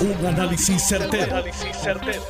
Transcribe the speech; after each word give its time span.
Un 0.00 0.26
análisis 0.26 0.82
certero, 0.88 1.44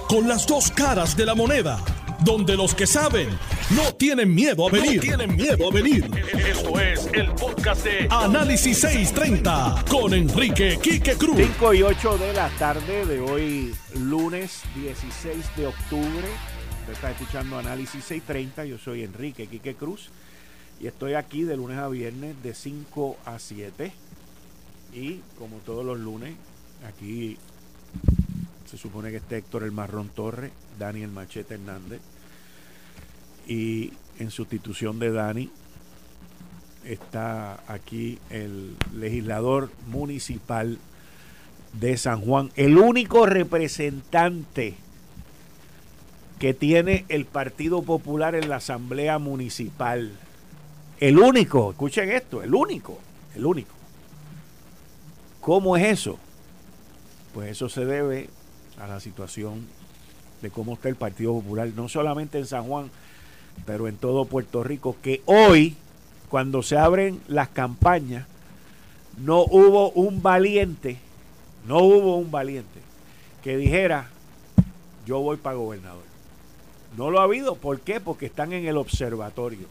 Con 0.09 0.27
las 0.27 0.45
dos 0.45 0.73
caras 0.73 1.17
de 1.17 1.25
la 1.25 1.37
moneda. 1.37 1.79
Donde 2.25 2.57
los 2.57 2.75
que 2.75 2.85
saben 2.85 3.29
no 3.71 3.95
tienen 3.95 4.35
miedo 4.35 4.67
a 4.67 4.73
venir. 4.73 5.01
tienen 5.01 5.37
miedo 5.37 5.69
a 5.69 5.73
venir. 5.73 6.11
Esto 6.49 6.81
es 6.81 7.09
el 7.13 7.31
podcast 7.35 7.85
de 7.85 8.09
Análisis 8.11 8.81
630 8.81 9.85
con 9.89 10.13
Enrique 10.15 10.81
Quique 10.83 11.15
Cruz. 11.15 11.37
5 11.37 11.75
y 11.75 11.83
8 11.83 12.19
de 12.19 12.33
la 12.33 12.49
tarde 12.59 13.07
de 13.07 13.21
hoy, 13.21 13.73
lunes 13.95 14.63
16 14.75 15.57
de 15.57 15.67
octubre. 15.69 16.29
Usted 16.81 16.93
está 16.93 17.13
escuchando 17.13 17.57
Análisis 17.57 18.05
630. 18.05 18.65
Yo 18.65 18.79
soy 18.79 19.05
Enrique 19.05 19.47
Quique 19.47 19.77
Cruz. 19.77 20.11
Y 20.81 20.89
estoy 20.89 21.15
aquí 21.15 21.45
de 21.45 21.57
lunes 21.57 21.79
a 21.79 21.87
viernes 21.87 22.35
de 22.43 22.53
5 22.53 23.17
a 23.25 23.39
7. 23.39 23.93
Y 24.93 25.21
como 25.39 25.59
todos 25.59 25.85
los 25.85 26.01
lunes, 26.01 26.35
aquí 26.89 27.39
se 28.71 28.79
supone 28.79 29.11
que 29.11 29.17
está 29.17 29.37
Héctor 29.37 29.65
el 29.65 29.73
Marrón 29.73 30.09
Torre, 30.09 30.53
Daniel 30.79 31.11
Machete 31.11 31.55
Hernández. 31.55 32.01
Y 33.49 33.93
en 34.19 34.31
sustitución 34.31 34.99
de 35.01 35.11
Dani 35.11 35.51
está 36.85 37.61
aquí 37.67 38.19
el 38.31 38.77
legislador 38.95 39.71
municipal 39.89 40.79
de 41.73 41.97
San 41.97 42.21
Juan, 42.21 42.51
el 42.57 42.79
único 42.79 43.27
representante 43.27 44.75
que 46.39 46.55
tiene 46.55 47.05
el 47.09 47.27
Partido 47.27 47.83
Popular 47.83 48.35
en 48.35 48.49
la 48.49 48.57
Asamblea 48.57 49.19
Municipal. 49.19 50.13
El 50.99 51.19
único, 51.19 51.73
escuchen 51.73 52.11
esto, 52.11 52.43
el 52.43 52.55
único, 52.55 52.99
el 53.35 53.47
único. 53.47 53.75
¿Cómo 55.41 55.77
es 55.77 55.87
eso? 55.87 56.19
Pues 57.35 57.51
eso 57.51 57.69
se 57.69 57.85
debe 57.85 58.29
a 58.79 58.87
la 58.87 59.01
situación 59.01 59.67
de 60.43 60.51
cómo 60.51 60.75
está 60.75 60.89
el 60.89 60.97
Partido 60.97 61.35
Popular, 61.35 61.69
no 61.77 61.89
solamente 61.89 62.39
en 62.39 62.47
San 62.47 62.65
Juan, 62.65 62.91
pero 63.67 63.89
en 63.89 63.97
todo 63.97 64.25
Puerto 64.25 64.65
Rico, 64.65 64.97
que 65.03 65.23
hoy, 65.27 65.77
cuando 66.29 66.63
se 66.63 66.77
abren 66.77 67.21
las 67.29 67.49
campañas, 67.49 68.27
no 69.19 69.43
hubo 69.43 69.91
un 69.91 70.23
valiente, 70.23 70.99
no 71.67 71.79
hubo 71.79 72.17
un 72.17 72.31
valiente 72.31 72.81
que 73.43 73.57
dijera, 73.57 74.09
yo 75.07 75.21
voy 75.21 75.37
para 75.37 75.57
gobernador. 75.57 76.03
No 76.97 77.11
lo 77.11 77.21
ha 77.21 77.25
habido, 77.25 77.55
¿por 77.55 77.81
qué? 77.81 78.01
Porque 78.01 78.27
están 78.27 78.53
en 78.53 78.67
el 78.67 78.77
observatorio. 78.77 79.67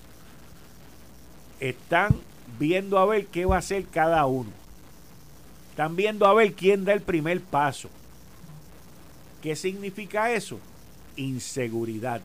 Están 1.59 2.15
viendo 2.57 2.97
a 2.97 3.05
ver 3.05 3.27
qué 3.27 3.45
va 3.45 3.57
a 3.57 3.59
hacer 3.59 3.85
cada 3.85 4.25
uno. 4.25 4.49
Están 5.79 5.95
viendo 5.95 6.27
a 6.27 6.33
ver 6.33 6.51
quién 6.51 6.83
da 6.83 6.91
el 6.91 6.99
primer 6.99 7.39
paso. 7.39 7.89
¿Qué 9.41 9.55
significa 9.55 10.29
eso? 10.29 10.59
Inseguridad, 11.15 12.19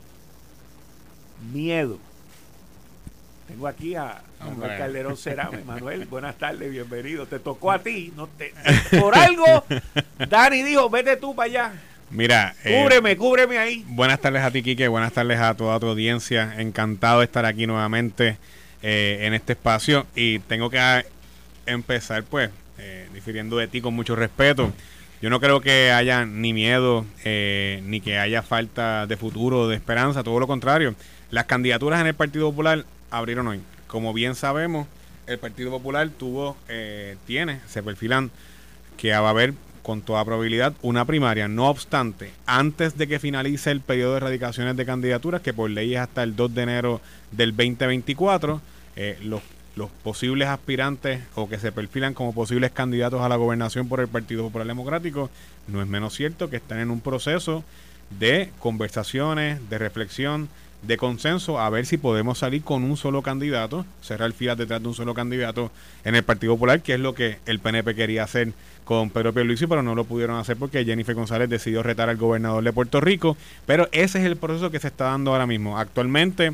miedo. 1.53 1.97
Tengo 3.47 3.65
aquí 3.69 3.95
a 3.95 4.21
Manuel 4.41 4.77
Calderón 4.77 5.15
Cerame. 5.15 5.59
Manuel, 5.65 6.03
buenas 6.03 6.37
tardes, 6.37 6.69
bienvenido. 6.69 7.27
Te 7.27 7.39
tocó 7.39 7.71
a 7.71 7.79
ti. 7.79 8.11
No 8.17 8.27
te, 8.27 8.53
por 8.99 9.17
algo, 9.17 9.63
Dani 10.29 10.61
dijo, 10.61 10.89
vete 10.89 11.15
tú 11.15 11.33
para 11.33 11.45
allá. 11.45 11.73
Mira, 12.09 12.57
eh, 12.65 12.81
cúbreme, 12.81 13.15
cúbreme 13.15 13.57
ahí. 13.57 13.85
Buenas 13.87 14.19
tardes 14.19 14.43
a 14.43 14.51
ti, 14.51 14.63
Quique. 14.63 14.89
Buenas 14.89 15.13
tardes 15.13 15.39
a 15.39 15.53
toda 15.53 15.79
tu 15.79 15.87
audiencia. 15.87 16.55
Encantado 16.59 17.19
de 17.19 17.25
estar 17.27 17.45
aquí 17.45 17.65
nuevamente 17.67 18.37
eh, 18.81 19.19
en 19.21 19.33
este 19.33 19.53
espacio. 19.53 20.07
Y 20.13 20.39
tengo 20.39 20.69
que 20.69 21.05
empezar, 21.65 22.25
pues, 22.25 22.49
eh, 22.77 23.07
difiriendo 23.13 23.57
de 23.57 23.67
ti 23.67 23.81
con 23.81 23.93
mucho 23.93 24.15
respeto. 24.15 24.71
Yo 25.21 25.29
no 25.29 25.39
creo 25.39 25.61
que 25.61 25.91
haya 25.91 26.25
ni 26.25 26.53
miedo, 26.53 27.05
eh, 27.23 27.81
ni 27.85 28.01
que 28.01 28.19
haya 28.19 28.41
falta 28.41 29.07
de 29.07 29.17
futuro, 29.17 29.67
de 29.67 29.75
esperanza, 29.75 30.23
todo 30.23 30.39
lo 30.39 30.47
contrario. 30.47 30.93
Las 31.31 31.45
candidaturas 31.45 32.01
en 32.01 32.07
el 32.07 32.13
Partido 32.13 32.49
Popular 32.49 32.85
abrieron 33.09 33.47
hoy. 33.47 33.61
Como 33.87 34.13
bien 34.13 34.35
sabemos, 34.35 34.87
el 35.27 35.39
Partido 35.39 35.71
Popular 35.71 36.09
tuvo, 36.09 36.57
eh, 36.67 37.17
tiene, 37.25 37.61
se 37.67 37.81
perfilan 37.81 38.29
que 38.97 39.11
va 39.11 39.27
a 39.27 39.29
haber 39.29 39.53
con 39.81 40.01
toda 40.01 40.25
probabilidad 40.25 40.73
una 40.81 41.05
primaria. 41.05 41.47
No 41.47 41.69
obstante, 41.69 42.31
antes 42.45 42.97
de 42.97 43.07
que 43.07 43.19
finalice 43.19 43.71
el 43.71 43.81
periodo 43.81 44.11
de 44.11 44.17
erradicaciones 44.17 44.75
de 44.75 44.85
candidaturas, 44.85 45.41
que 45.41 45.53
por 45.53 45.69
ley 45.69 45.93
es 45.93 46.01
hasta 46.01 46.23
el 46.23 46.35
2 46.35 46.55
de 46.55 46.61
enero 46.63 47.01
del 47.31 47.55
2024, 47.55 48.61
eh, 48.95 49.17
los 49.21 49.41
los 49.75 49.89
posibles 49.89 50.47
aspirantes 50.47 51.21
o 51.35 51.49
que 51.49 51.59
se 51.59 51.71
perfilan 51.71 52.13
como 52.13 52.33
posibles 52.33 52.71
candidatos 52.71 53.21
a 53.21 53.29
la 53.29 53.35
gobernación 53.35 53.87
por 53.87 53.99
el 53.99 54.07
Partido 54.07 54.43
Popular 54.43 54.67
Democrático, 54.67 55.29
no 55.67 55.81
es 55.81 55.87
menos 55.87 56.13
cierto 56.13 56.49
que 56.49 56.57
están 56.57 56.79
en 56.79 56.91
un 56.91 57.01
proceso 57.01 57.63
de 58.19 58.51
conversaciones, 58.59 59.69
de 59.69 59.77
reflexión, 59.77 60.47
de 60.81 60.97
consenso, 60.97 61.59
a 61.59 61.69
ver 61.69 61.85
si 61.85 61.97
podemos 61.97 62.37
salir 62.37 62.63
con 62.63 62.83
un 62.83 62.95
solo 62.95 63.21
candidato, 63.21 63.85
cerrar 64.01 64.31
filas 64.33 64.57
detrás 64.57 64.81
de 64.81 64.87
un 64.87 64.93
solo 64.93 65.13
candidato 65.13 65.71
en 66.03 66.15
el 66.15 66.23
Partido 66.23 66.53
Popular, 66.53 66.81
que 66.81 66.93
es 66.93 66.99
lo 66.99 67.15
que 67.15 67.39
el 67.45 67.59
PNP 67.59 67.95
quería 67.95 68.23
hacer 68.23 68.53
con 68.83 69.09
Pedro 69.09 69.33
Pierluisi, 69.33 69.65
pero 69.65 69.81
no 69.81 69.95
lo 69.95 70.05
pudieron 70.05 70.37
hacer 70.37 70.57
porque 70.57 70.85
Jennifer 70.85 71.15
González 71.15 71.49
decidió 71.49 71.81
retar 71.81 72.07
al 72.07 72.17
gobernador 72.17 72.63
de 72.63 72.71
Puerto 72.71 73.01
Rico. 73.01 73.35
Pero 73.65 73.89
ese 73.91 74.19
es 74.19 74.25
el 74.25 74.37
proceso 74.37 74.69
que 74.69 74.79
se 74.79 74.87
está 74.87 75.05
dando 75.05 75.31
ahora 75.31 75.47
mismo. 75.47 75.79
Actualmente 75.79 76.53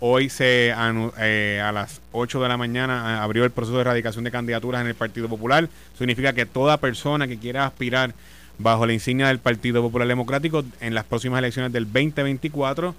Hoy 0.00 0.28
se 0.28 0.72
eh, 1.18 1.60
a 1.62 1.72
las 1.72 2.00
8 2.12 2.40
de 2.40 2.48
la 2.48 2.56
mañana 2.56 3.14
eh, 3.14 3.18
abrió 3.18 3.44
el 3.44 3.50
proceso 3.50 3.76
de 3.76 3.80
erradicación 3.80 4.22
de 4.22 4.30
candidaturas 4.30 4.80
en 4.80 4.86
el 4.86 4.94
Partido 4.94 5.28
Popular. 5.28 5.68
Significa 5.98 6.32
que 6.32 6.46
toda 6.46 6.76
persona 6.76 7.26
que 7.26 7.38
quiera 7.38 7.66
aspirar 7.66 8.14
bajo 8.58 8.86
la 8.86 8.92
insignia 8.92 9.26
del 9.26 9.40
Partido 9.40 9.82
Popular 9.82 10.06
Democrático 10.06 10.64
en 10.80 10.94
las 10.94 11.04
próximas 11.04 11.40
elecciones 11.40 11.72
del 11.72 11.84
2024 11.84 12.94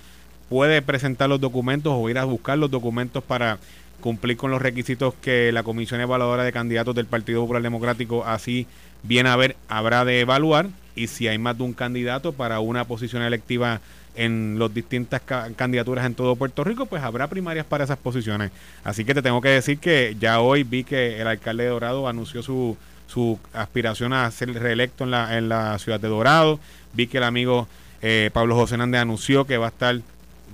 puede 0.50 0.82
presentar 0.82 1.30
los 1.30 1.40
documentos 1.40 1.94
o 1.96 2.10
ir 2.10 2.18
a 2.18 2.26
buscar 2.26 2.58
los 2.58 2.70
documentos 2.70 3.24
para 3.24 3.60
cumplir 4.02 4.36
con 4.36 4.52
los 4.52 4.62
requisitos 4.62 5.14
que 5.22 5.54
la 5.54 5.64
Comisión 5.64 6.02
Evaluadora 6.02 6.44
de 6.44 6.52
Candidatos 6.52 6.96
del 6.96 7.06
Partido 7.06 7.42
Popular 7.42 7.62
Democrático 7.62 8.26
así 8.26 8.68
bien 9.04 9.28
a 9.28 9.38
ver 9.38 9.56
habrá 9.70 10.04
de 10.04 10.22
evaluar 10.22 10.68
y 10.96 11.08
si 11.08 11.28
hay 11.30 11.38
más 11.38 11.58
de 11.58 11.64
un 11.64 11.74
candidato 11.74 12.34
para 12.34 12.60
una 12.60 12.86
posición 12.86 13.22
electiva 13.22 13.80
en 14.20 14.58
las 14.60 14.74
distintas 14.74 15.22
candidaturas 15.22 16.06
en 16.06 16.14
todo 16.14 16.36
Puerto 16.36 16.66
Rico, 16.66 16.86
pues 16.86 17.02
habrá 17.02 17.28
primarias 17.28 17.66
para 17.66 17.86
esas 17.86 17.98
posiciones. 17.98 18.52
Así 18.84 19.06
que 19.06 19.14
te 19.14 19.22
tengo 19.22 19.40
que 19.40 19.48
decir 19.48 19.80
que 19.80 20.18
ya 20.20 20.42
hoy 20.42 20.64
vi 20.64 20.84
que 20.84 21.22
el 21.22 21.28
alcalde 21.28 21.64
de 21.64 21.70
Dorado 21.70 22.06
anunció 22.06 22.44
su, 22.44 22.76
su 23.08 23.40
aspiración 23.54 24.12
a 24.12 24.30
ser 24.30 24.54
reelecto 24.54 25.06
en 25.06 25.12
la, 25.12 25.38
en 25.38 25.48
la 25.48 25.80
ciudad 25.80 26.02
de 26.02 26.10
Dorado. 26.10 26.60
Vi 26.94 27.08
que 27.08 27.20
el 27.20 27.24
amigo 27.24 27.70
eh, 28.02 28.30
Pablo 28.34 28.56
José 28.56 28.76
Hernández 28.76 29.00
anunció 29.00 29.46
que 29.46 29.58
va 29.58 29.68
a 29.68 29.70
estar 29.70 29.98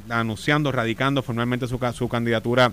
anunciando, 0.09 0.71
radicando 0.71 1.23
formalmente 1.23 1.67
su, 1.67 1.79
su 1.95 2.07
candidatura 2.07 2.71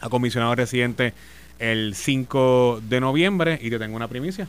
a 0.00 0.08
comisionado 0.08 0.54
residente 0.54 1.12
el 1.58 1.94
5 1.94 2.80
de 2.88 3.00
noviembre. 3.00 3.58
Y 3.60 3.68
te 3.68 3.78
tengo 3.78 3.96
una 3.96 4.08
primicia. 4.08 4.48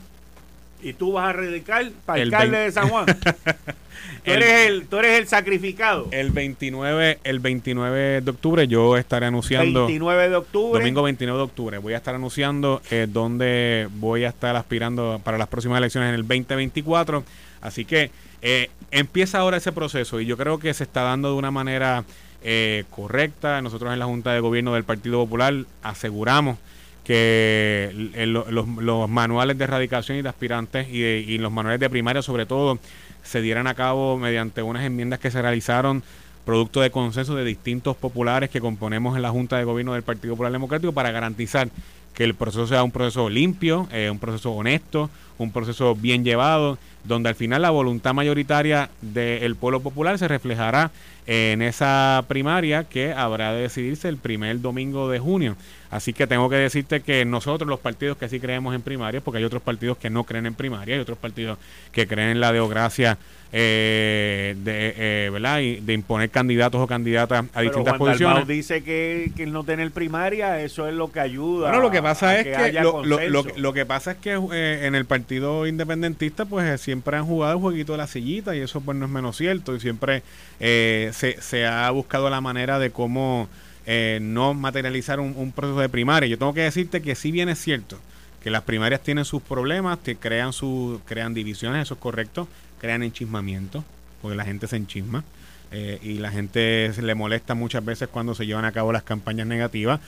¿Y 0.83 0.93
tú 0.93 1.13
vas 1.13 1.29
a 1.29 1.33
radicar 1.33 1.89
para 2.05 2.21
el 2.21 2.33
alcalde 2.33 2.57
de 2.57 2.71
San 2.71 2.89
Juan? 2.89 3.05
Tú 4.23 4.31
eres, 4.31 4.69
el, 4.69 4.87
tú 4.87 4.97
eres 4.97 5.19
el 5.19 5.27
sacrificado. 5.27 6.07
El 6.11 6.31
29, 6.31 7.19
el 7.25 7.39
29 7.39 8.21
de 8.21 8.31
octubre 8.31 8.67
yo 8.69 8.95
estaré 8.95 9.25
anunciando. 9.25 9.81
29 9.81 10.29
de 10.29 10.35
octubre. 10.37 10.79
Domingo 10.79 11.03
29 11.03 11.37
de 11.37 11.43
octubre. 11.43 11.77
Voy 11.79 11.93
a 11.93 11.97
estar 11.97 12.15
anunciando 12.15 12.81
eh, 12.89 13.07
dónde 13.09 13.89
voy 13.95 14.23
a 14.23 14.29
estar 14.29 14.55
aspirando 14.55 15.19
para 15.23 15.37
las 15.37 15.49
próximas 15.49 15.77
elecciones 15.77 16.07
en 16.07 16.15
el 16.15 16.21
2024. 16.21 17.23
Así 17.59 17.83
que 17.83 18.11
eh, 18.41 18.69
empieza 18.91 19.39
ahora 19.39 19.57
ese 19.57 19.73
proceso 19.73 20.21
y 20.21 20.25
yo 20.25 20.37
creo 20.37 20.57
que 20.57 20.73
se 20.73 20.85
está 20.85 21.01
dando 21.01 21.29
de 21.29 21.35
una 21.35 21.51
manera 21.51 22.05
eh, 22.43 22.85
correcta. 22.91 23.61
Nosotros 23.61 23.91
en 23.91 23.99
la 23.99 24.05
Junta 24.05 24.31
de 24.31 24.39
Gobierno 24.39 24.73
del 24.73 24.85
Partido 24.85 25.19
Popular 25.19 25.53
aseguramos 25.81 26.57
que 27.03 27.91
los, 28.25 29.09
manuales 29.09 29.57
de 29.57 29.63
erradicación 29.65 30.17
y 30.17 30.21
de 30.21 30.29
aspirantes 30.29 30.87
y, 30.89 31.03
y 31.03 31.37
los 31.37 31.51
manuales 31.51 31.79
de 31.79 31.89
primaria 31.89 32.21
sobre 32.21 32.45
todo 32.45 32.79
se 33.23 33.41
dieran 33.41 33.67
a 33.67 33.73
cabo 33.73 34.17
mediante 34.17 34.61
unas 34.61 34.83
enmiendas 34.83 35.19
que 35.19 35.31
se 35.31 35.41
realizaron 35.41 36.03
producto 36.45 36.81
de 36.81 36.91
consenso 36.91 37.35
de 37.35 37.45
distintos 37.45 37.95
populares 37.95 38.49
que 38.49 38.59
componemos 38.59 39.15
en 39.15 39.21
la 39.21 39.29
Junta 39.29 39.57
de 39.57 39.63
Gobierno 39.63 39.93
del 39.93 40.03
Partido 40.03 40.33
Popular 40.33 40.51
Democrático 40.51 40.91
para 40.91 41.11
garantizar 41.11 41.69
que 42.13 42.23
el 42.23 42.35
proceso 42.35 42.67
sea 42.67 42.83
un 42.83 42.91
proceso 42.91 43.29
limpio, 43.29 43.87
eh, 43.91 44.09
un 44.09 44.19
proceso 44.19 44.51
honesto, 44.51 45.09
un 45.43 45.51
proceso 45.51 45.95
bien 45.95 46.23
llevado, 46.23 46.77
donde 47.03 47.29
al 47.29 47.35
final 47.35 47.61
la 47.61 47.69
voluntad 47.69 48.13
mayoritaria 48.13 48.89
del 49.01 49.55
pueblo 49.55 49.81
popular 49.81 50.17
se 50.17 50.27
reflejará 50.27 50.91
en 51.25 51.61
esa 51.61 52.23
primaria 52.27 52.83
que 52.83 53.13
habrá 53.13 53.53
de 53.53 53.61
decidirse 53.61 54.09
el 54.09 54.17
primer 54.17 54.61
domingo 54.61 55.09
de 55.09 55.19
junio. 55.19 55.55
Así 55.89 56.11
que 56.11 56.27
tengo 56.27 56.49
que 56.49 56.55
decirte 56.55 57.01
que 57.01 57.23
nosotros 57.23 57.69
los 57.69 57.79
partidos 57.79 58.17
que 58.17 58.27
sí 58.27 58.39
creemos 58.39 58.73
en 58.73 58.81
primarias, 58.81 59.21
porque 59.23 59.37
hay 59.37 59.43
otros 59.43 59.61
partidos 59.61 59.97
que 59.97 60.09
no 60.09 60.23
creen 60.23 60.47
en 60.47 60.55
primaria, 60.55 60.95
hay 60.95 61.01
otros 61.01 61.17
partidos 61.17 61.59
que 61.91 62.07
creen 62.07 62.29
en 62.29 62.39
la 62.39 62.51
deocracia 62.51 63.17
eh, 63.55 64.55
de, 64.57 64.95
eh, 64.97 65.29
¿verdad? 65.29 65.59
Y 65.59 65.75
de 65.75 65.93
imponer 65.93 66.31
candidatos 66.31 66.81
o 66.81 66.87
candidatas 66.87 67.45
a 67.53 67.61
distintas 67.61 67.97
Juan 67.97 68.13
posiciones. 68.13 68.47
dice 68.47 68.83
que, 68.83 69.31
que 69.37 69.45
no 69.45 69.63
tener 69.63 69.91
primaria, 69.91 70.59
eso 70.61 70.87
es 70.87 70.95
lo 70.95 71.11
que 71.11 71.19
ayuda. 71.19 71.67
Bueno, 71.67 71.83
lo 71.83 71.91
que 71.91 72.01
pasa 72.01 72.39
es 72.39 72.45
que, 72.45 72.73
lo, 72.81 73.05
lo, 73.05 73.19
lo, 73.55 73.73
que 73.73 73.85
pasa 73.85 74.13
es 74.13 74.17
que 74.17 74.31
eh, 74.51 74.87
en 74.87 74.95
el 74.95 75.05
Partido 75.05 75.32
partido 75.33 75.65
independentista 75.65 76.45
pues 76.45 76.79
siempre 76.79 77.17
han 77.17 77.25
jugado 77.25 77.53
el 77.53 77.59
jueguito 77.59 77.93
de 77.93 77.97
la 77.97 78.07
sillita 78.07 78.55
y 78.55 78.59
eso 78.59 78.81
pues 78.81 78.95
no 78.95 79.05
es 79.05 79.11
menos 79.11 79.35
cierto 79.35 79.75
y 79.75 79.79
siempre 79.79 80.21
eh, 80.59 81.09
se, 81.13 81.41
se, 81.41 81.65
ha 81.65 81.89
buscado 81.89 82.29
la 82.29 82.39
manera 82.39 82.77
de 82.77 82.91
cómo 82.91 83.49
eh, 83.87 84.19
no 84.21 84.53
materializar 84.53 85.19
un, 85.19 85.51
proceso 85.51 85.79
de 85.79 85.89
primaria. 85.89 86.29
Yo 86.29 86.37
tengo 86.37 86.53
que 86.53 86.61
decirte 86.61 87.01
que 87.01 87.15
sí 87.15 87.31
bien 87.31 87.49
es 87.49 87.59
cierto 87.59 87.97
que 88.43 88.51
las 88.51 88.61
primarias 88.61 89.01
tienen 89.01 89.25
sus 89.25 89.41
problemas, 89.41 89.99
te 90.03 90.17
crean, 90.17 90.53
su, 90.53 91.01
crean 91.05 91.33
divisiones, 91.33 91.81
eso 91.81 91.95
es 91.95 91.99
correcto, 91.99 92.47
crean 92.79 93.01
enchismamiento, 93.01 93.83
porque 94.21 94.37
la 94.37 94.45
gente 94.45 94.67
se 94.67 94.75
enchisma. 94.75 95.23
Eh, 95.71 95.97
y 96.03 96.19
la 96.19 96.29
gente 96.29 96.91
se 96.93 97.01
le 97.01 97.15
molesta 97.15 97.55
muchas 97.55 97.83
veces 97.83 98.07
cuando 98.07 98.35
se 98.35 98.45
llevan 98.45 98.65
a 98.65 98.71
cabo 98.71 98.91
las 98.91 99.01
campañas 99.01 99.47
negativas, 99.47 100.01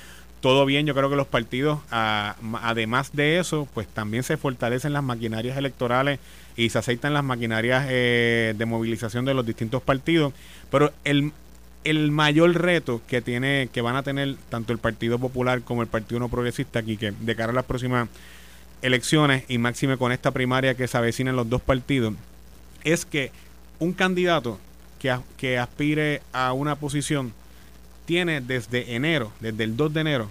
todo 0.45 0.63
bien, 0.67 0.85
yo 0.85 0.93
creo 0.93 1.09
que 1.09 1.15
los 1.15 1.25
partidos, 1.25 1.79
además 1.89 3.09
de 3.13 3.39
eso, 3.39 3.67
pues 3.73 3.87
también 3.87 4.21
se 4.21 4.37
fortalecen 4.37 4.93
las 4.93 5.01
maquinarias 5.01 5.57
electorales 5.57 6.19
y 6.55 6.69
se 6.69 6.77
aceitan 6.77 7.15
las 7.15 7.23
maquinarias 7.23 7.87
eh, 7.89 8.53
de 8.55 8.65
movilización 8.67 9.25
de 9.25 9.33
los 9.33 9.43
distintos 9.43 9.81
partidos, 9.81 10.33
pero 10.69 10.93
el, 11.03 11.31
el 11.83 12.11
mayor 12.11 12.61
reto 12.61 13.01
que 13.07 13.23
tiene 13.23 13.69
que 13.73 13.81
van 13.81 13.95
a 13.95 14.03
tener 14.03 14.35
tanto 14.49 14.71
el 14.71 14.77
Partido 14.77 15.17
Popular 15.17 15.63
como 15.63 15.81
el 15.81 15.87
Partido 15.87 16.19
No 16.19 16.29
Progresista 16.29 16.77
aquí 16.77 16.95
que 16.95 17.11
de 17.11 17.35
cara 17.35 17.51
a 17.51 17.55
las 17.55 17.65
próximas 17.65 18.07
elecciones 18.83 19.45
y 19.47 19.57
máxime 19.57 19.97
con 19.97 20.11
esta 20.11 20.29
primaria 20.29 20.75
que 20.75 20.87
se 20.87 20.95
avecina 20.95 21.31
en 21.31 21.37
los 21.37 21.49
dos 21.49 21.63
partidos 21.63 22.13
es 22.83 23.03
que 23.03 23.31
un 23.79 23.93
candidato 23.93 24.59
que, 24.99 25.17
que 25.37 25.57
aspire 25.57 26.21
a 26.33 26.53
una 26.53 26.75
posición 26.75 27.33
tiene 28.05 28.41
desde 28.41 28.95
enero, 28.95 29.31
desde 29.39 29.63
el 29.63 29.75
2 29.75 29.93
de 29.93 30.01
enero, 30.01 30.29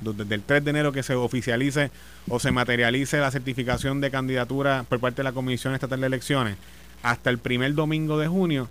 desde 0.00 0.34
el 0.34 0.42
3 0.42 0.64
de 0.64 0.70
enero 0.70 0.92
que 0.92 1.02
se 1.02 1.14
oficialice 1.14 1.90
o 2.28 2.38
se 2.38 2.50
materialice 2.50 3.18
la 3.18 3.30
certificación 3.30 4.00
de 4.00 4.10
candidatura 4.10 4.84
por 4.88 5.00
parte 5.00 5.18
de 5.18 5.24
la 5.24 5.32
Comisión 5.32 5.74
Estatal 5.74 6.00
de 6.00 6.06
Elecciones, 6.06 6.56
hasta 7.02 7.30
el 7.30 7.38
primer 7.38 7.74
domingo 7.74 8.18
de 8.18 8.28
junio, 8.28 8.68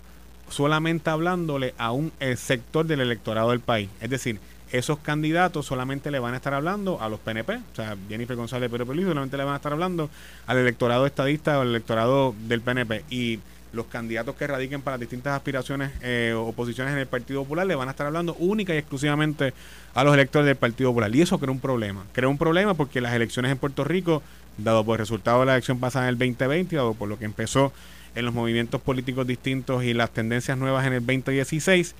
solamente 0.48 1.10
hablándole 1.10 1.74
a 1.78 1.92
un 1.92 2.12
eh, 2.20 2.36
sector 2.36 2.86
del 2.86 3.00
electorado 3.00 3.50
del 3.50 3.60
país. 3.60 3.88
Es 4.00 4.10
decir, 4.10 4.38
esos 4.72 4.98
candidatos 4.98 5.66
solamente 5.66 6.10
le 6.10 6.18
van 6.18 6.32
a 6.32 6.38
estar 6.38 6.54
hablando 6.54 7.00
a 7.00 7.08
los 7.08 7.20
PNP, 7.20 7.56
o 7.56 7.76
sea, 7.76 7.96
Jennifer 8.08 8.36
González 8.36 8.70
Pérez 8.70 8.86
solamente 8.86 9.36
le 9.36 9.44
van 9.44 9.54
a 9.54 9.56
estar 9.56 9.72
hablando 9.72 10.08
al 10.46 10.56
electorado 10.58 11.04
estadista 11.06 11.58
o 11.58 11.62
al 11.62 11.68
electorado 11.68 12.34
del 12.48 12.62
PNP. 12.62 13.04
Y 13.10 13.40
los 13.72 13.86
candidatos 13.86 14.36
que 14.36 14.46
radiquen 14.46 14.82
para 14.82 14.98
distintas 14.98 15.34
aspiraciones 15.34 15.90
eh, 16.02 16.34
o 16.36 16.52
posiciones 16.52 16.92
en 16.92 16.98
el 16.98 17.06
Partido 17.06 17.42
Popular 17.42 17.66
le 17.66 17.74
van 17.74 17.88
a 17.88 17.92
estar 17.92 18.06
hablando 18.06 18.34
única 18.34 18.74
y 18.74 18.78
exclusivamente 18.78 19.54
a 19.94 20.04
los 20.04 20.14
electores 20.14 20.46
del 20.46 20.56
Partido 20.56 20.90
Popular. 20.90 21.14
Y 21.14 21.22
eso 21.22 21.38
crea 21.38 21.52
un 21.52 21.60
problema. 21.60 22.04
Crea 22.12 22.28
un 22.28 22.38
problema 22.38 22.74
porque 22.74 23.00
las 23.00 23.14
elecciones 23.14 23.50
en 23.50 23.58
Puerto 23.58 23.84
Rico, 23.84 24.22
dado 24.58 24.84
por 24.84 24.96
el 24.96 24.98
resultado 25.00 25.40
de 25.40 25.46
la 25.46 25.52
elección 25.54 25.80
pasada 25.80 26.06
en 26.06 26.10
el 26.10 26.18
2020, 26.18 26.76
dado 26.76 26.94
por 26.94 27.08
lo 27.08 27.18
que 27.18 27.24
empezó 27.24 27.72
en 28.14 28.24
los 28.24 28.34
movimientos 28.34 28.80
políticos 28.80 29.26
distintos 29.26 29.84
y 29.84 29.94
las 29.94 30.10
tendencias 30.10 30.58
nuevas 30.58 30.86
en 30.86 30.92
el 30.92 31.00
2016, 31.00 31.94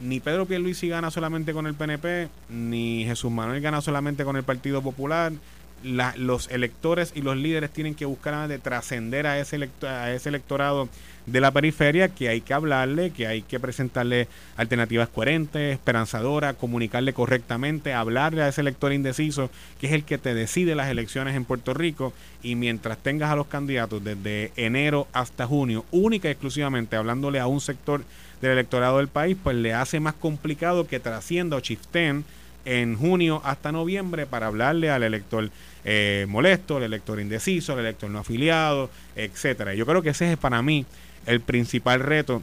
ni 0.00 0.18
Pedro 0.18 0.46
Pierluisi 0.46 0.88
gana 0.88 1.10
solamente 1.10 1.52
con 1.52 1.66
el 1.66 1.74
PNP, 1.74 2.28
ni 2.48 3.04
Jesús 3.04 3.30
Manuel 3.30 3.60
gana 3.60 3.80
solamente 3.80 4.24
con 4.24 4.36
el 4.36 4.42
Partido 4.42 4.82
Popular, 4.82 5.32
los 5.82 6.50
electores 6.50 7.12
y 7.14 7.22
los 7.22 7.36
líderes 7.36 7.70
tienen 7.70 7.94
que 7.94 8.04
buscar 8.04 8.48
de 8.48 8.58
trascender 8.58 9.26
a 9.26 9.38
ese, 9.38 9.68
a 9.82 10.12
ese 10.12 10.28
electorado 10.28 10.88
de 11.26 11.40
la 11.40 11.50
periferia, 11.50 12.08
que 12.08 12.28
hay 12.28 12.40
que 12.40 12.54
hablarle, 12.54 13.10
que 13.10 13.26
hay 13.26 13.42
que 13.42 13.60
presentarle 13.60 14.26
alternativas 14.56 15.08
coherentes, 15.08 15.74
esperanzadoras, 15.74 16.56
comunicarle 16.56 17.12
correctamente, 17.12 17.92
hablarle 17.92 18.42
a 18.42 18.48
ese 18.48 18.62
elector 18.62 18.92
indeciso, 18.92 19.50
que 19.80 19.86
es 19.86 19.92
el 19.92 20.04
que 20.04 20.18
te 20.18 20.34
decide 20.34 20.74
las 20.74 20.90
elecciones 20.90 21.36
en 21.36 21.44
Puerto 21.44 21.74
Rico, 21.74 22.12
y 22.42 22.54
mientras 22.56 22.98
tengas 22.98 23.30
a 23.30 23.36
los 23.36 23.46
candidatos 23.46 24.02
desde 24.02 24.52
enero 24.56 25.08
hasta 25.12 25.46
junio, 25.46 25.84
única 25.90 26.28
y 26.28 26.32
exclusivamente 26.32 26.96
hablándole 26.96 27.38
a 27.38 27.46
un 27.46 27.60
sector 27.60 28.02
del 28.40 28.52
electorado 28.52 28.98
del 28.98 29.08
país, 29.08 29.36
pues 29.42 29.56
le 29.56 29.74
hace 29.74 30.00
más 30.00 30.14
complicado 30.14 30.86
que 30.86 31.00
trascienda 31.00 31.56
o 31.56 31.60
chiften 31.60 32.24
en 32.64 32.96
junio 32.96 33.40
hasta 33.44 33.72
noviembre 33.72 34.26
para 34.26 34.46
hablarle 34.46 34.90
al 34.90 35.02
elector 35.02 35.50
eh, 35.84 36.26
molesto, 36.28 36.78
el 36.78 36.84
elector 36.84 37.20
indeciso, 37.20 37.72
el 37.74 37.80
elector 37.80 38.10
no 38.10 38.18
afiliado, 38.18 38.90
etcétera. 39.16 39.74
Yo 39.74 39.86
creo 39.86 40.02
que 40.02 40.10
ese 40.10 40.32
es 40.32 40.38
para 40.38 40.62
mí 40.62 40.84
el 41.26 41.40
principal 41.40 42.00
reto 42.00 42.42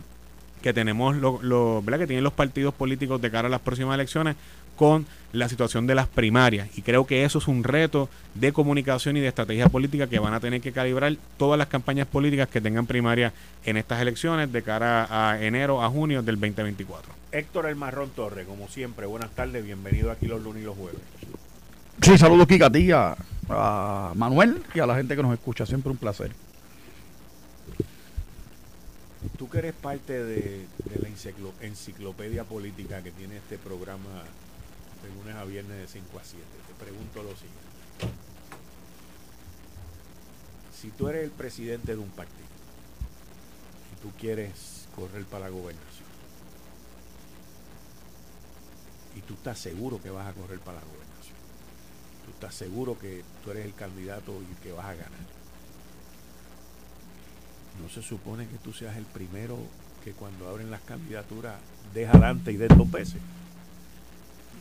que 0.61 0.73
tenemos, 0.73 1.15
lo, 1.15 1.83
que 1.85 2.07
tienen 2.07 2.23
los 2.23 2.33
partidos 2.33 2.73
políticos 2.73 3.21
de 3.21 3.29
cara 3.29 3.47
a 3.47 3.51
las 3.51 3.61
próximas 3.61 3.95
elecciones 3.95 4.35
con 4.77 5.05
la 5.33 5.49
situación 5.49 5.87
de 5.87 5.95
las 5.95 6.07
primarias. 6.07 6.69
Y 6.77 6.81
creo 6.81 7.05
que 7.05 7.25
eso 7.25 7.39
es 7.39 7.47
un 7.47 7.63
reto 7.63 8.09
de 8.33 8.53
comunicación 8.53 9.17
y 9.17 9.19
de 9.19 9.27
estrategia 9.27 9.67
política 9.67 10.07
que 10.07 10.19
van 10.19 10.33
a 10.33 10.39
tener 10.39 10.61
que 10.61 10.71
calibrar 10.71 11.15
todas 11.37 11.57
las 11.57 11.67
campañas 11.67 12.07
políticas 12.07 12.47
que 12.47 12.61
tengan 12.61 12.85
primaria 12.85 13.33
en 13.65 13.77
estas 13.77 14.01
elecciones 14.01 14.51
de 14.51 14.63
cara 14.63 15.07
a 15.09 15.43
enero 15.43 15.83
a 15.83 15.89
junio 15.89 16.23
del 16.23 16.39
2024. 16.39 17.13
Héctor 17.31 17.65
El 17.65 17.75
Marrón 17.75 18.09
Torre, 18.11 18.45
como 18.45 18.69
siempre, 18.69 19.05
buenas 19.05 19.31
tardes, 19.31 19.63
bienvenido 19.65 20.11
aquí 20.11 20.27
los 20.27 20.41
lunes 20.41 20.63
y 20.63 20.65
los 20.65 20.77
jueves. 20.77 21.01
Sí, 22.01 22.17
saludos 22.17 22.43
aquí 22.43 22.61
a 22.61 22.69
ti, 22.69 22.89
a, 22.91 24.13
Manuel 24.15 24.63
y 24.73 24.79
a 24.79 24.85
la 24.85 24.95
gente 24.95 25.15
que 25.15 25.23
nos 25.23 25.33
escucha. 25.33 25.65
Siempre 25.65 25.91
un 25.91 25.97
placer. 25.97 26.31
Tú 29.37 29.49
que 29.49 29.57
eres 29.59 29.73
parte 29.73 30.23
de, 30.23 30.65
la 31.01 31.09
enciclopedia 31.61 32.43
política 32.43 33.01
que 33.01 33.11
tiene 33.11 33.37
este 33.37 33.57
programa 33.57 34.23
de 35.07 35.15
lunes 35.15 35.35
a 35.35 35.43
viernes 35.45 35.77
de 35.77 35.87
5 35.87 36.19
a 36.19 36.23
7, 36.23 36.43
te 36.67 36.73
pregunto 36.85 37.23
lo 37.23 37.33
siguiente. 37.35 37.67
Si 40.73 40.89
tú 40.91 41.07
eres 41.07 41.23
el 41.23 41.31
presidente 41.31 41.95
de 41.95 42.01
un 42.01 42.09
partido 42.09 42.37
y 43.93 44.01
tú 44.01 44.11
quieres 44.19 44.87
correr 44.95 45.25
para 45.25 45.45
la 45.45 45.49
gobernación 45.49 46.07
y 49.15 49.21
tú 49.21 49.33
estás 49.33 49.57
seguro 49.57 50.01
que 50.01 50.11
vas 50.11 50.27
a 50.27 50.33
correr 50.33 50.59
para 50.59 50.79
la 50.79 50.85
gobernación, 50.85 51.37
tú 52.25 52.31
estás 52.31 52.53
seguro 52.53 52.99
que 52.99 53.23
tú 53.43 53.51
eres 53.51 53.65
el 53.65 53.73
candidato 53.73 54.39
y 54.41 54.63
que 54.63 54.71
vas 54.71 54.85
a 54.85 54.93
ganar. 54.93 55.37
No 57.81 57.89
se 57.89 58.01
supone 58.01 58.47
que 58.47 58.57
tú 58.57 58.73
seas 58.73 58.97
el 58.97 59.05
primero 59.05 59.57
que 60.03 60.13
cuando 60.13 60.47
abren 60.47 60.71
las 60.71 60.81
candidaturas 60.81 61.55
deja 61.93 62.11
adelante 62.11 62.51
y 62.51 62.57
de 62.57 62.67
dos 62.67 62.89
veces. 62.89 63.21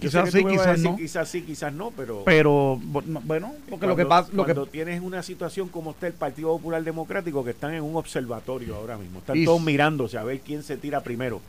Quizás 0.00 0.30
sí, 0.30 0.44
quizás 0.44 0.78
no. 0.80 0.96
Quizás 0.96 1.28
sí, 1.28 1.42
quizás 1.42 1.72
no, 1.72 1.90
pero. 1.90 2.22
Pero, 2.24 2.78
bueno, 2.82 3.54
porque 3.68 3.86
lo 3.86 3.96
que 3.96 4.06
pasa. 4.06 4.30
Lo 4.32 4.44
cuando 4.44 4.66
tienes 4.66 5.00
una 5.00 5.22
situación 5.22 5.68
como 5.68 5.92
está 5.92 6.06
el 6.06 6.12
Partido 6.12 6.48
Popular 6.48 6.82
Democrático, 6.82 7.44
que 7.44 7.50
están 7.50 7.74
en 7.74 7.82
un 7.82 7.96
observatorio 7.96 8.76
ahora 8.76 8.98
mismo, 8.98 9.20
están 9.20 9.42
todos 9.44 9.60
mirándose 9.60 10.18
a 10.18 10.24
ver 10.24 10.40
quién 10.40 10.62
se 10.62 10.76
tira 10.76 11.00
primero. 11.00 11.40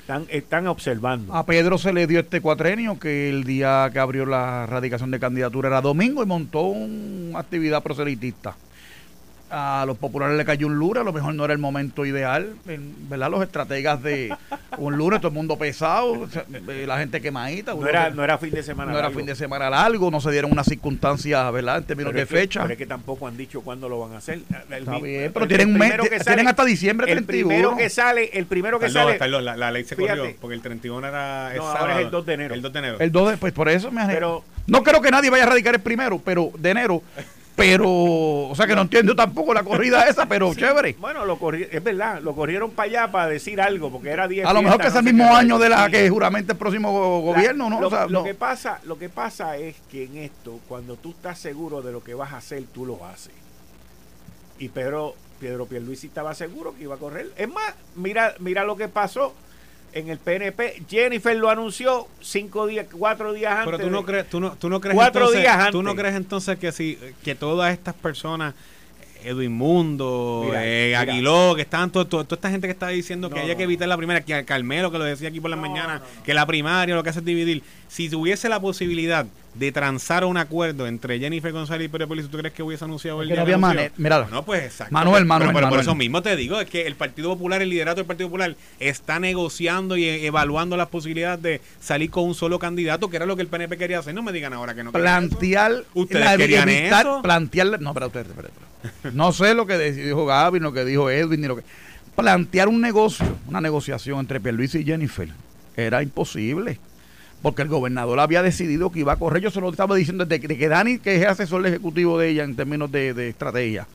Están, 0.00 0.24
están 0.28 0.68
observando. 0.68 1.34
A 1.34 1.44
Pedro 1.44 1.78
se 1.78 1.92
le 1.92 2.06
dio 2.06 2.20
este 2.20 2.40
cuatrenio 2.40 2.96
que 2.98 3.28
el 3.28 3.42
día 3.42 3.90
que 3.92 3.98
abrió 3.98 4.24
la 4.24 4.64
radicación 4.66 5.10
de 5.10 5.18
candidatura 5.18 5.68
era 5.68 5.80
domingo 5.80 6.22
y 6.22 6.26
montó 6.26 6.62
una 6.62 7.40
actividad 7.40 7.82
proselitista 7.82 8.54
a 9.50 9.84
los 9.86 9.96
populares 9.96 10.36
le 10.36 10.44
cayó 10.44 10.66
un 10.66 10.76
lura, 10.76 11.02
a 11.02 11.04
lo 11.04 11.12
mejor 11.12 11.34
no 11.34 11.44
era 11.44 11.52
el 11.52 11.58
momento 11.58 12.04
ideal, 12.04 12.54
¿verdad? 13.08 13.30
Los 13.30 13.42
estrategas 13.42 14.02
de 14.02 14.34
un 14.78 14.96
lunes, 14.96 15.20
todo 15.20 15.28
el 15.28 15.34
mundo 15.34 15.56
pesado, 15.56 16.28
la 16.86 16.98
gente 16.98 17.20
quemadita. 17.20 17.74
No 17.74 17.86
era, 17.86 18.10
no 18.10 18.24
era 18.24 18.38
fin 18.38 18.50
de 18.50 18.62
semana 18.62 18.92
No 18.92 18.98
era 18.98 19.10
fin 19.10 19.26
de 19.26 19.34
semana 19.34 19.70
largo, 19.70 20.10
no 20.10 20.20
se 20.20 20.30
dieron 20.30 20.52
unas 20.52 20.66
circunstancias, 20.66 21.52
¿verdad? 21.52 21.78
En 21.78 21.84
términos 21.84 22.14
de 22.14 22.26
fecha. 22.26 22.62
pero 22.62 22.72
es 22.72 22.78
que 22.78 22.86
tampoco 22.86 23.26
han 23.26 23.36
dicho 23.36 23.60
cuándo 23.60 23.88
lo 23.88 24.00
van 24.00 24.14
a 24.14 24.18
hacer. 24.18 24.40
Está 24.70 24.98
bien, 24.98 25.32
pero 25.32 25.46
tienen, 25.46 25.72
un 25.72 25.78
mes, 25.78 25.94
tienen 26.24 26.48
hasta 26.48 26.64
diciembre 26.64 27.06
31. 27.06 27.50
El 27.50 27.56
primero 27.56 27.76
que 27.76 27.90
sale, 27.90 28.30
el 28.32 28.46
primero 28.46 28.78
que 28.78 28.90
sale... 28.90 29.14
Perdón, 29.14 29.44
la, 29.44 29.56
la, 29.56 29.70
ley 29.70 29.84
se 29.84 29.96
corrió, 29.96 30.34
porque 30.40 30.54
el 30.54 30.62
31 30.62 31.06
era... 31.06 31.52
no, 31.56 31.66
ahora 31.66 31.98
es 31.98 32.06
el 32.06 32.10
2 32.10 32.26
de 32.26 32.34
enero. 32.34 32.54
El 32.54 32.62
2 32.62 32.72
de 32.72 32.78
enero. 32.78 32.96
El 33.00 33.12
2 33.12 33.30
de, 33.30 33.36
pues 33.36 33.52
por 33.52 33.68
eso 33.68 33.90
me 33.90 34.06
pero, 34.06 34.44
No 34.66 34.82
creo 34.82 35.00
que 35.00 35.10
nadie 35.10 35.30
vaya 35.30 35.44
a 35.44 35.48
radicar 35.48 35.74
el 35.74 35.80
primero, 35.80 36.20
pero 36.24 36.50
de 36.58 36.70
enero 36.70 37.02
pero, 37.56 37.90
o 37.90 38.54
sea 38.54 38.66
que 38.66 38.74
no 38.74 38.82
entiendo 38.82 39.16
tampoco 39.16 39.54
la 39.54 39.64
corrida 39.64 40.06
esa, 40.06 40.26
pero 40.26 40.54
chévere. 40.54 40.94
Bueno, 40.98 41.24
lo 41.24 41.38
es 41.52 41.82
verdad, 41.82 42.20
lo 42.20 42.34
corrieron 42.34 42.70
para 42.72 42.86
allá 42.86 43.10
para 43.10 43.28
decir 43.28 43.62
algo, 43.62 43.90
porque 43.90 44.10
era 44.10 44.28
10 44.28 44.46
A 44.46 44.52
lo 44.52 44.60
mejor 44.60 44.78
que 44.78 44.88
es 44.88 44.94
el 44.94 45.02
mismo 45.02 45.34
año 45.34 45.58
de 45.58 45.70
la 45.70 45.88
que 45.88 46.08
juramente 46.10 46.52
el 46.52 46.58
próximo 46.58 47.22
gobierno, 47.22 47.70
¿no? 47.70 47.80
Lo, 47.80 48.22
que 48.22 48.34
pasa, 48.34 48.80
lo 48.84 48.98
que 48.98 49.08
pasa 49.08 49.56
es 49.56 49.76
que 49.90 50.04
en 50.04 50.18
esto, 50.18 50.60
cuando 50.68 50.96
tú 50.96 51.12
estás 51.12 51.38
seguro 51.38 51.80
de 51.80 51.92
lo 51.92 52.04
que 52.04 52.12
vas 52.12 52.34
a 52.34 52.36
hacer, 52.36 52.62
tú 52.74 52.84
lo 52.84 53.04
haces. 53.06 53.32
Y 54.58 54.68
Pedro, 54.68 55.14
Pedro 55.40 55.64
Pierluisi 55.64 56.08
estaba 56.08 56.34
seguro 56.34 56.74
que 56.76 56.82
iba 56.82 56.96
a 56.96 56.98
correr. 56.98 57.32
Es 57.36 57.48
más, 57.48 57.74
mira, 57.94 58.34
mira 58.38 58.64
lo 58.64 58.76
que 58.76 58.88
pasó 58.88 59.34
en 59.92 60.08
el 60.08 60.18
PNP. 60.18 60.82
Jennifer 60.88 61.36
lo 61.36 61.50
anunció 61.50 62.08
cinco 62.20 62.66
días, 62.66 62.86
cuatro 62.90 63.32
días 63.32 63.52
antes. 63.52 63.66
Pero 63.66 63.78
tú 63.78 63.90
no 63.90 64.04
crees, 64.04 64.28
tú 64.28 64.40
no, 64.40 64.52
tú 64.56 64.68
no 64.68 64.80
crees 64.80 64.94
cuatro 64.94 65.22
entonces, 65.22 65.42
días 65.42 65.56
antes. 65.56 65.72
tú 65.72 65.82
no 65.82 65.94
crees 65.94 66.14
entonces 66.14 66.58
que 66.58 66.72
si 66.72 66.98
que 67.22 67.34
todas 67.34 67.72
estas 67.72 67.94
personas 67.94 68.54
Edwin 69.26 69.52
Mundo, 69.52 70.52
eh, 70.54 70.94
Aguiló, 70.96 71.54
que 71.56 71.62
estaban 71.62 71.90
toda 71.90 72.22
esta 72.22 72.50
gente 72.50 72.68
que 72.68 72.72
estaba 72.72 72.92
diciendo 72.92 73.28
que 73.28 73.40
haya 73.40 73.56
que 73.56 73.64
evitar 73.64 73.88
la 73.88 73.96
primera, 73.96 74.20
que 74.20 74.44
Carmelo 74.44 74.92
que 74.92 74.98
lo 74.98 75.04
decía 75.04 75.30
aquí 75.30 75.40
por 75.40 75.50
la 75.50 75.56
mañana, 75.56 76.00
que 76.24 76.32
la 76.32 76.46
primaria 76.46 76.94
lo 76.94 77.02
que 77.02 77.10
hace 77.10 77.18
es 77.18 77.24
dividir. 77.24 77.62
Si 77.88 78.08
tuviese 78.08 78.48
la 78.48 78.60
posibilidad 78.60 79.26
de 79.54 79.72
transar 79.72 80.24
un 80.24 80.36
acuerdo 80.36 80.86
entre 80.86 81.18
Jennifer 81.18 81.50
González 81.50 81.86
y 81.86 81.88
Pedro 81.88 82.08
Pierluisi, 82.08 82.30
¿tú 82.30 82.38
crees 82.38 82.52
que 82.52 82.62
hubiese 82.62 82.84
anunciado 82.84 83.22
el 83.22 83.28
día? 83.28 83.36
No 83.36 83.66
había. 83.66 83.90
Mira, 83.96 84.26
no, 84.30 84.44
pues 84.44 84.64
exacto. 84.64 84.92
Manuel, 84.92 85.24
Manuel, 85.24 85.52
pero, 85.54 85.68
por 85.68 85.80
eso 85.80 85.94
mismo 85.94 86.22
te 86.22 86.36
digo, 86.36 86.60
es 86.60 86.68
que 86.68 86.86
el 86.86 86.94
Partido 86.94 87.30
Popular, 87.30 87.62
el 87.62 87.70
liderato 87.70 87.96
del 87.96 88.06
Partido 88.06 88.28
Popular, 88.28 88.54
está 88.80 89.18
negociando 89.18 89.96
y 89.96 90.06
evaluando 90.06 90.76
las 90.76 90.88
posibilidades 90.88 91.42
de 91.42 91.60
salir 91.80 92.10
con 92.10 92.24
un 92.24 92.34
solo 92.34 92.58
candidato, 92.58 93.08
que 93.08 93.16
era 93.16 93.26
lo 93.26 93.36
que 93.36 93.42
el 93.42 93.48
PNP 93.48 93.78
quería 93.78 94.00
hacer. 94.00 94.14
No 94.14 94.22
me 94.22 94.32
digan 94.32 94.52
ahora 94.52 94.74
que 94.74 94.84
no. 94.84 94.92
Plantear. 94.92 95.84
¿Ustedes 95.94 96.36
querían 96.36 96.68
eso? 96.68 97.22
Plantear. 97.22 97.80
No, 97.80 97.94
pero 97.94 98.08
ustedes, 98.08 98.26
No 99.14 99.32
sé 99.32 99.54
lo 99.54 99.66
que 99.66 99.78
dijo 99.78 100.26
Gaby, 100.26 100.60
lo 100.60 100.72
que 100.72 100.84
dijo 100.84 101.10
Edwin, 101.10 101.40
ni 101.40 101.46
lo 101.46 101.56
que. 101.56 101.62
Plantear 102.14 102.68
un 102.68 102.80
negocio, 102.80 103.26
una 103.46 103.60
negociación 103.60 104.20
entre 104.20 104.40
Pierluisi 104.40 104.78
y 104.78 104.84
Jennifer, 104.84 105.28
era 105.76 106.02
imposible 106.02 106.78
porque 107.42 107.62
el 107.62 107.68
gobernador 107.68 108.18
había 108.20 108.42
decidido 108.42 108.90
que 108.90 109.00
iba 109.00 109.12
a 109.12 109.16
correr. 109.16 109.42
Yo 109.42 109.50
se 109.50 109.60
lo 109.60 109.70
estaba 109.70 109.94
diciendo 109.96 110.24
desde 110.24 110.56
que, 110.56 110.68
Dani, 110.68 110.98
que 110.98 111.16
es 111.16 111.26
asesor 111.26 111.66
ejecutivo 111.66 112.18
de 112.18 112.30
ella 112.30 112.44
en 112.44 112.56
términos 112.56 112.90
de, 112.90 113.28
estrategia, 113.28 113.86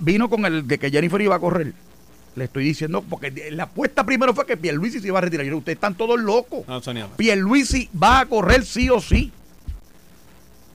vino 0.00 0.28
con 0.28 0.44
el 0.44 0.66
de 0.66 0.78
que 0.78 0.90
Jennifer 0.90 1.20
iba 1.20 1.36
a 1.36 1.40
correr. 1.40 1.72
Le 2.34 2.44
estoy 2.44 2.64
diciendo, 2.64 3.04
porque 3.08 3.50
la 3.50 3.64
apuesta 3.64 4.04
primero 4.04 4.34
fue 4.34 4.46
que 4.46 4.56
Pierluisi 4.56 5.00
se 5.00 5.06
iba 5.08 5.18
a 5.18 5.22
retirar. 5.22 5.44
Yo, 5.44 5.58
ustedes 5.58 5.76
están 5.76 5.94
todos 5.94 6.18
locos. 6.18 6.66
No, 6.66 6.80
Pierluisi 7.16 7.90
va 8.00 8.20
a 8.20 8.26
correr 8.26 8.64
sí 8.64 8.88
o 8.88 9.00
sí. 9.00 9.30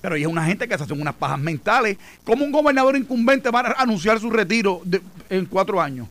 Pero 0.01 0.15
ella 0.15 0.27
es 0.27 0.31
una 0.31 0.45
gente 0.45 0.67
que 0.67 0.77
se 0.77 0.83
hacen 0.83 1.01
unas 1.01 1.15
pajas 1.15 1.39
mentales. 1.39 1.97
¿Cómo 2.23 2.45
un 2.45 2.51
gobernador 2.51 2.95
incumbente 2.95 3.49
va 3.49 3.61
a 3.61 3.81
anunciar 3.81 4.19
su 4.19 4.29
retiro 4.29 4.83
en 5.29 5.45
cuatro 5.47 5.81
años? 5.81 6.07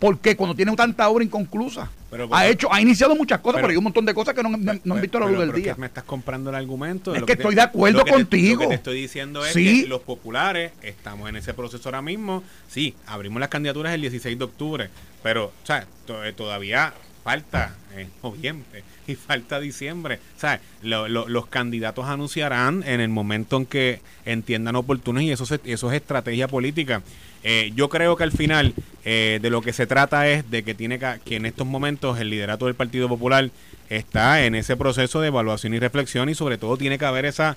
Porque 0.00 0.34
cuando 0.34 0.56
tiene 0.56 0.74
tanta 0.74 1.08
obra 1.08 1.22
inconclusa 1.22 1.88
ha 2.32 2.46
hecho, 2.46 2.72
ha 2.72 2.80
iniciado 2.80 3.14
muchas 3.14 3.40
cosas, 3.40 3.60
pero, 3.60 3.70
hay 3.70 3.76
un 3.76 3.84
montón 3.84 4.04
de 4.04 4.14
cosas 4.14 4.34
que 4.34 4.42
no, 4.42 4.48
han 4.48 5.00
visto 5.00 5.20
la 5.20 5.26
luz 5.26 5.38
del 5.38 5.52
día. 5.52 5.74
me 5.78 5.86
estás 5.86 6.04
comprando 6.04 6.50
el 6.50 6.56
argumento. 6.56 7.14
Es 7.14 7.22
que, 7.22 7.32
estoy 7.32 7.54
de 7.54 7.62
acuerdo 7.62 8.04
contigo. 8.04 8.62
lo 8.64 8.68
que 8.68 8.68
te 8.68 8.74
estoy 8.74 9.00
diciendo 9.00 9.44
es 9.44 9.54
que 9.54 9.86
los 9.86 10.02
populares 10.02 10.72
estamos 10.82 11.28
en 11.28 11.36
ese 11.36 11.54
proceso 11.54 11.88
ahora 11.88 12.02
mismo. 12.02 12.42
Sí, 12.68 12.94
abrimos 13.06 13.40
las 13.40 13.48
candidaturas 13.48 13.94
el 13.94 14.00
16 14.00 14.38
de 14.38 14.44
octubre, 14.44 14.90
pero 15.22 15.46
o 15.46 15.66
sea, 15.66 15.86
eh, 16.24 16.32
todavía 16.36 16.94
falta 17.22 17.76
en 17.96 18.10
noviembre 18.22 18.82
y 19.06 19.14
falta 19.14 19.60
diciembre. 19.60 20.18
O 20.36 20.40
sea, 20.40 20.60
los 20.82 21.46
candidatos 21.46 22.06
anunciarán 22.06 22.82
en 22.86 23.00
el 23.00 23.08
momento 23.08 23.56
en 23.56 23.66
que 23.66 24.00
entiendan 24.24 24.76
oportunos 24.76 25.22
y 25.22 25.30
eso, 25.30 25.44
eso 25.64 25.90
es 25.90 25.96
estrategia 25.96 26.48
política. 26.48 27.02
Eh, 27.42 27.72
yo 27.74 27.88
creo 27.88 28.16
que 28.16 28.24
al 28.24 28.32
final 28.32 28.74
eh, 29.04 29.38
de 29.40 29.50
lo 29.50 29.62
que 29.62 29.72
se 29.72 29.86
trata 29.86 30.28
es 30.28 30.50
de 30.50 30.62
que 30.62 30.74
tiene 30.74 30.98
que, 30.98 31.36
en 31.36 31.46
estos 31.46 31.66
momentos 31.66 32.18
el 32.20 32.30
liderato 32.30 32.66
del 32.66 32.74
Partido 32.74 33.08
Popular 33.08 33.50
está 33.88 34.44
en 34.44 34.54
ese 34.54 34.76
proceso 34.76 35.20
de 35.20 35.28
evaluación 35.28 35.74
y 35.74 35.78
reflexión 35.78 36.28
y 36.28 36.34
sobre 36.34 36.58
todo 36.58 36.76
tiene 36.76 36.98
que 36.98 37.06
haber 37.06 37.24
esa 37.24 37.56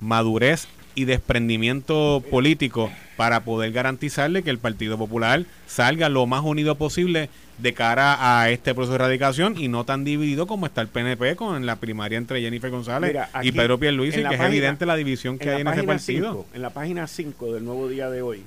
madurez 0.00 0.68
y 0.94 1.04
desprendimiento 1.04 2.22
político 2.30 2.90
para 3.16 3.40
poder 3.40 3.72
garantizarle 3.72 4.42
que 4.44 4.50
el 4.50 4.58
Partido 4.58 4.96
Popular 4.96 5.44
salga 5.66 6.08
lo 6.08 6.26
más 6.26 6.42
unido 6.44 6.76
posible 6.76 7.28
de 7.58 7.74
cara 7.74 8.40
a 8.40 8.50
este 8.50 8.74
proceso 8.74 8.92
de 8.92 8.96
erradicación 8.96 9.56
y 9.56 9.68
no 9.68 9.84
tan 9.84 10.04
dividido 10.04 10.46
como 10.46 10.66
está 10.66 10.80
el 10.80 10.88
PNP 10.88 11.36
con 11.36 11.66
la 11.66 11.76
primaria 11.76 12.18
entre 12.18 12.40
Jennifer 12.40 12.70
González 12.70 13.16
y 13.42 13.52
Pedro 13.52 13.78
Pierluisi, 13.78 14.22
que 14.22 14.34
es 14.34 14.40
evidente 14.40 14.86
la 14.86 14.96
división 14.96 15.38
que 15.38 15.50
hay 15.50 15.60
en 15.62 15.68
ese 15.68 15.82
partido. 15.82 16.46
en 16.54 16.62
la 16.62 16.70
página 16.70 17.06
5 17.06 17.54
del 17.54 17.64
nuevo 17.64 17.88
día 17.88 18.10
de 18.10 18.22
hoy, 18.22 18.44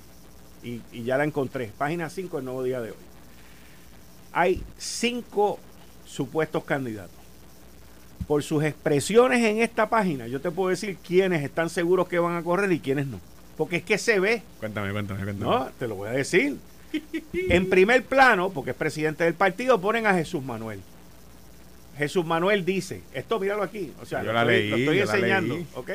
y, 0.64 0.82
ya 1.04 1.18
la 1.18 1.24
encontré, 1.24 1.72
página 1.78 2.10
5 2.10 2.38
del 2.38 2.46
nuevo 2.46 2.64
día 2.64 2.82
de 2.82 2.92
hoy. 2.92 2.98
Hay 4.34 4.64
cinco 4.78 5.60
supuestos 6.06 6.64
candidatos. 6.64 7.16
Por 8.28 8.44
sus 8.44 8.64
expresiones 8.64 9.44
en 9.44 9.62
esta 9.62 9.90
página, 9.90 10.28
yo 10.28 10.42
te 10.42 10.52
puedo 10.52 10.70
decir 10.70 10.98
quiénes 10.98 11.44
están 11.44 11.70
seguros 11.70 12.08
que 12.08 12.20
van 12.20 12.36
a 12.36 12.44
correr 12.44 12.72
y 12.72 12.80
quiénes 12.80 13.08
no. 13.08 13.22
Porque 13.56 13.78
es 13.78 13.84
que 13.84 13.98
se 13.98 14.20
ve. 14.20 14.44
Cuéntame, 14.60 14.92
cuéntame, 14.92 15.24
cuéntame. 15.24 15.50
No, 15.50 15.70
te 15.80 15.88
lo 15.88 15.96
voy 15.96 16.10
a 16.10 16.12
decir. 16.12 16.58
En 17.34 17.70
primer 17.70 18.04
plano, 18.04 18.50
porque 18.50 18.72
es 18.72 18.78
presidente 18.78 19.24
del 19.24 19.34
partido, 19.34 19.80
ponen 19.80 20.08
a 20.08 20.14
Jesús 20.14 20.44
Manuel. 20.44 20.82
Jesús 21.98 22.26
Manuel 22.26 22.64
dice, 22.64 23.02
esto 23.14 23.40
míralo 23.40 23.64
aquí, 23.64 23.92
o 24.02 24.06
sea, 24.06 24.24
yo 24.24 24.32
lo, 24.32 24.40
estoy, 24.42 24.70
lo 24.70 24.78
estoy 24.78 25.00
enseñando, 25.00 25.58
¿ok? 25.74 25.90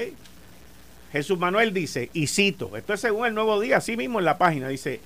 Jesús 1.13 1.39
Manuel 1.39 1.75
dice, 1.75 2.09
y 2.15 2.27
cito, 2.27 2.75
esto 2.75 2.95
es 2.95 3.01
según 3.01 3.27
el 3.27 3.35
Nuevo 3.35 3.61
Día, 3.61 3.77
así 3.77 3.99
mismo 3.99 4.19
en 4.19 4.25
la 4.25 4.39
página, 4.39 4.69
dice, 4.69 5.01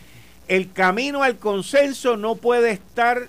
el 0.47 0.73
camino 0.73 1.25
al 1.25 1.37
consenso 1.39 2.17
no 2.17 2.37
puede 2.37 2.71
estar 2.71 3.27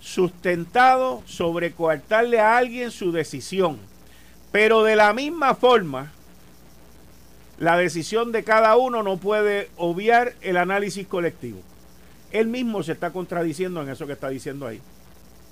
sustentado 0.00 1.22
sobre 1.26 1.70
coartarle 1.70 2.40
a 2.40 2.56
alguien 2.56 2.90
su 2.90 3.12
decisión, 3.12 3.78
pero 4.50 4.82
de 4.82 4.96
la 4.96 5.12
misma 5.12 5.54
forma, 5.54 6.10
la 7.58 7.76
decisión 7.76 8.32
de 8.32 8.42
cada 8.42 8.76
uno 8.76 9.04
no 9.04 9.18
puede 9.18 9.70
obviar 9.76 10.34
el 10.40 10.56
análisis 10.56 11.06
colectivo. 11.06 11.60
Él 12.32 12.48
mismo 12.48 12.82
se 12.82 12.92
está 12.92 13.12
contradiciendo 13.12 13.80
en 13.80 13.90
eso 13.90 14.08
que 14.08 14.14
está 14.14 14.28
diciendo 14.28 14.66
ahí. 14.66 14.80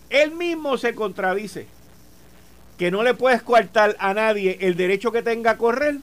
Él 0.09 0.33
mismo 0.33 0.77
se 0.79 0.97
contradice 0.97 1.69
que 2.77 2.91
no 2.91 3.05
le 3.05 3.15
puedes 3.15 3.43
coartar 3.43 3.95
a 4.01 4.15
nadie 4.15 4.59
el 4.63 4.75
derecho 4.75 5.13
que 5.13 5.23
tenga 5.23 5.53
a 5.53 5.57
correr 5.57 5.99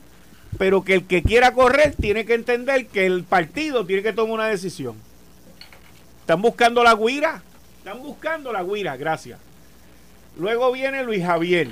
pero 0.58 0.84
que 0.84 0.96
el 0.96 1.06
que 1.06 1.24
quiera 1.24 1.54
correr 1.54 1.96
tiene 2.00 2.26
que 2.26 2.34
entender 2.34 2.88
que 2.88 3.06
el 3.06 3.24
partido 3.24 3.86
tiene 3.86 4.04
que 4.04 4.14
tomar 4.14 4.34
una 4.34 4.48
decisión. 4.48 4.96
Están 6.22 6.42
buscando 6.42 6.84
la 6.84 6.96
guira, 6.96 7.42
están 7.78 8.02
buscando 8.02 8.52
la 8.52 8.64
guira, 8.64 8.98
gracias. 8.98 9.40
Luego 10.38 10.72
viene 10.72 11.04
Luis 11.04 11.26
Javier. 11.26 11.70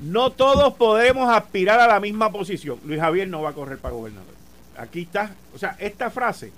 No 0.00 0.30
todos 0.30 0.74
podemos 0.74 1.32
aspirar 1.32 1.78
a 1.80 1.86
la 1.86 2.00
misma 2.00 2.32
posición. 2.32 2.78
Luis 2.84 3.00
Javier 3.00 3.28
no 3.28 3.42
va 3.42 3.50
a 3.50 3.54
correr 3.54 3.78
para 3.78 3.94
gobernador. 3.94 4.34
Aquí 4.76 5.02
está, 5.02 5.34
o 5.54 5.58
sea, 5.58 5.76
esta 5.78 6.10
frase. 6.10 6.52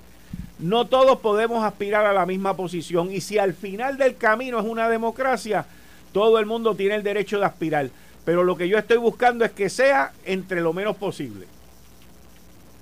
No 0.59 0.87
todos 0.87 1.18
podemos 1.18 1.64
aspirar 1.64 2.06
a 2.06 2.12
la 2.12 2.26
misma 2.26 2.54
posición 2.54 3.12
y 3.12 3.21
si 3.21 3.38
al 3.38 3.54
final 3.54 3.99
del 3.99 4.16
camino 4.16 4.61
es 4.61 4.64
una 4.64 4.88
democracia, 4.88 5.66
todo 6.12 6.38
el 6.38 6.47
mundo 6.47 6.75
tiene 6.75 6.94
el 6.94 7.02
derecho 7.02 7.38
de 7.38 7.47
aspirar. 7.47 7.90
Pero 8.25 8.45
lo 8.45 8.57
que 8.57 8.69
yo 8.69 8.78
estoy 8.78 8.97
buscando 8.97 9.45
es 9.45 9.52
que 9.52 9.69
sea 9.69 10.12
entre 10.25 10.61
lo 10.61 10.73
menos 10.73 10.97
posible. 10.97 11.47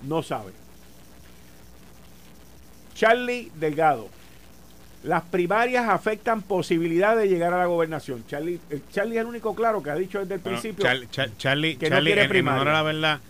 No 0.03 0.23
sabe. 0.23 0.53
Charlie 2.95 3.51
Delgado. 3.57 4.09
Las 5.03 5.25
primarias 5.25 5.89
afectan 5.89 6.43
posibilidad 6.43 7.17
de 7.17 7.29
llegar 7.29 7.53
a 7.53 7.59
la 7.59 7.67
gobernación. 7.67 8.25
Charlie, 8.29 8.61
eh, 8.71 8.81
Charlie 8.93 9.17
es 9.17 9.23
el 9.23 9.27
único 9.27 9.55
claro 9.55 9.83
que 9.83 9.91
ha 9.91 9.97
dicho 9.97 10.21
desde 10.21 10.35
el 10.35 10.41
principio 10.41 10.85
Charlie, 11.39 11.77
que 11.77 11.91
no 11.91 12.01
quiere 12.01 12.29
la 12.43 12.83
verdad, 12.83 13.21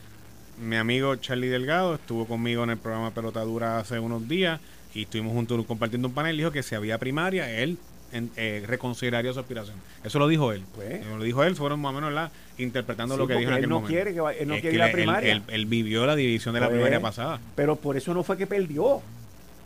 mi 0.60 0.76
amigo 0.76 1.16
Charlie 1.16 1.48
Delgado 1.48 1.94
estuvo 1.94 2.26
conmigo 2.26 2.62
en 2.64 2.70
el 2.70 2.76
programa 2.76 3.12
Pelotadura 3.12 3.78
hace 3.78 3.98
unos 3.98 4.28
días 4.28 4.60
y 4.94 5.02
estuvimos 5.02 5.32
juntos 5.32 5.64
compartiendo 5.64 6.08
un 6.08 6.14
panel. 6.14 6.36
Dijo 6.36 6.50
que 6.50 6.62
si 6.62 6.74
había 6.74 6.98
primaria, 6.98 7.50
él 7.50 7.78
eh, 8.12 8.64
reconsideraría 8.66 9.32
su 9.32 9.40
aspiración. 9.40 9.76
Eso 10.04 10.18
lo 10.18 10.28
dijo 10.28 10.52
él. 10.52 10.64
Pues. 10.74 11.04
lo 11.06 11.22
dijo 11.22 11.42
él, 11.44 11.56
fueron 11.56 11.80
más 11.80 11.90
o 11.90 11.94
menos 11.94 12.12
la, 12.12 12.30
interpretando 12.58 13.16
lo 13.16 13.26
que 13.26 13.34
dijo 13.34 13.50
en 13.50 13.56
aquel 13.56 13.68
no 13.68 13.80
momento. 13.80 13.94
Quiere 13.94 14.12
que 14.12 14.42
él 14.42 14.48
no 14.48 14.60
quiere 14.60 14.78
la 14.78 14.92
primaria. 14.92 15.42
Él, 15.48 15.66
vivió 15.66 16.06
la 16.06 16.14
división 16.14 16.54
de 16.54 16.60
la 16.60 16.66
pues, 16.66 16.76
primaria 16.76 17.00
pasada. 17.00 17.40
Pero 17.54 17.76
por 17.76 17.96
eso 17.96 18.12
no 18.14 18.22
fue 18.22 18.36
que 18.36 18.46
perdió. 18.46 19.00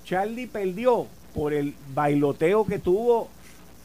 Charlie 0.04 0.46
perdió 0.46 1.06
por 1.34 1.52
el 1.52 1.74
bailoteo 1.94 2.64
que 2.64 2.78
tuvo 2.78 3.28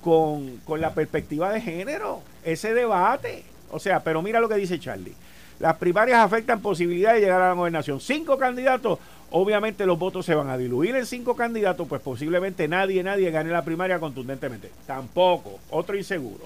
con, 0.01 0.57
con 0.57 0.79
la 0.79 0.93
perspectiva 0.93 1.51
de 1.51 1.61
género. 1.61 2.21
Ese 2.43 2.73
debate. 2.73 3.43
O 3.71 3.79
sea, 3.79 4.03
pero 4.03 4.21
mira 4.21 4.39
lo 4.39 4.47
que 4.47 4.55
dice 4.55 4.79
Charlie. 4.79 5.15
Las 5.59 5.77
primarias 5.77 6.19
afectan 6.19 6.59
posibilidad 6.59 7.13
de 7.13 7.19
llegar 7.19 7.41
a 7.41 7.49
la 7.49 7.53
gobernación. 7.53 8.01
Cinco 8.01 8.37
candidatos 8.37 8.97
Obviamente 9.33 9.85
los 9.85 9.97
votos 9.97 10.25
se 10.25 10.35
van 10.35 10.49
a 10.49 10.57
diluir 10.57 10.95
en 10.95 11.05
cinco 11.05 11.37
candidatos, 11.37 11.87
pues 11.87 12.01
posiblemente 12.01 12.67
nadie, 12.67 13.01
nadie 13.01 13.31
gane 13.31 13.49
la 13.49 13.63
primaria 13.63 13.97
contundentemente. 13.97 14.69
Tampoco, 14.85 15.59
otro 15.69 15.97
inseguro. 15.97 16.43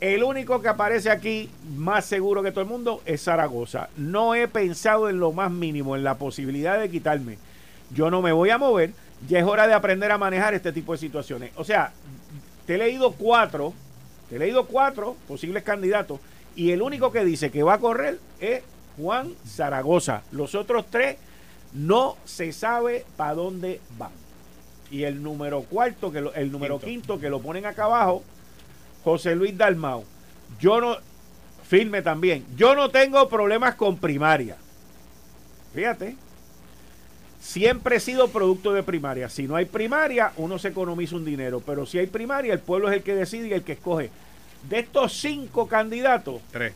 El 0.00 0.24
único 0.24 0.60
que 0.60 0.68
aparece 0.68 1.10
aquí 1.10 1.48
más 1.76 2.06
seguro 2.06 2.42
que 2.42 2.50
todo 2.50 2.62
el 2.62 2.70
mundo 2.70 3.02
es 3.04 3.22
Zaragoza. 3.22 3.88
No 3.96 4.34
he 4.34 4.48
pensado 4.48 5.08
en 5.08 5.20
lo 5.20 5.30
más 5.30 5.52
mínimo, 5.52 5.94
en 5.94 6.02
la 6.02 6.16
posibilidad 6.16 6.80
de 6.80 6.90
quitarme. 6.90 7.38
Yo 7.94 8.10
no 8.10 8.20
me 8.20 8.32
voy 8.32 8.50
a 8.50 8.58
mover, 8.58 8.92
ya 9.28 9.38
es 9.38 9.44
hora 9.44 9.68
de 9.68 9.74
aprender 9.74 10.10
a 10.10 10.18
manejar 10.18 10.54
este 10.54 10.72
tipo 10.72 10.92
de 10.92 10.98
situaciones. 10.98 11.52
O 11.54 11.62
sea, 11.62 11.92
te 12.66 12.74
he 12.74 12.78
leído 12.78 13.12
cuatro, 13.12 13.74
te 14.28 14.36
he 14.36 14.38
leído 14.40 14.66
cuatro 14.66 15.16
posibles 15.28 15.62
candidatos 15.62 16.18
y 16.56 16.72
el 16.72 16.82
único 16.82 17.12
que 17.12 17.24
dice 17.24 17.50
que 17.50 17.62
va 17.62 17.74
a 17.74 17.78
correr 17.78 18.18
es 18.40 18.62
Juan 18.96 19.34
Zaragoza. 19.46 20.22
Los 20.32 20.54
otros 20.54 20.86
tres 20.90 21.16
no 21.72 22.16
se 22.24 22.52
sabe 22.52 23.04
para 23.16 23.34
dónde 23.34 23.80
van. 23.98 24.12
Y 24.90 25.04
el 25.04 25.22
número 25.22 25.62
cuarto, 25.62 26.10
que 26.10 26.18
el 26.18 26.50
número 26.50 26.80
quinto. 26.80 27.20
que 27.20 27.30
lo 27.30 27.40
ponen 27.40 27.64
acá 27.66 27.84
abajo, 27.84 28.22
José 29.04 29.36
Luis 29.36 29.56
Dalmau. 29.56 30.04
Yo 30.58 30.80
no, 30.80 30.96
firme 31.62 32.02
también, 32.02 32.44
yo 32.56 32.74
no 32.74 32.90
tengo 32.90 33.28
problemas 33.28 33.76
con 33.76 33.96
primaria. 33.98 34.56
Fíjate, 35.72 36.16
siempre 37.40 37.96
he 37.96 38.00
sido 38.00 38.28
producto 38.28 38.72
de 38.72 38.82
primaria. 38.82 39.28
Si 39.28 39.46
no 39.46 39.54
hay 39.54 39.66
primaria, 39.66 40.32
uno 40.36 40.58
se 40.58 40.68
economiza 40.68 41.14
un 41.14 41.24
dinero, 41.24 41.62
pero 41.64 41.86
si 41.86 41.98
hay 41.98 42.08
primaria, 42.08 42.52
el 42.52 42.58
pueblo 42.58 42.88
es 42.90 42.96
el 42.96 43.02
que 43.04 43.14
decide 43.14 43.46
y 43.48 43.52
el 43.52 43.62
que 43.62 43.72
escoge. 43.72 44.10
De 44.68 44.80
estos 44.80 45.12
cinco 45.20 45.68
candidatos, 45.68 46.42
Tres. 46.50 46.74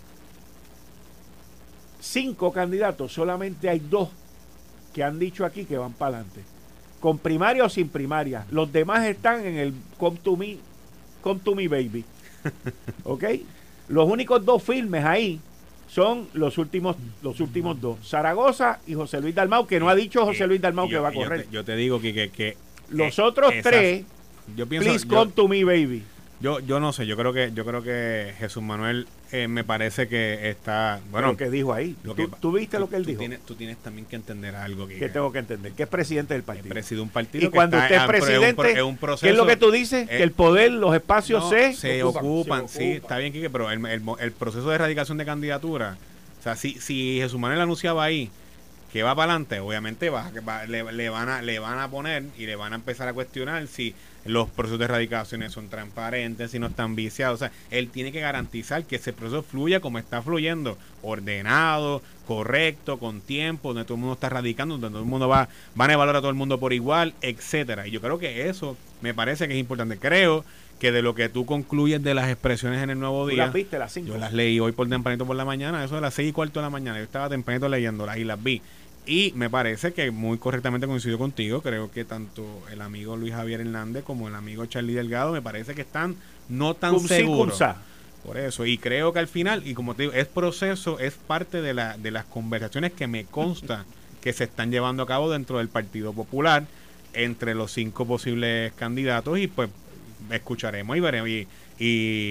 cinco 2.00 2.52
candidatos, 2.52 3.12
solamente 3.12 3.68
hay 3.68 3.80
dos 3.80 4.08
que 4.94 5.02
han 5.02 5.18
dicho 5.18 5.44
aquí 5.44 5.64
que 5.64 5.76
van 5.76 5.92
para 5.92 6.16
adelante. 6.18 6.40
Con 7.00 7.18
primaria 7.18 7.64
o 7.64 7.68
sin 7.68 7.88
primaria. 7.88 8.46
Los 8.50 8.72
demás 8.72 9.04
están 9.06 9.44
en 9.44 9.56
el 9.56 9.74
Come 9.98 10.18
to 10.22 10.36
Me, 10.36 10.56
Come 11.20 11.40
to 11.44 11.54
Me 11.54 11.68
Baby. 11.68 12.04
¿Ok? 13.04 13.24
Los 13.88 14.08
únicos 14.08 14.42
dos 14.44 14.62
filmes 14.62 15.04
ahí 15.04 15.40
son 15.88 16.28
los 16.32 16.56
últimos, 16.56 16.96
los 17.22 17.38
últimos 17.40 17.78
dos. 17.80 17.98
Zaragoza 18.08 18.80
y 18.86 18.94
José 18.94 19.20
Luis 19.20 19.34
Dalmau, 19.34 19.66
que 19.66 19.78
no 19.78 19.88
ha 19.88 19.94
dicho 19.94 20.24
José 20.24 20.46
Luis 20.46 20.60
Dalmau 20.60 20.86
que 20.86 20.94
yo- 20.94 21.02
va 21.02 21.08
a 21.08 21.12
yo 21.12 21.20
correr. 21.20 21.44
te- 21.44 21.50
Yo 21.50 21.64
te, 21.64 21.76
digo 21.76 22.00
que, 22.00 22.14
que, 22.14 22.30
que, 22.30 22.56
Los 22.88 23.18
eh, 23.18 23.22
otros 23.22 23.52
esas- 23.52 23.70
tres, 23.70 24.04
yo 24.56 24.66
pienso, 24.66 24.88
please 24.88 25.06
yo- 25.06 25.14
come 25.14 25.32
to 25.32 25.46
me, 25.48 25.64
baby. 25.64 26.02
Yo, 26.44 26.60
yo 26.60 26.78
no 26.78 26.92
sé, 26.92 27.06
yo 27.06 27.16
creo 27.16 27.32
que 27.32 27.52
yo 27.54 27.64
creo 27.64 27.82
que 27.82 28.34
Jesús 28.38 28.62
Manuel 28.62 29.08
eh, 29.32 29.48
me 29.48 29.64
parece 29.64 30.08
que 30.08 30.50
está 30.50 31.00
bueno. 31.10 31.28
lo 31.28 31.36
que 31.38 31.48
dijo 31.48 31.72
ahí. 31.72 31.96
lo 32.04 32.14
¿Tú, 32.14 32.30
que- 32.30 32.36
tú 32.38 32.52
viste 32.52 32.78
lo 32.78 32.90
que 32.90 32.96
él 32.96 33.02
tú 33.04 33.08
dijo? 33.08 33.18
Tienes, 33.20 33.40
tú 33.46 33.54
tienes 33.54 33.78
también 33.78 34.04
que 34.06 34.16
entender 34.16 34.54
algo 34.54 34.86
que 34.86 34.98
que 34.98 35.08
tengo 35.08 35.32
que 35.32 35.38
entender, 35.38 35.72
que 35.72 35.84
es 35.84 35.88
presidente 35.88 36.34
del 36.34 36.42
que 36.42 36.46
partido. 36.46 36.68
preside 36.68 37.00
un 37.00 37.08
partido 37.08 37.46
Y 37.46 37.48
cuando 37.50 37.78
que 37.78 37.82
usted 37.84 37.96
es 37.96 38.02
presidente, 38.04 38.72
es 38.72 38.82
un 38.82 38.98
proceso, 38.98 39.24
¿qué 39.26 39.30
es 39.30 39.36
lo 39.38 39.46
que 39.46 39.56
tú 39.56 39.70
dices? 39.70 40.06
eh, 40.10 40.18
que 40.18 40.22
el 40.22 40.32
poder, 40.32 40.70
los 40.72 40.94
espacios 40.94 41.42
no, 41.44 41.48
se, 41.48 41.72
se 41.72 42.02
ocupan, 42.02 42.24
ocupan, 42.26 42.68
se 42.68 42.78
sí, 42.78 42.84
está 42.92 43.16
bien, 43.16 43.32
Quique, 43.32 43.48
pero 43.48 43.70
el, 43.70 43.84
el, 43.86 44.02
el 44.20 44.32
proceso 44.32 44.68
de 44.68 44.74
erradicación 44.74 45.16
de 45.16 45.24
candidatura, 45.24 45.96
o 46.40 46.42
sea, 46.42 46.56
si, 46.56 46.74
si 46.78 47.20
Jesús 47.22 47.40
Manuel 47.40 47.62
anunciaba 47.62 48.04
ahí 48.04 48.30
que 48.92 49.02
va 49.02 49.14
para 49.14 49.32
adelante, 49.32 49.60
obviamente 49.60 50.10
va, 50.10 50.30
que 50.30 50.40
va- 50.40 50.66
le, 50.66 50.92
le 50.92 51.08
van 51.08 51.30
a, 51.30 51.40
le 51.40 51.58
van 51.58 51.78
a 51.78 51.88
poner 51.90 52.24
y 52.38 52.44
le 52.44 52.54
van 52.54 52.74
a 52.74 52.76
empezar 52.76 53.08
a 53.08 53.14
cuestionar 53.14 53.66
si 53.66 53.94
los 54.24 54.48
procesos 54.50 54.78
de 54.78 54.86
erradicaciones 54.86 55.52
son 55.52 55.68
transparentes, 55.68 56.50
si 56.50 56.58
no 56.58 56.68
están 56.68 56.96
viciados. 56.96 57.36
O 57.36 57.38
sea, 57.38 57.52
él 57.70 57.88
tiene 57.90 58.12
que 58.12 58.20
garantizar 58.20 58.84
que 58.84 58.96
ese 58.96 59.12
proceso 59.12 59.42
fluya 59.42 59.80
como 59.80 59.98
está 59.98 60.22
fluyendo, 60.22 60.78
ordenado, 61.02 62.02
correcto, 62.26 62.98
con 62.98 63.20
tiempo, 63.20 63.68
donde 63.74 63.84
todo 63.84 63.94
el 63.94 64.00
mundo 64.00 64.14
está 64.14 64.28
radicando, 64.28 64.74
donde 64.78 64.88
todo 64.88 65.02
el 65.02 65.08
mundo 65.08 65.28
va, 65.28 65.48
van 65.74 65.90
a 65.90 65.94
evaluar 65.94 66.16
a 66.16 66.20
todo 66.20 66.30
el 66.30 66.36
mundo 66.36 66.58
por 66.58 66.72
igual, 66.72 67.14
etcétera. 67.20 67.86
Y 67.86 67.90
yo 67.90 68.00
creo 68.00 68.18
que 68.18 68.48
eso 68.48 68.76
me 69.02 69.14
parece 69.14 69.46
que 69.46 69.54
es 69.54 69.60
importante. 69.60 69.98
Creo 69.98 70.44
que 70.78 70.90
de 70.90 71.02
lo 71.02 71.14
que 71.14 71.28
tú 71.28 71.46
concluyes 71.46 72.02
de 72.02 72.14
las 72.14 72.28
expresiones 72.28 72.82
en 72.82 72.90
el 72.90 72.98
nuevo 72.98 73.24
¿Tú 73.24 73.30
día, 73.30 73.44
las 73.44 73.54
viste 73.54 73.78
las 73.78 73.92
cinco? 73.92 74.08
yo 74.08 74.18
las 74.18 74.32
leí 74.32 74.58
hoy 74.58 74.72
por 74.72 74.88
tempranito 74.88 75.24
por 75.24 75.36
la 75.36 75.44
mañana, 75.44 75.84
eso 75.84 75.94
de 75.94 76.00
las 76.00 76.14
seis 76.14 76.30
y 76.30 76.32
cuarto 76.32 76.60
de 76.60 76.64
la 76.64 76.70
mañana. 76.70 76.98
Yo 76.98 77.04
estaba 77.04 77.28
tempranito 77.28 77.68
leyéndolas 77.68 78.16
y 78.16 78.24
las 78.24 78.42
vi. 78.42 78.60
Y 79.06 79.32
me 79.36 79.50
parece 79.50 79.92
que 79.92 80.10
muy 80.10 80.38
correctamente 80.38 80.86
coincido 80.86 81.18
contigo. 81.18 81.60
Creo 81.60 81.90
que 81.90 82.04
tanto 82.04 82.62
el 82.72 82.80
amigo 82.80 83.16
Luis 83.16 83.34
Javier 83.34 83.60
Hernández 83.60 84.04
como 84.04 84.28
el 84.28 84.34
amigo 84.34 84.64
Charlie 84.66 84.94
Delgado 84.94 85.32
me 85.32 85.42
parece 85.42 85.74
que 85.74 85.82
están 85.82 86.16
no 86.48 86.74
tan 86.74 86.98
seguros. 87.00 87.60
Por 88.24 88.38
eso, 88.38 88.64
y 88.64 88.78
creo 88.78 89.12
que 89.12 89.18
al 89.18 89.28
final, 89.28 89.66
y 89.66 89.74
como 89.74 89.94
te 89.94 90.04
digo, 90.04 90.14
es 90.14 90.26
proceso, 90.26 90.98
es 90.98 91.12
parte 91.12 91.60
de, 91.60 91.74
la, 91.74 91.98
de 91.98 92.10
las 92.10 92.24
conversaciones 92.24 92.92
que 92.92 93.06
me 93.06 93.26
consta 93.26 93.84
que 94.22 94.32
se 94.32 94.44
están 94.44 94.70
llevando 94.70 95.02
a 95.02 95.06
cabo 95.06 95.30
dentro 95.30 95.58
del 95.58 95.68
Partido 95.68 96.14
Popular 96.14 96.64
entre 97.12 97.54
los 97.54 97.70
cinco 97.72 98.06
posibles 98.06 98.72
candidatos 98.72 99.38
y 99.38 99.46
pues 99.46 99.68
escucharemos 100.30 100.96
y 100.96 101.00
veremos 101.00 101.28
y, 101.28 101.46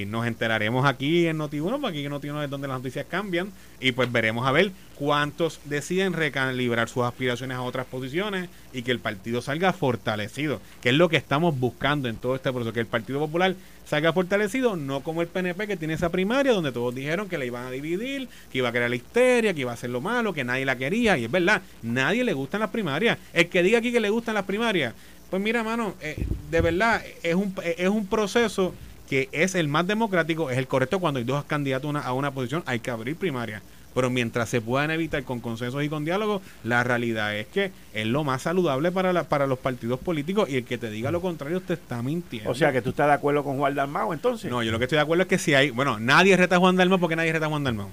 nos 0.07 0.25
enteraremos 0.25 0.85
aquí 0.85 1.27
en 1.27 1.37
Noti1, 1.37 1.81
porque 1.81 1.97
aquí 1.97 2.05
en 2.05 2.13
Noti1 2.13 2.45
es 2.45 2.49
donde 2.49 2.67
las 2.69 2.77
noticias 2.77 3.05
cambian 3.09 3.51
y 3.81 3.91
pues 3.91 4.09
veremos 4.09 4.47
a 4.47 4.53
ver 4.53 4.71
cuántos 4.95 5.59
deciden 5.65 6.13
recalibrar 6.13 6.87
sus 6.87 7.03
aspiraciones 7.03 7.57
a 7.57 7.61
otras 7.61 7.85
posiciones 7.85 8.49
y 8.71 8.83
que 8.83 8.91
el 8.91 8.99
partido 8.99 9.41
salga 9.41 9.73
fortalecido, 9.73 10.61
que 10.81 10.89
es 10.89 10.95
lo 10.95 11.09
que 11.09 11.17
estamos 11.17 11.59
buscando 11.59 12.07
en 12.07 12.15
todo 12.15 12.35
este 12.35 12.51
proceso, 12.51 12.71
que 12.71 12.79
el 12.79 12.85
Partido 12.85 13.19
Popular 13.19 13.55
salga 13.85 14.13
fortalecido, 14.13 14.75
no 14.75 15.01
como 15.01 15.21
el 15.21 15.27
PNP 15.27 15.67
que 15.67 15.77
tiene 15.77 15.95
esa 15.95 16.09
primaria 16.09 16.53
donde 16.53 16.71
todos 16.71 16.95
dijeron 16.95 17.27
que 17.27 17.37
la 17.37 17.45
iban 17.45 17.65
a 17.65 17.71
dividir, 17.71 18.27
que 18.51 18.59
iba 18.59 18.69
a 18.69 18.71
crear 18.71 18.89
la 18.89 18.95
histeria, 18.95 19.53
que 19.53 19.61
iba 19.61 19.71
a 19.71 19.75
hacer 19.75 19.89
lo 19.89 20.01
malo, 20.01 20.33
que 20.33 20.43
nadie 20.43 20.65
la 20.65 20.77
quería, 20.77 21.17
y 21.17 21.25
es 21.25 21.31
verdad, 21.31 21.61
nadie 21.81 22.23
le 22.23 22.33
gustan 22.33 22.61
las 22.61 22.69
primarias. 22.69 23.17
El 23.33 23.49
que 23.49 23.63
diga 23.63 23.79
aquí 23.79 23.91
que 23.91 23.99
le 23.99 24.09
gustan 24.09 24.35
las 24.35 24.45
primarias, 24.45 24.93
pues 25.33 25.41
mira, 25.41 25.63
mano, 25.63 25.95
eh, 25.99 26.27
de 26.51 26.61
verdad, 26.61 27.01
es 27.23 27.33
un, 27.33 27.55
es 27.63 27.89
un 27.89 28.05
proceso 28.05 28.71
que 29.09 29.29
es 29.31 29.55
el 29.55 29.67
más 29.67 29.87
democrático, 29.87 30.51
es 30.51 30.59
el 30.59 30.67
correcto 30.67 30.99
cuando 30.99 31.17
hay 31.17 31.23
dos 31.23 31.43
candidatos 31.45 31.87
a 31.87 31.89
una, 31.89 31.99
a 32.01 32.13
una 32.13 32.29
posición, 32.29 32.61
hay 32.67 32.81
que 32.81 32.91
abrir 32.91 33.15
primarias. 33.15 33.63
Pero 33.95 34.11
mientras 34.11 34.47
se 34.47 34.61
puedan 34.61 34.91
evitar 34.91 35.23
con 35.23 35.39
consensos 35.39 35.83
y 35.83 35.89
con 35.89 36.05
diálogos, 36.05 36.43
la 36.63 36.83
realidad 36.83 37.35
es 37.35 37.47
que 37.47 37.71
es 37.95 38.05
lo 38.05 38.23
más 38.23 38.43
saludable 38.43 38.91
para, 38.91 39.11
la, 39.11 39.23
para 39.23 39.47
los 39.47 39.57
partidos 39.57 39.99
políticos 39.99 40.49
y 40.51 40.57
el 40.57 40.65
que 40.65 40.77
te 40.77 40.91
diga 40.91 41.09
lo 41.09 41.19
contrario 41.19 41.61
te 41.61 41.73
está 41.73 42.03
mintiendo. 42.03 42.51
O 42.51 42.53
sea, 42.53 42.71
que 42.71 42.83
tú 42.83 42.91
estás 42.91 43.07
de 43.07 43.13
acuerdo 43.13 43.43
con 43.43 43.57
Juan 43.57 43.73
Dalmau, 43.73 44.13
entonces. 44.13 44.51
No, 44.51 44.61
yo 44.61 44.71
lo 44.71 44.77
que 44.77 44.85
estoy 44.85 44.97
de 44.97 45.01
acuerdo 45.01 45.23
es 45.23 45.29
que 45.29 45.39
si 45.39 45.55
hay, 45.55 45.71
bueno, 45.71 45.99
nadie 45.99 46.37
reta 46.37 46.57
a 46.57 46.59
Juan 46.59 46.75
Dalmau 46.75 46.99
porque 46.99 47.15
nadie 47.15 47.33
reta 47.33 47.47
a 47.47 47.49
Juan 47.49 47.63
Dalmau. 47.63 47.89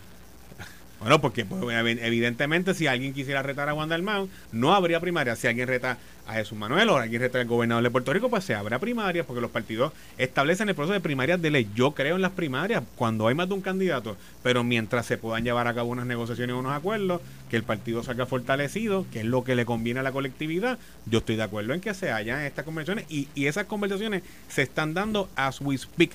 Bueno, 1.01 1.19
porque 1.21 1.47
pues, 1.47 1.63
evi- 1.63 1.99
evidentemente 2.03 2.75
si 2.75 2.87
alguien 2.87 3.15
quisiera 3.15 3.43
retar 3.43 3.69
a 3.71 3.73
Juan 3.73 3.89
Dalmau, 3.89 4.29
no 4.53 4.75
habría 4.75 5.01
primaria. 5.01 5.35
Si 5.35 5.47
alguien 5.47 5.67
reta 5.67 5.97
a 6.27 6.35
Jesús 6.35 6.59
Manuel 6.59 6.91
o 6.91 6.97
alguien 6.99 7.23
reta 7.23 7.41
al 7.41 7.47
gobernador 7.47 7.83
de 7.83 7.91
Puerto 7.91 8.13
Rico, 8.13 8.29
pues 8.29 8.45
se 8.45 8.55
habrá 8.55 8.79
primarias 8.79 9.25
porque 9.25 9.41
los 9.41 9.51
partidos 9.51 9.95
establecen 10.19 10.69
el 10.69 10.75
proceso 10.75 10.93
de 10.93 11.01
primarias 11.01 11.41
de 11.41 11.51
ley. 11.51 11.69
Yo 11.75 11.93
creo 11.93 12.17
en 12.17 12.23
las 12.23 12.33
primarias 12.33 12.83
cuando 12.97 13.27
hay 13.29 13.35
más 13.35 13.49
de 13.49 13.55
un 13.55 13.63
candidato, 13.63 14.19
pero 14.43 14.63
mientras 14.63 15.07
se 15.07 15.17
puedan 15.17 15.43
llevar 15.43 15.67
a 15.69 15.75
cabo 15.75 15.89
unas 15.91 16.05
negociaciones 16.07 16.55
unos 16.55 16.73
acuerdos, 16.75 17.23
que 17.49 17.57
el 17.57 17.63
partido 17.65 18.03
salga 18.03 18.27
fortalecido, 18.27 19.07
que 19.11 19.21
es 19.21 19.25
lo 19.25 19.43
que 19.43 19.55
le 19.55 19.65
conviene 19.65 20.01
a 20.01 20.03
la 20.03 20.13
colectividad, 20.13 20.79
yo 21.07 21.21
estoy 21.21 21.37
de 21.37 21.43
acuerdo 21.45 21.73
en 21.73 21.81
que 21.81 21.95
se 21.95 22.13
hayan 22.13 22.43
estas 22.43 22.67
conversaciones 22.67 23.07
y, 23.11 23.27
y 23.35 23.47
esas 23.47 23.65
conversaciones 23.65 24.23
se 24.49 24.61
están 24.63 24.93
dando 24.93 25.31
as 25.35 25.63
we 25.63 25.79
speak. 25.79 26.11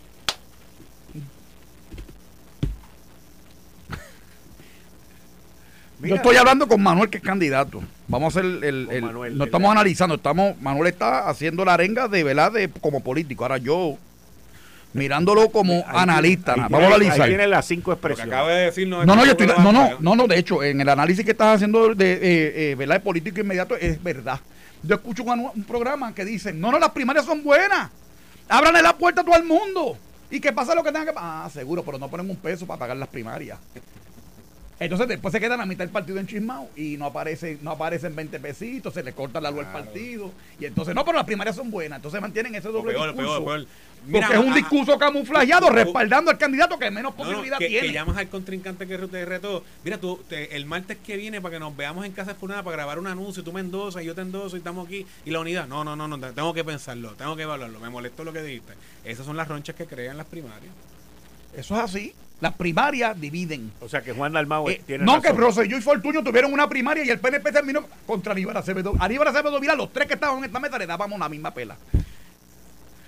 Mira, 6.06 6.18
Yo 6.18 6.22
estoy 6.22 6.36
hablando 6.38 6.68
con 6.68 6.82
Manuel, 6.84 7.10
que 7.10 7.18
es 7.18 7.24
candidato. 7.24 7.82
Vamos 8.08 8.36
a 8.36 8.39
hacer 8.39 8.46
el. 8.46 8.63
el- 8.63 8.86
Con 8.86 8.96
el- 8.96 9.02
Manuel, 9.02 9.38
no 9.38 9.44
el- 9.44 9.48
estamos 9.48 9.72
analizando, 9.72 10.15
estamos. 10.15 10.60
Manuel 10.62 10.88
está 10.88 11.28
haciendo 11.28 11.65
la 11.65 11.74
arenga 11.74 12.08
de 12.08 12.24
verdad 12.24 12.52
de, 12.52 12.70
como 12.70 13.00
político. 13.02 13.44
Ahora 13.44 13.58
yo, 13.58 13.98
mirándolo 14.94 15.50
como 15.50 15.74
ahí 15.74 15.84
analista, 15.96 16.54
ahí 16.54 16.62
vamos 16.70 16.84
a 16.84 16.86
analizar. 16.88 17.22
Ahí 17.22 17.30
tienen 17.30 17.50
las 17.50 17.65
cinco 17.65 17.91
expresiones. 17.91 18.32
acaba 18.32 18.52
de 18.52 18.65
decir 18.65 18.88
no 18.88 19.04
No, 19.04 19.15
no, 19.15 19.26
yo 19.26 19.32
estoy, 19.32 19.48
no, 19.48 19.72
no, 19.72 19.98
no, 20.00 20.15
no, 20.15 20.28
de 20.28 20.38
hecho, 20.38 20.63
en 20.63 20.80
el 20.80 20.89
análisis 20.89 21.26
que 21.26 21.32
estás 21.32 21.56
haciendo 21.56 21.96
de, 21.96 22.13
eh, 22.13 22.20
eh, 22.72 22.76
¿verdad? 22.76 22.96
de 22.96 23.00
político 23.02 23.39
inmediato 23.39 23.76
es 23.76 24.02
verdad. 24.04 24.39
Yo 24.84 24.96
escucho 24.96 25.24
un, 25.24 25.63
programa 25.63 26.13
que 26.13 26.24
dice, 26.24 26.54
no, 26.54 26.72
no, 26.72 26.78
las 26.78 26.91
primarias 26.91 27.26
son 27.26 27.44
buenas. 27.44 27.89
Ábranle 28.48 28.84
la 28.84 28.96
puerta 28.96 29.22
a 29.22 29.24
todo 29.24 29.36
el 29.36 29.44
mundo. 29.44 29.98
Y 30.30 30.39
que 30.39 30.54
pase 30.54 30.76
lo 30.76 30.84
que 30.84 30.91
tenga 30.91 31.06
que 31.06 31.13
pasar. 31.13 31.46
Ah, 31.46 31.50
seguro, 31.52 31.84
pero 31.84 31.98
no 31.98 32.08
ponen 32.08 32.30
un 32.30 32.36
peso 32.36 32.68
para 32.68 32.80
pagar 32.80 32.98
las 32.98 33.10
primarias. 33.10 33.58
Entonces 34.77 35.07
después 35.07 35.31
se 35.31 35.39
quedan 35.39 35.61
a 35.61 35.65
mitad 35.65 35.85
del 35.85 35.89
partido 35.89 36.19
en 36.19 36.27
chismao 36.27 36.69
y 36.75 36.97
no 36.97 37.05
aparecen, 37.05 37.59
no 37.61 37.71
aparecen 37.71 38.13
20 38.13 38.39
pesitos, 38.41 38.93
se 38.93 39.03
le 39.03 39.13
corta 39.13 39.39
la 39.39 39.49
luz 39.49 39.61
al 39.61 39.71
Claro. 39.71 39.85
partido. 39.85 40.31
Y 40.59 40.65
entonces, 40.65 40.93
no, 40.93 41.05
pero 41.05 41.17
las 41.17 41.25
primarias 41.25 41.55
son 41.55 41.71
buenas. 41.71 41.97
Entonces 41.97 42.19
mantienen 42.19 42.53
ese 42.55 42.67
doble 42.67 42.91
peor, 42.93 43.07
discurso. 43.13 43.45
peor, 43.45 43.59
peor. 43.63 43.67
Mira, 44.05 44.27
porque 44.27 44.39
es 44.39 44.45
un 44.45 44.51
ah, 44.51 44.55
discurso 44.55 44.99
camuflajeado 44.99 45.69
respaldando 45.69 46.29
al 46.29 46.38
candidato 46.38 46.77
que 46.77 46.91
menos 46.91 47.13
No, 47.17 47.23
no, 47.23 47.29
posibilidad 47.29 47.57
que, 47.57 47.67
tiene. 47.69 47.88
que 47.88 47.93
llamas 47.93 48.17
al 48.17 48.27
contrincante 48.27 48.85
que 48.85 48.97
te 48.99 49.25
retó. 49.25 49.63
Mira, 49.83 49.97
tú, 49.97 50.21
te- 50.29 50.55
el 50.55 50.65
martes 50.65 50.97
que 51.03 51.15
viene 51.17 51.41
para 51.41 51.53
que 51.55 51.59
nos 51.59 51.75
veamos 51.75 52.05
en 52.05 52.11
casa 52.11 52.33
de 52.33 52.39
Fulana 52.39 52.61
para 52.61 52.75
grabar 52.75 52.99
un 52.99 53.07
anuncio, 53.07 53.43
tú 53.43 53.51
me 53.53 53.61
endosas 53.61 54.03
y 54.03 54.05
yo 54.05 54.13
te 54.13 54.21
endoso 54.21 54.57
y 54.57 54.59
estamos 54.59 54.85
aquí. 54.85 55.07
Y 55.25 55.31
la 55.31 55.39
unidad, 55.39 55.67
no, 55.67 55.83
no, 55.83 55.95
no, 55.95 56.07
no, 56.07 56.19
tengo 56.19 56.53
que 56.53 56.63
pensarlo, 56.63 57.13
tengo 57.13 57.35
que 57.35 57.43
evaluarlo, 57.43 57.79
me 57.79 57.89
molestó 57.89 58.23
lo 58.25 58.31
que 58.33 58.43
dijiste. 58.43 58.73
Esas 59.05 59.25
son 59.25 59.38
las 59.38 59.47
ronchas 59.47 59.75
que 59.75 59.85
crean 59.88 60.17
las 60.17 60.27
primarias. 60.27 60.71
Eso 61.55 61.75
es 61.75 61.81
así. 61.81 62.13
Las 62.41 62.54
primarias 62.56 63.19
dividen. 63.19 63.71
O 63.80 63.88
sea, 63.88 64.02
que 64.02 64.12
Juan 64.13 64.34
Dalmau 64.34 64.69
Eh, 64.69 64.82
tiene 64.86 65.06
no, 65.06 65.21
que 65.21 65.30
razón. 65.30 65.41
Rosselló 65.43 65.78
y 65.78 65.82
Fortuño 65.82 66.21
tuvieron 66.24 66.52
una 66.54 66.67
primaria 66.67 67.04
y 67.06 67.10
el 67.10 67.19
PNP 67.19 67.52
terminó 67.52 67.86
contra 68.06 68.34
Aníbal 68.34 68.58
Acevedo. 68.58 68.93
Aníbal 69.00 69.28
Acevedo 69.30 69.60
Vila, 69.60 69.74
los 69.76 69.91
tres 69.93 70.08
que 70.08 70.15
estaban 70.15 70.39
en 70.39 70.45
esta 70.45 70.60
mesa 70.60 70.78
le 70.78 70.86
dábamos 70.86 71.17
la 71.17 71.30
misma 71.30 71.54
pela. 71.54 71.78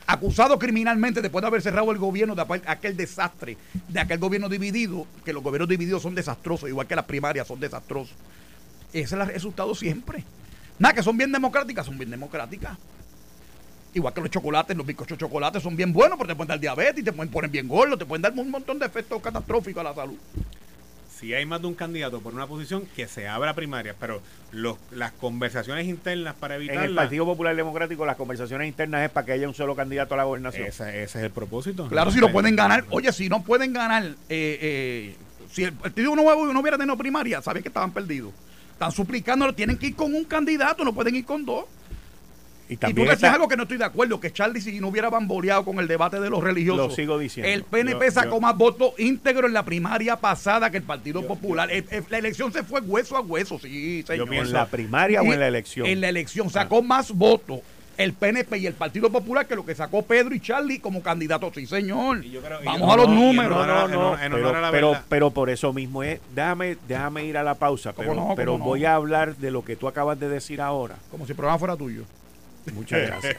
Acusado 0.09 0.57
criminalmente 0.57 1.21
después 1.21 1.41
de 1.41 1.47
haber 1.47 1.61
cerrado 1.61 1.91
el 1.91 1.97
gobierno 1.97 2.33
de 2.33 2.41
aquel- 2.41 2.63
aquel 2.65 2.95
desastre, 2.95 3.57
de 3.89 3.99
aquel 3.99 4.19
gobierno 4.19 4.47
dividido, 4.47 5.05
que 5.25 5.33
los 5.33 5.43
gobiernos 5.43 5.67
divididos 5.67 6.01
son 6.01 6.15
desastrosos, 6.15 6.69
igual 6.69 6.87
que 6.87 6.95
las 6.95 7.03
primarias 7.03 7.45
son 7.45 7.59
desastrosos. 7.59 8.15
Ese 8.93 9.01
es 9.03 9.11
el 9.11 9.27
resultado 9.27 9.75
siempre. 9.75 10.23
Nada, 10.79 10.93
que 10.95 11.03
son 11.03 11.17
bien 11.17 11.33
democráticas, 11.33 11.85
son 11.85 11.97
bien 11.97 12.09
democráticas. 12.09 12.77
Igual 13.93 14.13
que 14.13 14.21
los 14.21 14.29
chocolates, 14.29 14.75
los 14.75 14.85
bizcochos 14.85 15.17
de 15.17 15.25
chocolate 15.25 15.59
son 15.59 15.75
bien 15.75 15.91
buenos, 15.91 16.17
porque 16.17 16.33
te 16.33 16.35
pueden 16.35 16.49
dar 16.49 16.59
diabetes, 16.59 17.03
te 17.03 17.11
pueden 17.11 17.31
poner 17.31 17.49
bien 17.49 17.67
gordo, 17.67 17.97
te 17.97 18.05
pueden 18.05 18.21
dar 18.21 18.33
un 18.33 18.51
montón 18.51 18.77
de 18.79 18.85
efectos 18.85 19.21
catastróficos 19.21 19.81
a 19.81 19.83
la 19.83 19.95
salud. 19.95 20.17
Si 21.17 21.33
hay 21.33 21.47
más 21.47 21.61
de 21.61 21.67
un 21.67 21.73
candidato 21.73 22.21
por 22.21 22.35
una 22.35 22.45
posición, 22.45 22.83
que 22.95 23.07
se 23.07 23.27
abra 23.27 23.55
primarias, 23.55 23.95
pero 23.99 24.21
los, 24.51 24.77
las 24.91 25.13
conversaciones 25.13 25.87
internas 25.87 26.35
para 26.35 26.57
En 26.57 26.69
el 26.69 26.93
Partido 26.93 27.25
Popular 27.25 27.55
Democrático 27.55 28.05
las 28.05 28.17
conversaciones 28.17 28.67
internas 28.67 29.03
es 29.03 29.09
para 29.09 29.25
que 29.25 29.31
haya 29.31 29.47
un 29.47 29.55
solo 29.55 29.75
candidato 29.75 30.13
a 30.13 30.17
la 30.17 30.25
gobernación. 30.25 30.67
ese, 30.67 31.01
ese 31.01 31.17
es 31.17 31.25
el 31.25 31.31
propósito. 31.31 31.87
Claro, 31.87 32.11
si 32.11 32.19
lo 32.19 32.31
pueden 32.31 32.55
ganar. 32.55 32.85
Oye, 32.91 33.11
si 33.11 33.29
no 33.29 33.41
pueden 33.41 33.73
ganar, 33.73 34.03
eh, 34.03 34.15
eh, 34.29 35.15
si 35.51 35.63
el 35.63 35.73
partido 35.73 36.15
no, 36.15 36.21
huevo 36.21 36.53
no 36.53 36.59
hubiera 36.59 36.77
tenido 36.77 36.95
primaria, 36.95 37.41
sabían 37.41 37.63
que 37.63 37.69
estaban 37.69 37.91
perdidos. 37.91 38.31
Están 38.73 38.91
suplicando, 38.91 39.51
tienen 39.55 39.75
que 39.75 39.87
ir 39.87 39.95
con 39.95 40.13
un 40.13 40.23
candidato, 40.23 40.83
no 40.83 40.93
pueden 40.93 41.15
ir 41.15 41.25
con 41.25 41.43
dos. 41.43 41.65
Y, 42.69 42.77
tú 42.77 43.05
decías 43.05 43.33
algo 43.33 43.47
que 43.47 43.55
no 43.55 43.63
estoy 43.63 43.77
de 43.77 43.85
acuerdo, 43.85 44.19
que 44.19 44.31
Charlie 44.31 44.61
si 44.61 44.79
no 44.79 44.89
hubiera 44.89 45.09
bamboleado 45.09 45.63
con 45.63 45.79
el 45.79 45.87
debate 45.87 46.19
de 46.19 46.29
los 46.29 46.43
religiosos. 46.43 46.89
Lo 46.89 46.95
sigo 46.95 47.17
diciendo. 47.17 47.51
El 47.51 47.63
PNP 47.63 48.11
sacó 48.11 48.41
más 48.41 48.57
votos 48.57 48.93
íntegros 48.97 49.45
en 49.45 49.53
la 49.53 49.63
primaria 49.63 50.17
pasada 50.17 50.69
que 50.69 50.77
el 50.77 50.83
Partido 50.83 51.25
Popular. 51.25 51.69
la 52.09 52.17
elección 52.17 52.51
se 52.51 52.63
fue 52.63 52.81
hueso 52.81 53.15
a 53.17 53.21
hueso, 53.21 53.59
sí, 53.59 54.03
señor. 54.03 54.33
¿En 54.33 54.51
la 54.51 54.67
primaria 54.67 55.21
o 55.21 55.33
en 55.33 55.39
la 55.39 55.47
elección? 55.47 55.87
En 55.87 56.01
la 56.01 56.09
elección 56.09 56.49
sacó 56.49 56.81
más 56.81 57.11
votos 57.11 57.61
el 57.97 58.13
PNP 58.13 58.57
y 58.59 58.67
el 58.67 58.73
Partido 58.73 59.09
Popular 59.09 59.47
que 59.47 59.55
lo 59.55 59.65
que 59.65 59.75
sacó 59.75 60.03
Pedro 60.03 60.33
y 60.35 60.39
Charlie 60.39 60.79
como 60.79 61.01
candidatos. 61.01 61.53
Sí, 61.55 61.65
señor. 61.65 62.23
Vamos 62.63 62.93
a 62.93 62.97
los 62.97 63.09
números. 63.09 63.67
No, 63.67 63.87
no, 63.87 64.17
no. 64.17 64.71
pero, 64.71 64.95
pero, 65.09 65.31
por 65.31 65.49
eso 65.49 65.73
mismo 65.73 66.03
es. 66.03 66.19
Déjame, 66.33 66.77
déjame 66.87 67.25
ir 67.25 67.37
a 67.37 67.43
la 67.43 67.55
pausa. 67.55 67.93
Pero, 67.93 68.33
pero 68.35 68.57
voy 68.57 68.85
a 68.85 68.95
hablar 68.95 69.35
de 69.37 69.51
lo 69.51 69.65
que 69.65 69.75
tú 69.75 69.87
acabas 69.87 70.19
de 70.19 70.29
decir 70.29 70.61
ahora. 70.61 70.95
Como 71.09 71.25
si 71.25 71.31
el 71.31 71.35
programa 71.35 71.59
fuera 71.59 71.75
tuyo. 71.75 72.03
Muchas 72.73 73.07
gracias. 73.07 73.37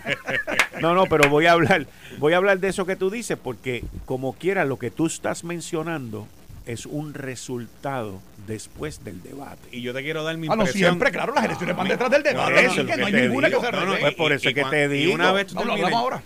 No, 0.80 0.94
no, 0.94 1.06
pero 1.06 1.28
voy 1.28 1.46
a 1.46 1.52
hablar, 1.52 1.86
voy 2.18 2.32
a 2.32 2.36
hablar 2.36 2.60
de 2.60 2.68
eso 2.68 2.86
que 2.86 2.96
tú 2.96 3.10
dices, 3.10 3.36
porque 3.42 3.84
como 4.04 4.34
quiera 4.34 4.64
lo 4.64 4.78
que 4.78 4.90
tú 4.90 5.06
estás 5.06 5.44
mencionando 5.44 6.26
es 6.68 6.84
un 6.84 7.14
resultado 7.14 8.20
después 8.46 9.02
del 9.02 9.22
debate. 9.22 9.68
Y 9.72 9.80
yo 9.80 9.94
te 9.94 10.02
quiero 10.02 10.22
dar 10.22 10.36
mi 10.36 10.48
ah, 10.48 10.52
impresión. 10.52 10.82
no, 10.82 10.88
siempre, 10.88 11.10
claro, 11.10 11.32
las 11.34 11.44
elecciones 11.46 11.74
van 11.74 11.88
detrás 11.88 12.10
del 12.10 12.22
debate. 12.22 12.62
No, 12.62 12.74
no, 12.74 12.96
no, 12.96 13.06
hay 13.06 13.12
ninguna 13.12 13.48
que 13.48 13.56
se 13.56 13.72
no, 13.72 13.96
pues 13.98 14.14
por 14.14 14.32
eso 14.32 14.48
es 14.48 14.54
que 14.54 14.64
te 14.64 14.88
digo. 14.88 15.10
Y 15.10 15.14
una 15.14 15.32
vez 15.32 15.46
tú 15.46 15.58
hablamos 15.58 15.92
ahora. 15.92 16.22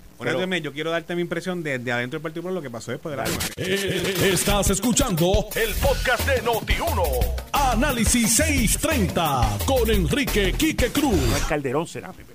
yo 0.60 0.72
quiero 0.72 0.90
darte 0.90 1.14
mi 1.14 1.22
impresión 1.22 1.62
desde 1.62 1.92
adentro 1.92 2.18
del 2.18 2.22
Partido 2.22 2.42
Popular 2.42 2.54
lo 2.54 2.62
que 2.62 2.70
pasó 2.70 2.90
después 2.90 3.16
de 3.16 3.22
la. 3.22 3.30
Eh, 3.56 4.30
estás 4.32 4.70
escuchando 4.70 5.46
el 5.54 5.74
podcast 5.74 6.26
de 6.26 6.42
Noti1. 6.42 7.34
Análisis 7.52 8.34
630 8.34 9.58
con 9.64 9.88
Enrique 9.90 10.52
Quique 10.54 10.90
Cruz. 10.90 11.14
No 11.14 11.48
Calderón 11.48 11.86
será, 11.86 12.12
perdón. 12.12 12.32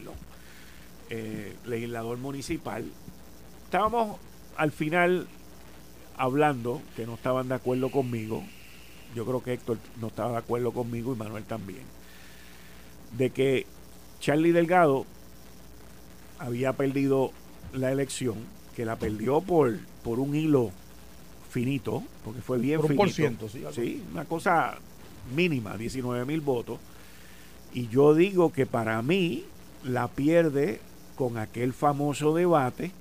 Eh, 1.10 1.56
legislador 1.66 2.18
municipal. 2.18 2.86
Estábamos 3.64 4.18
al 4.58 4.72
final 4.72 5.28
hablando 6.18 6.82
que 6.96 7.06
no 7.06 7.14
estaban 7.14 7.48
de 7.48 7.56
acuerdo 7.56 7.90
conmigo. 7.92 8.44
Yo 9.16 9.26
creo 9.26 9.42
que 9.42 9.54
Héctor 9.54 9.78
no 10.02 10.08
estaba 10.08 10.32
de 10.32 10.38
acuerdo 10.40 10.72
conmigo 10.74 11.14
y 11.14 11.16
Manuel 11.16 11.46
también. 11.46 11.84
De 13.18 13.30
que 13.30 13.66
Charlie 14.20 14.52
Delgado 14.52 15.06
había 16.40 16.74
perdido 16.74 17.32
la 17.74 17.92
elección, 17.92 18.36
que 18.76 18.84
la 18.84 18.98
perdió 18.98 19.42
por, 19.42 19.78
por 20.04 20.20
un 20.20 20.36
hilo 20.36 20.72
finito, 21.50 22.04
porque 22.26 22.42
fue 22.42 22.58
bien 22.58 22.82
por 22.82 22.92
un 22.92 22.98
Por 22.98 23.12
ciento, 23.12 23.48
sí, 23.48 23.64
sí, 23.72 24.04
una 24.12 24.26
cosa 24.26 24.78
mínima, 25.34 25.78
19 25.78 26.26
mil 26.26 26.42
votos. 26.42 26.80
Y 27.74 27.88
yo 27.88 28.14
digo 28.14 28.52
que 28.52 28.66
para 28.66 29.02
mí 29.02 29.46
la 29.84 30.08
pierde 30.10 30.82
con 31.18 31.38
aquel 31.38 31.74
famoso 31.74 32.34
debate 32.34 32.92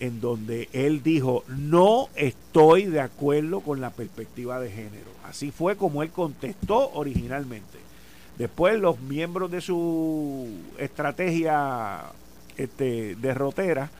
en 0.00 0.20
donde 0.20 0.68
él 0.72 1.02
dijo, 1.02 1.44
no 1.48 2.08
estoy 2.14 2.84
de 2.84 3.00
acuerdo 3.00 3.60
con 3.60 3.80
la 3.80 3.90
perspectiva 3.90 4.60
de 4.60 4.70
género. 4.70 5.10
Así 5.24 5.50
fue 5.50 5.76
como 5.76 6.02
él 6.02 6.10
contestó 6.10 6.90
originalmente. 6.94 7.78
Después 8.38 8.78
los 8.78 9.00
miembros 9.00 9.50
de 9.50 9.60
su 9.60 10.48
estrategia 10.78 12.02
este, 12.56 13.16
derrotera 13.16 13.90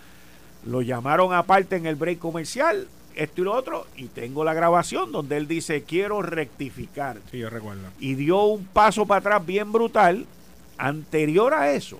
lo 0.66 0.82
llamaron 0.82 1.32
aparte 1.32 1.76
en 1.76 1.86
el 1.86 1.96
break 1.96 2.18
comercial, 2.18 2.88
esto 3.14 3.40
y 3.40 3.44
lo 3.44 3.54
otro, 3.54 3.86
y 3.96 4.06
tengo 4.06 4.44
la 4.44 4.54
grabación 4.54 5.10
donde 5.10 5.36
él 5.36 5.48
dice, 5.48 5.82
quiero 5.82 6.22
rectificar. 6.22 7.18
Sí, 7.30 7.38
yo 7.38 7.50
recuerdo. 7.50 7.82
Y 7.98 8.14
dio 8.14 8.44
un 8.44 8.64
paso 8.66 9.06
para 9.06 9.18
atrás 9.18 9.46
bien 9.46 9.72
brutal. 9.72 10.26
Anterior 10.80 11.54
a 11.54 11.72
eso, 11.72 11.98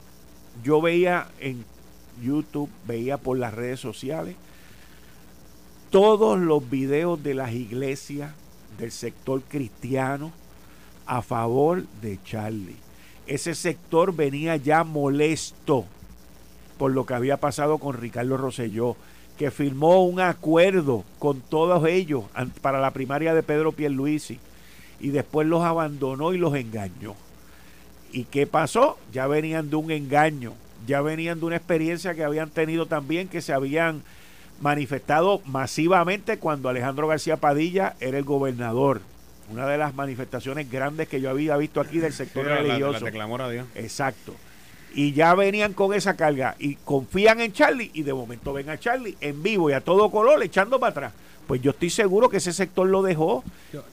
yo 0.62 0.80
veía 0.80 1.28
en 1.40 1.64
YouTube, 2.22 2.70
veía 2.86 3.18
por 3.18 3.38
las 3.38 3.54
redes 3.54 3.80
sociales 3.80 4.36
todos 5.90 6.38
los 6.38 6.68
videos 6.68 7.22
de 7.22 7.34
las 7.34 7.52
iglesias 7.52 8.32
del 8.78 8.92
sector 8.92 9.42
cristiano 9.42 10.32
a 11.06 11.22
favor 11.22 11.84
de 12.02 12.18
Charlie. 12.24 12.76
Ese 13.26 13.54
sector 13.54 14.14
venía 14.14 14.56
ya 14.56 14.84
molesto 14.84 15.86
por 16.78 16.92
lo 16.92 17.04
que 17.06 17.14
había 17.14 17.38
pasado 17.38 17.78
con 17.78 17.96
Ricardo 17.96 18.36
Rosselló, 18.36 18.96
que 19.36 19.50
firmó 19.50 20.04
un 20.04 20.20
acuerdo 20.20 21.04
con 21.18 21.40
todos 21.40 21.86
ellos 21.86 22.24
para 22.60 22.80
la 22.80 22.92
primaria 22.92 23.34
de 23.34 23.42
Pedro 23.42 23.72
Pierluisi 23.72 24.38
y 25.00 25.08
después 25.10 25.46
los 25.46 25.62
abandonó 25.62 26.32
y 26.32 26.38
los 26.38 26.54
engañó. 26.54 27.14
¿Y 28.12 28.24
qué 28.24 28.46
pasó? 28.46 28.98
Ya 29.12 29.26
venían 29.26 29.70
de 29.70 29.76
un 29.76 29.90
engaño 29.90 30.54
ya 30.88 31.02
venían 31.02 31.38
de 31.38 31.46
una 31.46 31.56
experiencia 31.56 32.14
que 32.14 32.24
habían 32.24 32.50
tenido 32.50 32.86
también, 32.86 33.28
que 33.28 33.42
se 33.42 33.52
habían 33.52 34.02
manifestado 34.60 35.40
masivamente 35.44 36.38
cuando 36.38 36.68
Alejandro 36.68 37.06
García 37.06 37.36
Padilla 37.36 37.94
era 38.00 38.18
el 38.18 38.24
gobernador. 38.24 39.02
Una 39.50 39.66
de 39.66 39.78
las 39.78 39.94
manifestaciones 39.94 40.70
grandes 40.70 41.06
que 41.08 41.20
yo 41.20 41.30
había 41.30 41.56
visto 41.58 41.80
aquí 41.80 41.98
del 41.98 42.12
sector 42.12 42.44
religioso. 42.46 43.06
a 43.06 43.50
Dios. 43.50 43.66
Exacto. 43.74 44.34
Y 44.94 45.12
ya 45.12 45.34
venían 45.34 45.74
con 45.74 45.92
esa 45.92 46.16
carga 46.16 46.56
y 46.58 46.76
confían 46.76 47.40
en 47.40 47.52
Charlie 47.52 47.90
y 47.92 48.02
de 48.02 48.14
momento 48.14 48.54
ven 48.54 48.70
a 48.70 48.78
Charlie 48.78 49.16
en 49.20 49.42
vivo 49.42 49.68
y 49.68 49.74
a 49.74 49.82
todo 49.82 50.10
color 50.10 50.42
echando 50.42 50.80
para 50.80 50.90
atrás. 50.90 51.12
Pues 51.46 51.60
yo 51.60 51.70
estoy 51.70 51.90
seguro 51.90 52.30
que 52.30 52.38
ese 52.38 52.52
sector 52.54 52.88
lo 52.88 53.02
dejó 53.02 53.44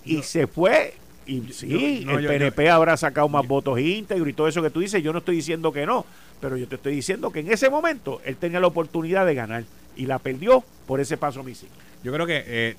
y 0.05 0.23
se 0.23 0.47
fue 0.47 0.93
y 1.25 1.41
sí, 1.53 2.05
el 2.07 2.27
PNP 2.27 2.69
habrá 2.69 2.97
sacado 2.97 3.27
más 3.29 3.47
votos 3.47 3.79
íntegros 3.79 4.27
y 4.27 4.33
todo 4.33 4.47
eso 4.47 4.61
que 4.61 4.69
tú 4.69 4.79
dices. 4.79 5.01
Yo 5.01 5.11
no 5.11 5.19
estoy 5.19 5.37
diciendo 5.37 5.71
que 5.71 5.85
no, 5.85 6.05
pero 6.39 6.57
yo 6.57 6.67
te 6.67 6.75
estoy 6.75 6.95
diciendo 6.95 7.31
que 7.31 7.39
en 7.39 7.51
ese 7.51 7.69
momento 7.69 8.21
él 8.25 8.35
tenía 8.37 8.59
la 8.59 8.67
oportunidad 8.67 9.25
de 9.25 9.35
ganar 9.35 9.63
y 9.95 10.05
la 10.05 10.19
perdió 10.19 10.63
por 10.85 10.99
ese 10.99 11.17
paso 11.17 11.43
misivo. 11.43 11.71
Yo 12.03 12.13
creo 12.13 12.27
que 12.27 12.43
eh, 12.45 12.75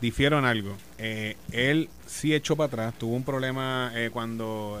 difieron 0.00 0.44
algo. 0.44 0.76
Eh, 0.98 1.36
él 1.52 1.88
sí 2.06 2.34
echó 2.34 2.56
para 2.56 2.68
atrás, 2.68 2.94
tuvo 2.98 3.14
un 3.14 3.24
problema 3.24 3.92
eh, 3.94 4.10
cuando 4.12 4.80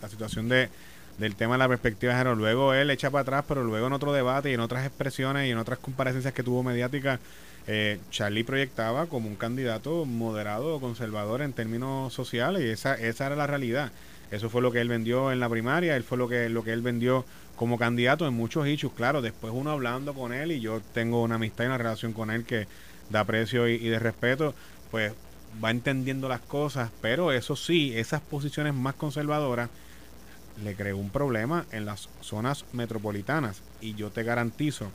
la 0.00 0.08
situación 0.08 0.48
de 0.48 0.68
del 1.18 1.36
tema 1.36 1.54
de 1.54 1.58
la 1.58 1.68
perspectiva 1.68 2.12
de 2.12 2.18
género. 2.18 2.36
Luego 2.36 2.74
él 2.74 2.90
echa 2.90 3.10
para 3.10 3.22
atrás, 3.22 3.44
pero 3.46 3.64
luego 3.64 3.86
en 3.86 3.92
otro 3.92 4.12
debate 4.12 4.50
y 4.50 4.54
en 4.54 4.60
otras 4.60 4.86
expresiones 4.86 5.46
y 5.46 5.50
en 5.50 5.58
otras 5.58 5.78
comparecencias 5.78 6.34
que 6.34 6.42
tuvo 6.42 6.62
mediáticas, 6.62 7.20
eh, 7.66 8.00
Charlie 8.10 8.44
proyectaba 8.44 9.06
como 9.06 9.28
un 9.28 9.36
candidato 9.36 10.04
moderado 10.04 10.76
o 10.76 10.80
conservador 10.80 11.42
en 11.42 11.52
términos 11.52 12.12
sociales 12.12 12.62
y 12.62 12.68
esa, 12.68 12.94
esa 12.94 13.26
era 13.26 13.36
la 13.36 13.46
realidad. 13.46 13.92
Eso 14.30 14.48
fue 14.48 14.62
lo 14.62 14.72
que 14.72 14.80
él 14.80 14.88
vendió 14.88 15.30
en 15.30 15.40
la 15.40 15.48
primaria, 15.48 15.96
él 15.96 16.04
fue 16.04 16.18
lo 16.18 16.28
que, 16.28 16.48
lo 16.48 16.64
que 16.64 16.72
él 16.72 16.80
vendió 16.82 17.24
como 17.56 17.78
candidato 17.78 18.26
en 18.26 18.34
muchos 18.34 18.66
hechos. 18.66 18.92
Claro, 18.96 19.22
después 19.22 19.52
uno 19.54 19.70
hablando 19.70 20.14
con 20.14 20.32
él 20.32 20.52
y 20.52 20.60
yo 20.60 20.80
tengo 20.94 21.22
una 21.22 21.36
amistad 21.36 21.64
y 21.64 21.66
una 21.68 21.78
relación 21.78 22.12
con 22.12 22.30
él 22.30 22.44
que 22.44 22.66
da 23.10 23.20
aprecio 23.20 23.68
y, 23.68 23.74
y 23.74 23.88
de 23.88 23.98
respeto, 23.98 24.54
pues 24.90 25.12
va 25.62 25.70
entendiendo 25.70 26.28
las 26.28 26.40
cosas, 26.40 26.90
pero 27.00 27.30
eso 27.30 27.56
sí, 27.56 27.92
esas 27.94 28.22
posiciones 28.22 28.74
más 28.74 28.94
conservadoras 28.94 29.68
le 30.64 30.74
creó 30.74 30.96
un 30.96 31.10
problema 31.10 31.66
en 31.72 31.84
las 31.84 32.08
zonas 32.20 32.64
metropolitanas 32.72 33.62
y 33.80 33.94
yo 33.94 34.10
te 34.10 34.22
garantizo 34.22 34.90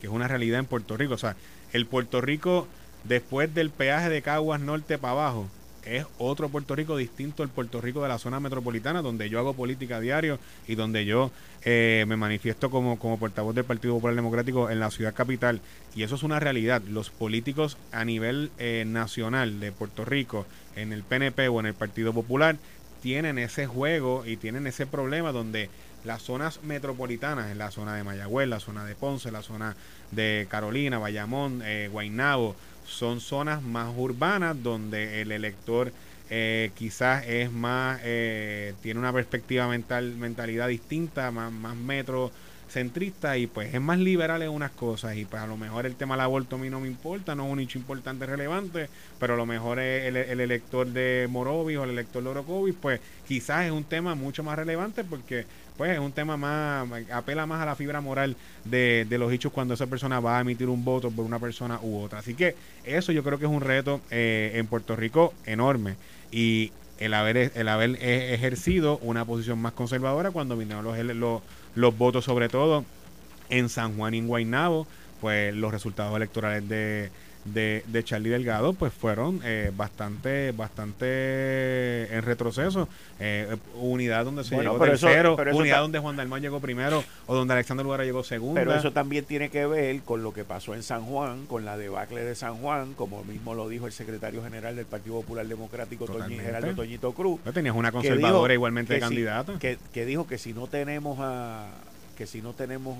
que 0.00 0.06
es 0.06 0.12
una 0.12 0.28
realidad 0.28 0.60
en 0.60 0.66
Puerto 0.66 0.96
Rico. 0.96 1.14
O 1.14 1.18
sea, 1.18 1.36
el 1.72 1.86
Puerto 1.86 2.20
Rico 2.20 2.66
después 3.04 3.54
del 3.54 3.70
peaje 3.70 4.08
de 4.08 4.22
Caguas 4.22 4.60
Norte 4.60 4.98
para 4.98 5.12
abajo 5.12 5.48
es 5.88 6.06
otro 6.18 6.48
Puerto 6.48 6.74
Rico 6.74 6.96
distinto 6.96 7.42
al 7.42 7.48
Puerto 7.48 7.80
Rico 7.80 8.02
de 8.02 8.08
la 8.08 8.18
zona 8.18 8.40
metropolitana, 8.40 9.02
donde 9.02 9.28
yo 9.30 9.38
hago 9.38 9.54
política 9.54 10.00
diario 10.00 10.38
y 10.66 10.74
donde 10.74 11.04
yo 11.04 11.30
eh, 11.64 12.04
me 12.06 12.16
manifiesto 12.16 12.70
como, 12.70 12.98
como 12.98 13.18
portavoz 13.18 13.54
del 13.54 13.64
Partido 13.64 13.94
Popular 13.94 14.14
Democrático 14.14 14.70
en 14.70 14.80
la 14.80 14.90
ciudad 14.90 15.14
capital. 15.14 15.60
Y 15.94 16.02
eso 16.02 16.14
es 16.14 16.22
una 16.22 16.40
realidad. 16.40 16.82
Los 16.82 17.10
políticos 17.10 17.78
a 17.92 18.04
nivel 18.04 18.50
eh, 18.58 18.84
nacional 18.86 19.60
de 19.60 19.72
Puerto 19.72 20.04
Rico, 20.04 20.46
en 20.76 20.92
el 20.92 21.02
PNP 21.02 21.48
o 21.48 21.60
en 21.60 21.66
el 21.66 21.74
Partido 21.74 22.12
Popular, 22.12 22.56
tienen 23.02 23.38
ese 23.38 23.66
juego 23.66 24.24
y 24.26 24.36
tienen 24.36 24.66
ese 24.66 24.86
problema 24.86 25.32
donde 25.32 25.70
las 26.04 26.22
zonas 26.22 26.62
metropolitanas, 26.62 27.50
en 27.50 27.58
la 27.58 27.70
zona 27.70 27.94
de 27.94 28.04
Mayagüez, 28.04 28.48
la 28.48 28.60
zona 28.60 28.84
de 28.84 28.94
Ponce, 28.94 29.30
la 29.30 29.42
zona 29.42 29.76
de 30.10 30.46
Carolina, 30.48 30.98
Bayamón, 30.98 31.62
eh, 31.64 31.88
Guaynabo, 31.90 32.54
son 32.86 33.20
zonas 33.20 33.62
más 33.62 33.92
urbanas 33.96 34.62
donde 34.62 35.20
el 35.20 35.32
elector 35.32 35.92
eh, 36.30 36.70
quizás 36.74 37.26
es 37.26 37.50
más, 37.50 38.00
eh, 38.04 38.74
tiene 38.82 39.00
una 39.00 39.12
perspectiva 39.12 39.66
mental, 39.66 40.14
mentalidad 40.14 40.68
distinta, 40.68 41.30
más, 41.30 41.50
más 41.52 41.74
metro 41.74 42.30
centrista 42.68 43.36
y 43.36 43.46
pues 43.46 43.74
es 43.74 43.80
más 43.80 43.98
liberal 43.98 44.42
en 44.42 44.50
unas 44.50 44.70
cosas 44.70 45.16
y 45.16 45.24
pues 45.24 45.42
a 45.42 45.46
lo 45.46 45.56
mejor 45.56 45.86
el 45.86 45.96
tema 45.96 46.14
del 46.14 46.22
aborto 46.22 46.56
a 46.56 46.58
mí 46.58 46.70
no 46.70 46.80
me 46.80 46.88
importa, 46.88 47.34
no 47.34 47.46
es 47.46 47.52
un 47.52 47.60
hecho 47.60 47.78
importante, 47.78 48.26
relevante, 48.26 48.88
pero 49.18 49.34
a 49.34 49.36
lo 49.36 49.46
mejor 49.46 49.78
el, 49.78 50.16
el 50.16 50.40
elector 50.40 50.86
de 50.86 51.26
Morovis 51.30 51.78
o 51.78 51.84
el 51.84 51.90
elector 51.90 52.22
de 52.22 52.28
Orocovis 52.28 52.74
pues 52.80 53.00
quizás 53.26 53.66
es 53.66 53.72
un 53.72 53.84
tema 53.84 54.14
mucho 54.14 54.42
más 54.42 54.56
relevante 54.56 55.04
porque 55.04 55.46
pues 55.78 55.92
es 55.92 55.98
un 56.00 56.12
tema 56.12 56.36
más, 56.36 56.88
apela 57.12 57.46
más 57.46 57.62
a 57.62 57.66
la 57.66 57.76
fibra 57.76 58.00
moral 58.00 58.36
de, 58.64 59.06
de 59.08 59.16
los 59.16 59.32
hechos 59.32 59.52
cuando 59.52 59.74
esa 59.74 59.86
persona 59.86 60.18
va 60.18 60.36
a 60.36 60.40
emitir 60.40 60.68
un 60.68 60.84
voto 60.84 61.10
por 61.10 61.24
una 61.24 61.38
persona 61.38 61.78
u 61.80 62.00
otra. 62.00 62.18
Así 62.18 62.34
que 62.34 62.56
eso 62.84 63.12
yo 63.12 63.22
creo 63.22 63.38
que 63.38 63.44
es 63.44 63.50
un 63.50 63.60
reto 63.60 64.00
eh, 64.10 64.52
en 64.54 64.66
Puerto 64.66 64.96
Rico 64.96 65.32
enorme 65.46 65.94
y 66.32 66.72
el 66.98 67.14
haber, 67.14 67.52
el 67.54 67.68
haber 67.68 67.96
e, 68.02 68.34
ejercido 68.34 68.98
una 68.98 69.24
posición 69.24 69.60
más 69.60 69.72
conservadora 69.72 70.32
cuando 70.32 70.56
vinieron 70.56 70.84
los, 70.84 70.98
los, 70.98 71.42
los 71.78 71.96
votos, 71.96 72.24
sobre 72.24 72.48
todo 72.48 72.84
en 73.50 73.68
San 73.68 73.96
Juan 73.96 74.12
y 74.12 74.20
Guaynabo, 74.20 74.88
pues 75.20 75.54
los 75.54 75.70
resultados 75.70 76.16
electorales 76.16 76.68
de, 76.68 77.10
de, 77.52 77.84
de 77.86 78.04
Charlie 78.04 78.30
Delgado 78.30 78.72
pues 78.72 78.92
fueron 78.92 79.40
eh, 79.44 79.72
bastante 79.76 80.52
bastante 80.52 82.14
en 82.14 82.22
retroceso. 82.22 82.88
Eh, 83.20 83.56
unidad 83.74 84.24
donde 84.24 84.44
se 84.44 84.56
llegó 84.56 84.78
tercero 84.78 85.36
unidad 85.54 85.80
donde 85.80 85.98
Juan 85.98 86.16
Dalmán 86.16 86.40
llegó 86.40 86.60
primero 86.60 87.02
o 87.26 87.34
donde 87.34 87.54
Alexander 87.54 87.84
Lugara 87.84 88.04
llegó 88.04 88.22
segundo. 88.22 88.54
Pero 88.54 88.74
eso 88.74 88.92
también 88.92 89.24
tiene 89.24 89.50
que 89.50 89.66
ver 89.66 90.00
con 90.02 90.22
lo 90.22 90.32
que 90.32 90.44
pasó 90.44 90.74
en 90.74 90.82
San 90.82 91.04
Juan 91.04 91.46
con 91.46 91.64
la 91.64 91.76
debacle 91.76 92.22
de 92.24 92.34
San 92.34 92.56
Juan 92.56 92.94
como 92.94 93.24
mismo 93.24 93.54
lo 93.54 93.68
dijo 93.68 93.86
el 93.86 93.92
secretario 93.92 94.42
general 94.42 94.76
del 94.76 94.86
Partido 94.86 95.16
Popular 95.16 95.46
Democrático 95.46 96.06
Gerardo 96.06 96.74
Toñito 96.74 97.12
Cruz 97.12 97.40
tenías 97.52 97.74
una 97.74 97.92
conservadora 97.92 98.54
igualmente 98.54 98.98
candidata. 98.98 99.58
que, 99.58 99.78
que 99.92 100.04
dijo 100.04 100.26
que 100.26 100.38
si 100.38 100.52
no 100.52 100.66
tenemos 100.66 101.18
a 101.20 101.66
que 102.18 102.26
si 102.26 102.42
no 102.42 102.52
tenemos 102.52 102.98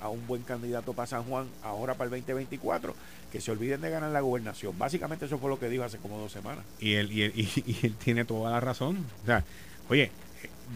a, 0.00 0.08
un 0.08 0.24
buen 0.28 0.42
candidato 0.42 0.92
para 0.92 1.08
San 1.08 1.24
Juan 1.24 1.48
ahora 1.64 1.94
para 1.94 2.04
el 2.04 2.10
2024, 2.12 2.94
que 3.32 3.40
se 3.40 3.50
olviden 3.50 3.80
de 3.80 3.90
ganar 3.90 4.12
la 4.12 4.20
gobernación. 4.20 4.78
Básicamente 4.78 5.24
eso 5.24 5.38
fue 5.38 5.50
lo 5.50 5.58
que 5.58 5.68
dijo 5.68 5.82
hace 5.82 5.98
como 5.98 6.20
dos 6.20 6.30
semanas. 6.30 6.64
Y 6.78 6.94
él, 6.94 7.10
y 7.10 7.22
él, 7.22 7.32
y, 7.34 7.78
él 7.82 7.96
tiene 7.96 8.24
toda 8.24 8.52
la 8.52 8.60
razón. 8.60 9.04
O 9.24 9.26
sea, 9.26 9.42
oye, 9.88 10.12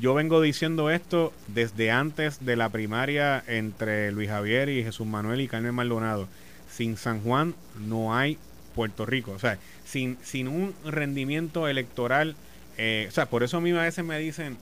yo 0.01 0.13
vengo 0.13 0.41
diciendo 0.41 0.91
esto 0.91 1.33
desde 1.47 1.93
antes 1.93 2.45
de 2.45 2.57
la 2.57 2.69
primaria 2.69 3.45
entre 3.47 4.11
Luis 4.11 4.29
Javier 4.29 4.71
y 4.71 4.83
Jesús 4.83 5.07
Manuel 5.07 5.41
y 5.41 5.47
Carmen 5.47 5.77
Maldonado. 5.77 6.27
Sin 6.69 6.97
San 6.97 7.21
Juan 7.21 7.55
no 7.79 8.17
hay 8.17 8.39
Puerto 8.75 9.07
Rico. 9.07 9.31
O 9.31 9.39
sea, 9.39 9.57
sin, 9.85 10.19
sin 10.25 10.49
un 10.49 10.75
rendimiento 10.85 11.69
electoral. 11.69 12.35
Eh, 12.77 13.07
o 13.09 13.13
sea, 13.13 13.27
por 13.27 13.45
eso 13.45 13.59
a 13.59 13.61
mí 13.61 13.71
a 13.71 13.83
veces 13.83 14.05
me 14.05 14.19
dicen 14.19 14.57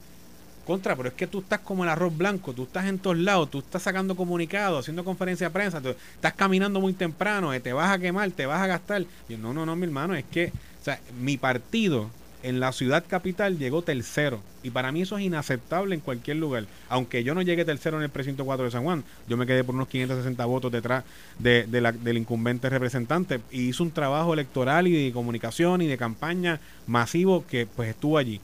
contra, 0.64 0.96
pero 0.96 1.08
es 1.08 1.14
que 1.14 1.26
tú 1.26 1.40
estás 1.40 1.60
como 1.60 1.84
el 1.84 1.90
arroz 1.90 2.16
blanco, 2.16 2.52
tú 2.52 2.64
estás 2.64 2.86
en 2.86 2.98
todos 2.98 3.18
lados, 3.18 3.50
tú 3.50 3.58
estás 3.58 3.82
sacando 3.82 4.14
comunicados, 4.14 4.80
haciendo 4.80 5.04
conferencia 5.04 5.48
de 5.48 5.52
prensa, 5.52 5.80
tú 5.80 5.90
estás 6.14 6.32
caminando 6.34 6.80
muy 6.80 6.92
temprano, 6.92 7.52
eh, 7.52 7.60
te 7.60 7.72
vas 7.72 7.90
a 7.90 7.98
quemar, 7.98 8.30
te 8.30 8.46
vas 8.46 8.60
a 8.60 8.66
gastar. 8.66 9.04
Y 9.28 9.36
no, 9.36 9.52
no, 9.52 9.66
no, 9.66 9.76
mi 9.76 9.84
hermano, 9.84 10.14
es 10.14 10.24
que, 10.24 10.52
o 10.80 10.84
sea, 10.84 11.00
mi 11.20 11.36
partido 11.36 12.10
en 12.42 12.60
la 12.60 12.72
ciudad 12.72 13.04
capital 13.06 13.58
llegó 13.58 13.82
tercero. 13.82 14.40
Y 14.62 14.70
para 14.70 14.92
mí 14.92 15.02
eso 15.02 15.18
es 15.18 15.24
inaceptable 15.24 15.94
en 15.94 16.00
cualquier 16.00 16.36
lugar. 16.36 16.66
Aunque 16.88 17.24
yo 17.24 17.34
no 17.34 17.42
llegue 17.42 17.64
tercero 17.64 17.96
en 17.96 18.04
el 18.04 18.10
precinto 18.10 18.44
4 18.44 18.64
de 18.64 18.70
San 18.70 18.84
Juan, 18.84 19.04
yo 19.28 19.36
me 19.36 19.46
quedé 19.46 19.64
por 19.64 19.74
unos 19.74 19.88
560 19.88 20.44
votos 20.44 20.70
detrás 20.70 21.04
de, 21.38 21.66
la, 21.80 21.92
del 21.92 22.18
incumbente 22.18 22.68
representante. 22.68 23.40
Y 23.50 23.68
hizo 23.68 23.82
un 23.82 23.90
trabajo 23.90 24.34
electoral 24.34 24.86
y 24.86 25.06
de 25.06 25.12
comunicación 25.12 25.82
y 25.82 25.86
de 25.86 25.96
campaña 25.98 26.60
masivo 26.86 27.44
que 27.46 27.66
pues 27.66 27.90
estuvo 27.90 28.18
allí. 28.18 28.40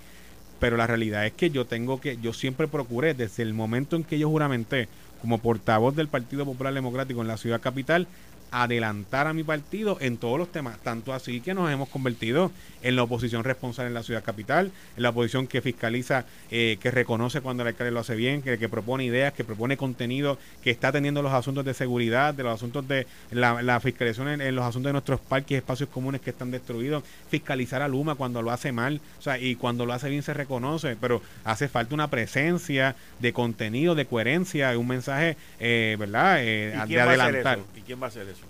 Pero 0.59 0.77
la 0.77 0.87
realidad 0.87 1.27
es 1.27 1.33
que 1.33 1.51
yo 1.51 1.67
tengo 1.67 2.01
que, 2.01 2.19
yo 2.19 2.33
siempre 2.33 2.67
procuré, 2.69 3.15
desde 3.15 3.43
el 3.43 3.55
momento 3.55 3.97
en 3.97 4.05
que 4.05 4.19
yo 4.19 4.29
juramenté 4.29 4.89
como 5.21 5.39
portavoz 5.39 5.95
del 5.95 6.09
Partido 6.09 6.45
Popular 6.45 6.75
Democrático 6.75 7.21
en 7.23 7.29
la 7.29 7.37
ciudad 7.37 7.61
capital, 7.61 8.07
adelantar 8.51 9.27
a 9.27 9.35
mi 9.35 9.45
partido 9.45 9.99
en 10.01 10.17
todos 10.17 10.39
los 10.39 10.51
temas, 10.51 10.79
tanto 10.79 11.13
así 11.13 11.41
que 11.41 11.55
nos 11.55 11.71
hemos 11.71 11.89
convertido 11.89 12.51
en 12.83 12.97
la 12.97 13.03
oposición 13.03 13.45
responsable 13.45 13.89
en 13.89 13.95
la 13.95 14.03
ciudad 14.03 14.23
capital, 14.23 14.71
en 14.97 15.03
la 15.03 15.11
oposición 15.11 15.47
que 15.47 15.61
fiscaliza, 15.61 16.25
eh, 16.51 16.79
que 16.81 16.91
reconoce 16.91 17.41
cuando 17.41 17.63
el 17.63 17.69
alcalde 17.69 17.91
lo 17.91 18.01
hace 18.01 18.15
bien, 18.15 18.43
que, 18.43 18.69
propone 18.69 19.05
ideas, 19.05 19.33
que 19.33 19.45
propone 19.45 19.77
contenido, 19.77 20.39
que 20.63 20.71
está 20.71 20.89
atendiendo 20.89 21.23
los 21.23 21.33
asuntos 21.33 21.65
de 21.65 21.75
seguridad, 21.75 22.35
de 22.35 22.43
los 22.43 22.55
asuntos 22.55 22.87
de 22.87 23.07
la, 23.31 23.81
fiscalización 23.81 24.41
en, 24.41 24.55
los 24.55 24.65
asuntos 24.65 24.89
de 24.89 24.93
nuestros 24.93 25.21
parques 25.21 25.53
y 25.53 25.55
espacios 25.57 25.89
comunes 25.89 26.21
que 26.21 26.31
están 26.31 26.51
destruidos, 26.51 27.05
fiscalizar 27.31 27.83
a 27.83 27.89
Luma 27.89 28.15
cuando 28.15 28.43
lo 28.43 28.51
hace 28.51 28.73
mal, 28.73 29.01
o 29.19 29.23
sea, 29.23 29.39
y 29.39 29.57
cuando 29.57 29.87
lo 29.87 29.93
hace 29.93 30.09
bien 30.09 30.23
se 30.23 30.35
reconoce, 30.35 30.97
pero 31.01 31.23
hace 31.45 31.69
falta 31.69 31.95
una 31.95 32.09
presencia 32.09 32.97
de 33.19 33.33
contenido, 33.33 33.95
de 33.95 34.07
coherencia, 34.07 34.77
un 34.79 34.89
mensaje, 34.89 35.08
eh, 35.09 35.97
¿verdad?, 35.99 36.39
eh, 36.41 36.79
de 36.87 37.01
adelantar. 37.01 37.61
¿Y 37.77 37.81
quién 37.83 38.01
va 38.01 38.07
a 38.07 38.09
hacer 38.09 38.29
eso? 38.29 38.45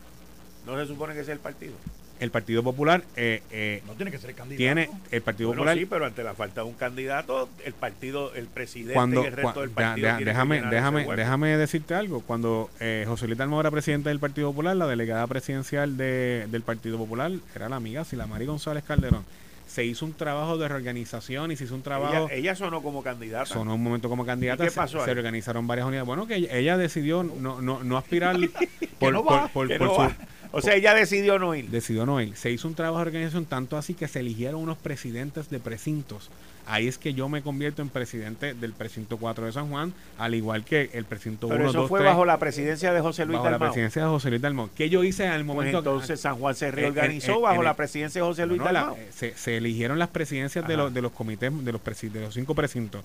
¿No 0.66 0.78
se 0.78 0.86
supone 0.86 1.14
que 1.14 1.24
sea 1.24 1.34
el 1.34 1.40
partido? 1.40 1.74
el 2.20 2.30
Partido 2.30 2.62
Popular 2.62 3.04
eh, 3.16 3.42
eh, 3.50 3.82
no 3.86 3.94
tiene 3.94 4.10
que 4.10 4.18
ser 4.18 4.34
candidato. 4.34 4.58
Tiene 4.58 4.90
el 5.10 5.22
Partido 5.22 5.50
Popular. 5.50 5.76
Sí, 5.76 5.86
pero 5.86 6.06
ante 6.06 6.22
la 6.22 6.34
falta 6.34 6.62
de 6.62 6.66
un 6.66 6.74
candidato, 6.74 7.48
el 7.64 7.72
partido, 7.74 8.34
el 8.34 8.46
presidente 8.46 9.20
y 9.20 9.24
el 9.24 9.32
resto 9.32 9.60
del 9.60 9.70
partido. 9.70 10.16
déjame, 10.18 10.62
déjame, 10.62 11.16
déjame 11.16 11.56
decirte 11.56 11.94
algo. 11.94 12.20
Cuando 12.20 12.70
eh, 12.80 13.04
José 13.06 13.26
Luis 13.26 13.38
Dalmau 13.38 13.60
era 13.60 13.70
presidente 13.70 14.08
del 14.08 14.18
Partido 14.18 14.50
Popular, 14.50 14.76
la 14.76 14.86
delegada 14.86 15.26
presidencial 15.26 15.96
de, 15.96 16.46
del 16.50 16.62
Partido 16.62 16.98
Popular 16.98 17.30
era 17.54 17.68
la 17.68 17.76
amiga 17.76 18.04
Silamari 18.04 18.46
González 18.46 18.84
Calderón. 18.84 19.24
Se 19.68 19.84
hizo 19.84 20.04
un 20.04 20.14
trabajo 20.14 20.58
de 20.58 20.66
reorganización 20.66 21.52
y 21.52 21.56
se 21.56 21.64
hizo 21.64 21.74
un 21.74 21.82
trabajo. 21.82 22.28
Ella, 22.30 22.56
sonó 22.56 22.82
como 22.82 23.02
candidata. 23.02 23.46
Sonó 23.46 23.74
un 23.74 23.82
momento 23.82 24.08
como 24.08 24.24
candidata. 24.26 24.64
qué 24.64 24.70
pasó? 24.70 25.04
Se, 25.04 25.10
organizaron 25.10 25.66
varias 25.66 25.86
unidades. 25.86 26.06
Bueno, 26.06 26.26
que 26.26 26.48
ella, 26.50 26.76
decidió 26.76 27.22
no, 27.22 27.60
no, 27.60 27.84
no 27.84 27.96
aspirar 27.96 28.36
por, 28.98 29.14
por, 29.22 29.50
por, 29.50 29.78
por 29.78 29.94
su 29.94 30.14
o 30.52 30.60
sea, 30.60 30.74
ella 30.74 30.94
decidió 30.94 31.38
no 31.38 31.54
ir. 31.54 31.68
Decidió 31.68 32.06
no 32.06 32.20
ir. 32.20 32.36
Se 32.36 32.50
hizo 32.50 32.68
un 32.68 32.74
trabajo 32.74 32.98
de 32.98 33.08
organización 33.08 33.44
tanto 33.44 33.76
así 33.76 33.94
que 33.94 34.08
se 34.08 34.20
eligieron 34.20 34.60
unos 34.60 34.78
presidentes 34.78 35.50
de 35.50 35.60
precintos. 35.60 36.30
Ahí 36.66 36.86
es 36.86 36.98
que 36.98 37.14
yo 37.14 37.30
me 37.30 37.40
convierto 37.40 37.80
en 37.80 37.88
presidente 37.88 38.52
del 38.52 38.74
precinto 38.74 39.16
4 39.16 39.46
de 39.46 39.52
San 39.52 39.70
Juan, 39.70 39.94
al 40.18 40.34
igual 40.34 40.64
que 40.64 40.90
el 40.92 41.06
precinto 41.06 41.46
1, 41.46 41.56
Pero 41.56 41.70
eso 41.70 41.88
fue 41.88 42.02
bajo 42.02 42.26
la 42.26 42.38
presidencia 42.38 42.92
de 42.92 43.00
José 43.00 43.24
Luis 43.24 43.38
bajo 43.38 43.50
la 43.50 43.58
presidencia 43.58 44.02
de 44.02 44.08
José 44.08 44.28
Luis 44.28 44.42
Dalmau. 44.42 44.68
¿Qué 44.76 44.90
yo 44.90 45.02
hice 45.02 45.26
al 45.26 45.46
pues 45.46 45.46
momento? 45.46 45.78
entonces 45.78 46.20
San 46.20 46.36
Juan 46.36 46.54
se 46.54 46.70
reorganizó 46.70 47.40
bajo 47.40 47.62
la 47.62 47.74
presidencia 47.74 48.20
de 48.20 48.26
José 48.26 48.44
Luis 48.44 48.62
Dalmau. 48.62 48.96
se, 49.10 49.34
se, 49.34 49.56
eligieron 49.56 49.98
las 49.98 50.08
presidencias 50.08 50.68
de 50.68 50.76
los, 50.76 50.92
de 50.92 51.00
los 51.00 51.12
comités, 51.12 51.50
de 51.64 51.72
los, 51.72 51.82
de 51.82 52.20
los 52.20 52.34
cinco 52.34 52.54
precintos 52.54 53.02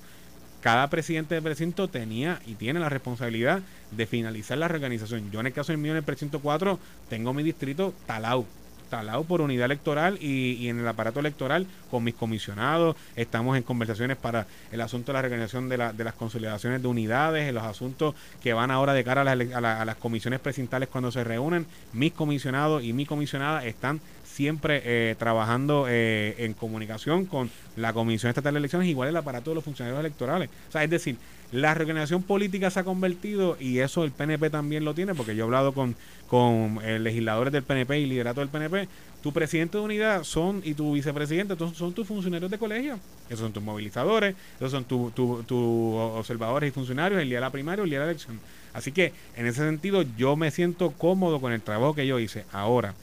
cada 0.63 0.89
presidente 0.89 1.35
de 1.35 1.41
precinto 1.41 1.89
tenía 1.89 2.39
y 2.45 2.53
tiene 2.53 2.79
la 2.79 2.87
responsabilidad 2.87 3.61
de 3.91 4.07
finalizar 4.07 4.57
la 4.57 4.69
reorganización. 4.69 5.29
Yo 5.29 5.41
en 5.41 5.47
el 5.47 5.53
caso 5.53 5.73
del 5.73 5.77
mío 5.77 5.91
en 5.91 5.97
el 5.97 6.03
precinto 6.03 6.39
4 6.39 6.79
tengo 7.09 7.33
mi 7.33 7.43
distrito 7.43 7.93
talado, 8.07 8.45
talado 8.89 9.25
por 9.25 9.41
unidad 9.41 9.65
electoral 9.65 10.17
y, 10.21 10.69
en 10.69 10.79
el 10.79 10.87
aparato 10.87 11.19
electoral 11.19 11.67
con 11.91 12.05
mis 12.05 12.13
comisionados. 12.15 12.95
Estamos 13.17 13.57
en 13.57 13.63
conversaciones 13.63 14.15
para 14.15 14.47
el 14.71 14.79
asunto 14.79 15.11
de 15.11 15.17
la 15.17 15.21
reorganización 15.23 15.67
de, 15.67 15.77
las 15.77 16.13
consolidaciones 16.13 16.81
de 16.81 16.87
unidades, 16.87 17.49
en 17.49 17.55
los 17.55 17.65
asuntos 17.65 18.15
que 18.41 18.53
van 18.53 18.71
ahora 18.71 18.93
de 18.93 19.03
cara 19.03 19.29
a, 19.29 19.85
las 19.85 19.95
comisiones 19.97 20.39
precintales 20.39 20.87
cuando 20.87 21.11
se 21.11 21.25
reúnen. 21.25 21.65
Mis 21.91 22.13
comisionados 22.13 22.85
y 22.85 22.93
mi 22.93 23.05
comisionada 23.05 23.65
están 23.65 23.99
siempre 24.33 24.81
eh, 24.83 25.15
trabajando 25.17 25.85
eh, 25.87 26.35
en 26.39 26.53
comunicación 26.53 27.25
con 27.25 27.51
la 27.75 27.93
Comisión 27.93 28.29
Estatal 28.29 28.53
de 28.53 28.59
Elecciones, 28.59 28.89
igual 28.89 29.09
el 29.09 29.17
aparato 29.17 29.51
de 29.51 29.55
los 29.55 29.63
funcionarios 29.63 29.99
electorales. 29.99 30.49
O 30.69 30.71
sea, 30.71 30.83
es 30.83 30.89
decir, 30.89 31.17
la 31.51 31.75
reorganización 31.75 32.23
política 32.23 32.71
se 32.71 32.79
ha 32.79 32.83
convertido, 32.83 33.57
y 33.59 33.79
eso 33.79 34.03
el 34.03 34.11
PNP 34.11 34.49
también 34.49 34.85
lo 34.85 34.95
tiene, 34.95 35.13
porque 35.13 35.35
yo 35.35 35.43
he 35.43 35.45
hablado 35.45 35.73
con, 35.73 35.95
con 36.27 36.79
eh, 36.83 36.97
legisladores 36.97 37.53
del 37.53 37.61
PNP 37.61 37.99
y 37.99 38.05
liderato 38.07 38.39
del 38.39 38.49
PNP, 38.49 38.87
tu 39.21 39.31
presidente 39.31 39.77
de 39.77 39.83
unidad 39.83 40.23
son 40.23 40.61
y 40.65 40.73
tu 40.73 40.93
vicepresidente 40.93 41.55
son 41.73 41.93
tus 41.93 42.07
funcionarios 42.07 42.49
de 42.49 42.57
colegio. 42.57 42.99
Esos 43.27 43.39
son 43.39 43.53
tus 43.53 43.63
movilizadores, 43.63 44.35
esos 44.57 44.71
son 44.71 44.83
tus 44.83 45.13
tu, 45.13 45.95
observadores 45.95 46.69
y 46.69 46.71
funcionarios 46.71 47.21
el 47.21 47.29
día 47.29 47.37
de 47.37 47.41
la 47.41 47.51
primaria 47.51 47.83
o 47.83 47.85
el 47.85 47.89
día 47.91 47.99
de 47.99 48.05
la 48.05 48.11
elección. 48.11 48.39
Así 48.73 48.91
que 48.91 49.13
en 49.37 49.45
ese 49.45 49.61
sentido 49.61 50.03
yo 50.17 50.35
me 50.35 50.51
siento 50.51 50.91
cómodo 50.91 51.39
con 51.39 51.53
el 51.53 51.61
trabajo 51.61 51.93
que 51.93 52.05
yo 52.05 52.19
hice. 52.19 52.45
Ahora, 52.51 52.95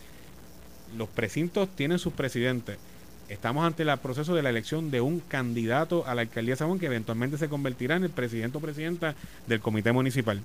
los 0.96 1.09
precintos 1.09 1.68
tienen 1.74 1.98
sus 1.98 2.12
presidentes. 2.12 2.79
Estamos 3.29 3.64
ante 3.64 3.85
el 3.85 3.98
proceso 3.98 4.35
de 4.35 4.42
la 4.42 4.50
elección 4.50 4.90
de 4.90 5.00
un 5.00 5.20
candidato 5.20 6.05
a 6.07 6.16
la 6.16 6.22
alcaldía 6.22 6.55
de 6.55 6.59
San 6.59 6.79
que 6.81 6.87
eventualmente 6.87 7.38
se 7.38 7.48
convertirá 7.48 7.94
en 7.94 8.03
el 8.03 8.11
presidente 8.11 8.59
o 8.59 8.61
presidenta 8.61 9.14
del 9.46 9.61
comité 9.61 9.92
municipal. 9.92 10.42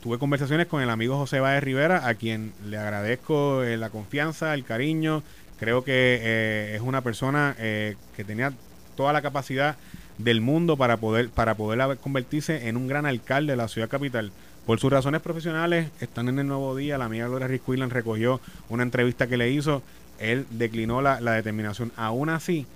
tuve 0.00 0.18
conversaciones 0.18 0.68
con 0.68 0.82
el 0.82 0.90
amigo 0.90 1.16
José 1.16 1.40
Báez 1.40 1.64
Rivera, 1.64 2.06
a 2.06 2.14
quien 2.14 2.52
le 2.64 2.78
agradezco 2.78 3.64
eh, 3.64 3.76
la 3.76 3.90
confianza, 3.90 4.54
el 4.54 4.64
cariño. 4.64 5.24
Creo 5.58 5.82
que 5.82 6.20
eh, 6.22 6.76
es 6.76 6.80
una 6.80 7.00
persona 7.00 7.56
eh, 7.58 7.96
que 8.14 8.22
tenía 8.22 8.52
toda 8.96 9.12
la 9.12 9.20
capacidad 9.20 9.76
del 10.18 10.40
mundo 10.40 10.76
para 10.76 10.96
poder, 10.98 11.30
para 11.30 11.56
poder 11.56 11.98
convertirse 11.98 12.68
en 12.68 12.76
un 12.76 12.86
gran 12.86 13.04
alcalde 13.04 13.54
de 13.54 13.56
la 13.56 13.66
ciudad 13.66 13.88
capital. 13.88 14.30
Por 14.68 14.78
sus 14.80 14.92
razones 14.92 15.22
profesionales, 15.22 15.88
están 15.98 16.28
en 16.28 16.38
el 16.40 16.46
nuevo 16.46 16.76
día. 16.76 16.98
La 16.98 17.06
amiga 17.06 17.26
Gloria 17.26 17.48
Risquillan 17.48 17.88
recogió 17.88 18.38
una 18.68 18.82
entrevista 18.82 19.26
que 19.26 19.38
le 19.38 19.50
hizo. 19.50 19.82
Él 20.18 20.44
declinó 20.50 21.00
la, 21.00 21.18
determinación. 21.18 21.90
Aún 21.96 22.28
así, 22.28 22.66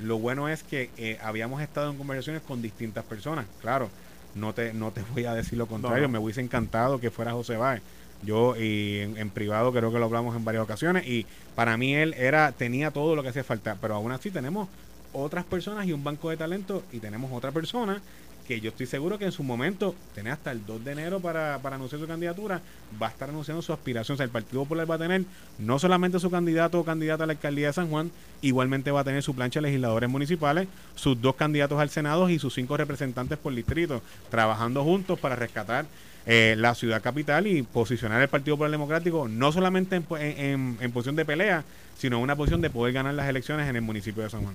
lo 0.00 0.18
bueno 0.18 0.48
es 0.48 0.62
que 0.62 0.88
eh, 0.96 1.18
habíamos 1.22 1.60
estado 1.60 1.90
en 1.90 1.98
conversaciones 1.98 2.40
con 2.40 2.62
distintas 2.62 3.04
personas. 3.04 3.44
Claro, 3.60 3.90
no 4.34 4.54
te, 4.54 4.72
no 4.72 4.92
te 4.92 5.02
voy 5.12 5.26
a 5.26 5.34
decir 5.34 5.58
lo 5.58 5.66
contrario. 5.66 6.08
Me 6.08 6.18
hubiese 6.18 6.40
encantado 6.40 6.98
que 6.98 7.10
fuera 7.10 7.32
José 7.32 7.58
Báez. 7.58 7.82
Yo 8.22 8.56
y 8.56 9.00
en, 9.00 9.28
privado 9.28 9.74
creo 9.74 9.92
que 9.92 9.98
lo 9.98 10.06
hablamos 10.06 10.34
en 10.34 10.46
varias 10.46 10.64
ocasiones 10.64 11.06
y 11.06 11.26
para 11.54 11.76
mí 11.76 11.94
él 11.94 12.14
era 12.14 12.52
tenía 12.52 12.92
todo 12.92 13.14
lo 13.14 13.22
que 13.22 13.28
hacía 13.28 13.44
falta, 13.44 13.76
pero 13.78 13.94
aún 13.94 14.10
así 14.10 14.30
tenemos 14.30 14.70
otras 15.12 15.44
personas 15.44 15.86
y 15.86 15.92
un 15.92 16.02
banco 16.02 16.30
de 16.30 16.38
talento 16.38 16.82
y 16.92 17.00
tenemos 17.00 17.30
otra 17.30 17.50
persona 17.50 18.00
que 18.46 18.60
yo 18.60 18.70
estoy 18.70 18.86
seguro 18.86 19.18
que 19.18 19.24
en 19.24 19.32
su 19.32 19.42
momento, 19.42 19.94
tiene 20.14 20.30
hasta 20.30 20.50
el 20.50 20.64
2 20.66 20.84
de 20.84 20.92
enero 20.92 21.20
para, 21.20 21.58
para 21.62 21.76
anunciar 21.76 22.00
su 22.00 22.06
candidatura, 22.06 22.60
va 23.00 23.08
a 23.08 23.10
estar 23.10 23.28
anunciando 23.28 23.62
su 23.62 23.72
aspiración. 23.72 24.14
O 24.14 24.16
sea, 24.16 24.24
el 24.24 24.30
Partido 24.30 24.62
Popular 24.62 24.90
va 24.90 24.96
a 24.96 24.98
tener 24.98 25.24
no 25.58 25.78
solamente 25.78 26.18
su 26.18 26.30
candidato 26.30 26.80
o 26.80 26.84
candidata 26.84 27.24
a 27.24 27.26
la 27.26 27.34
alcaldía 27.34 27.68
de 27.68 27.72
San 27.72 27.88
Juan, 27.88 28.10
igualmente 28.40 28.90
va 28.90 29.00
a 29.00 29.04
tener 29.04 29.22
su 29.22 29.34
plancha 29.34 29.60
de 29.60 29.68
legisladores 29.68 30.10
municipales, 30.10 30.68
sus 30.94 31.20
dos 31.20 31.36
candidatos 31.36 31.80
al 31.80 31.90
Senado 31.90 32.28
y 32.28 32.38
sus 32.38 32.54
cinco 32.54 32.76
representantes 32.76 33.38
por 33.38 33.54
distrito, 33.54 34.02
trabajando 34.30 34.82
juntos 34.84 35.18
para 35.18 35.36
rescatar 35.36 35.86
eh, 36.26 36.54
la 36.56 36.74
ciudad 36.74 37.02
capital 37.02 37.46
y 37.46 37.62
posicionar 37.62 38.22
el 38.22 38.28
Partido 38.28 38.56
Popular 38.56 38.70
Democrático 38.70 39.26
no 39.28 39.50
solamente 39.50 39.96
en, 39.96 40.06
en, 40.10 40.78
en 40.80 40.92
posición 40.92 41.16
de 41.16 41.24
pelea, 41.24 41.64
sino 41.96 42.16
en 42.16 42.22
una 42.22 42.36
posición 42.36 42.60
de 42.60 42.70
poder 42.70 42.92
ganar 42.92 43.14
las 43.14 43.28
elecciones 43.28 43.68
en 43.68 43.76
el 43.76 43.82
municipio 43.82 44.22
de 44.22 44.30
San 44.30 44.42
Juan. 44.42 44.54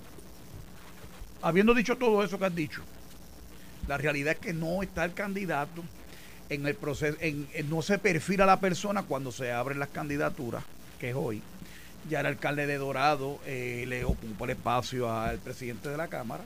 Habiendo 1.42 1.74
dicho 1.74 1.98
todo 1.98 2.24
eso 2.24 2.40
que 2.40 2.46
has 2.46 2.56
dicho, 2.56 2.82
la 3.88 3.98
realidad 3.98 4.34
es 4.34 4.40
que 4.40 4.54
no 4.54 4.84
está 4.84 5.06
el 5.06 5.14
candidato 5.14 5.84
en 6.50 6.66
el 6.66 6.76
proceso, 6.76 7.18
en, 7.22 7.48
no 7.70 7.82
se 7.82 8.00
perfila 8.00 8.46
la 8.46 8.60
persona 8.60 9.04
cuando 9.04 9.32
se 9.32 9.52
abren 9.52 9.80
las 9.80 9.90
candidaturas, 9.90 10.64
que 11.00 11.10
es 11.10 11.16
hoy. 11.16 11.42
Ya 12.10 12.22
el 12.22 12.26
alcalde 12.26 12.68
de 12.68 12.78
Dorado 12.78 13.40
eh, 13.46 13.86
le 13.88 14.06
ocupa 14.06 14.46
el 14.46 14.52
espacio 14.52 15.12
al 15.12 15.40
presidente 15.40 15.90
de 15.90 15.98
la 15.98 16.08
Cámara, 16.08 16.44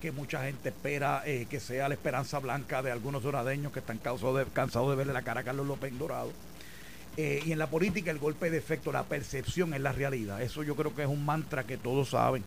que 0.00 0.10
mucha 0.10 0.44
gente 0.44 0.70
espera 0.70 1.22
eh, 1.26 1.46
que 1.48 1.60
sea 1.60 1.88
la 1.88 1.94
esperanza 1.94 2.38
blanca 2.38 2.82
de 2.82 2.90
algunos 2.90 3.22
doradeños 3.22 3.72
que 3.72 3.80
están 3.80 3.98
cansados 3.98 4.88
de, 4.88 4.96
verle 4.96 5.12
la 5.12 5.22
cara 5.22 5.40
a 5.40 5.44
Carlos 5.44 5.66
López 5.66 5.92
en 5.92 5.98
Dorado. 5.98 6.32
Eh, 7.16 7.42
y 7.44 7.52
en 7.52 7.58
la 7.58 7.68
política 7.68 8.10
el 8.10 8.18
golpe 8.18 8.50
de 8.50 8.58
efecto, 8.58 8.92
la 8.92 9.04
percepción 9.04 9.74
es 9.74 9.80
la 9.80 9.92
realidad. 9.92 10.40
Eso 10.42 10.62
yo 10.62 10.74
creo 10.74 10.94
que 10.94 11.02
es 11.02 11.08
un 11.08 11.24
mantra 11.24 11.64
que 11.64 11.76
todos 11.76 12.10
saben. 12.10 12.42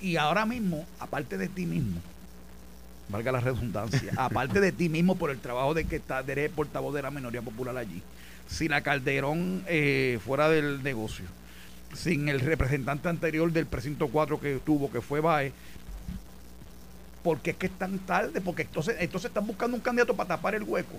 Y 0.00 0.16
ahora 0.16 0.46
mismo, 0.46 0.86
aparte 0.98 1.36
de 1.36 1.48
ti 1.48 1.66
mismo, 1.66 2.00
valga 3.08 3.32
la 3.32 3.40
redundancia, 3.40 4.12
aparte 4.16 4.60
de 4.60 4.72
ti 4.72 4.88
mismo 4.88 5.16
por 5.16 5.30
el 5.30 5.38
trabajo 5.38 5.74
de 5.74 5.84
que 5.84 5.96
está, 5.96 6.20
eres 6.20 6.50
portavoz 6.50 6.94
de 6.94 7.02
la 7.02 7.10
minoría 7.10 7.42
popular 7.42 7.76
allí, 7.76 8.02
si 8.48 8.68
la 8.68 8.80
Calderón 8.80 9.62
eh, 9.66 10.18
fuera 10.24 10.48
del 10.48 10.82
negocio, 10.82 11.26
sin 11.94 12.28
el 12.28 12.40
representante 12.40 13.08
anterior 13.08 13.52
del 13.52 13.66
precinto 13.66 14.08
4 14.08 14.40
que 14.40 14.60
tuvo, 14.64 14.90
que 14.90 15.00
fue 15.00 15.20
Bae, 15.20 15.52
porque 17.22 17.50
es 17.50 17.56
que 17.56 17.66
es 17.66 17.72
tan 17.72 17.98
tarde, 18.00 18.40
porque 18.40 18.62
entonces, 18.62 18.96
entonces 18.98 19.28
están 19.28 19.46
buscando 19.46 19.76
un 19.76 19.82
candidato 19.82 20.14
para 20.14 20.28
tapar 20.28 20.54
el 20.54 20.62
hueco. 20.62 20.94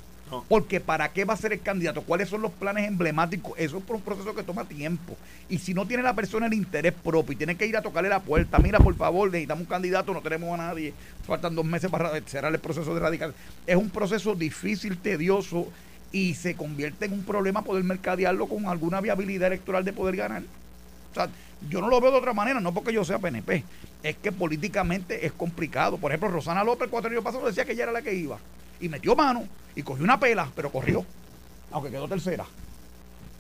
Porque 0.48 0.80
¿para 0.80 1.12
qué 1.12 1.26
va 1.26 1.34
a 1.34 1.38
ser 1.38 1.52
el 1.52 1.60
candidato? 1.60 2.04
¿Cuáles 2.04 2.30
son 2.30 2.42
los 2.42 2.52
planes 2.52 2.88
emblemáticos? 2.88 3.54
Eso 3.58 3.80
es 3.80 3.84
por 3.84 3.98
un 3.98 4.02
proceso 4.02 4.34
que 4.34 4.44
toma 4.44 4.64
tiempo. 4.64 5.18
Y 5.50 5.58
si 5.58 5.74
no 5.74 5.86
tiene 5.86 6.04
la 6.04 6.14
persona 6.14 6.46
el 6.46 6.54
interés 6.54 6.94
propio 6.94 7.34
y 7.34 7.36
tiene 7.36 7.56
que 7.56 7.66
ir 7.66 7.76
a 7.76 7.82
tocarle 7.82 8.08
la 8.08 8.22
puerta, 8.22 8.58
mira, 8.60 8.80
por 8.80 8.96
favor, 8.96 9.30
necesitamos 9.30 9.64
un 9.64 9.68
candidato, 9.68 10.14
no 10.14 10.22
tenemos 10.22 10.54
a 10.54 10.58
nadie, 10.58 10.94
faltan 11.26 11.54
dos 11.54 11.66
meses 11.66 11.90
para 11.92 12.22
cerrar 12.22 12.54
el 12.54 12.60
proceso 12.60 12.94
de 12.94 13.02
radical. 13.02 13.34
Es 13.68 13.76
un 13.76 13.90
proceso 13.90 14.36
difícil, 14.36 14.98
tedioso 14.98 15.68
y 16.14 16.34
se 16.36 16.56
convierte 16.56 17.06
en 17.06 17.14
un 17.14 17.24
problema 17.24 17.64
poder 17.64 17.84
mercadearlo 17.84 18.48
con 18.48 18.68
alguna 18.68 19.02
viabilidad 19.02 19.48
electoral 19.48 19.84
de 19.84 19.92
poder 19.92 20.16
ganar. 20.16 20.44
O 21.12 21.14
sea, 21.14 21.30
yo 21.70 21.82
no 21.82 21.90
lo 21.90 22.00
veo 22.00 22.12
de 22.12 22.18
otra 22.18 22.34
manera, 22.34 22.60
no 22.60 22.74
porque 22.74 22.94
yo 22.94 23.04
sea 23.04 23.20
PNP, 23.20 23.64
es 24.04 24.16
que 24.18 24.32
políticamente 24.32 25.26
es 25.26 25.32
complicado. 25.32 25.98
Por 25.98 26.12
ejemplo, 26.12 26.30
Rosana 26.30 26.64
López 26.64 26.90
cuatro 26.90 27.10
años 27.10 27.24
pasado 27.24 27.46
decía 27.46 27.66
que 27.66 27.74
ella 27.74 27.84
era 27.84 27.92
la 27.92 28.02
que 28.02 28.14
iba 28.14 28.38
y 28.80 28.90
metió 28.90 29.16
mano 29.16 29.44
y 29.76 29.84
cogió 29.84 30.04
una 30.04 30.20
pela, 30.20 30.50
pero 30.56 30.72
corrió, 30.72 31.06
aunque 31.72 31.92
quedó 31.92 32.08
tercera. 32.08 32.46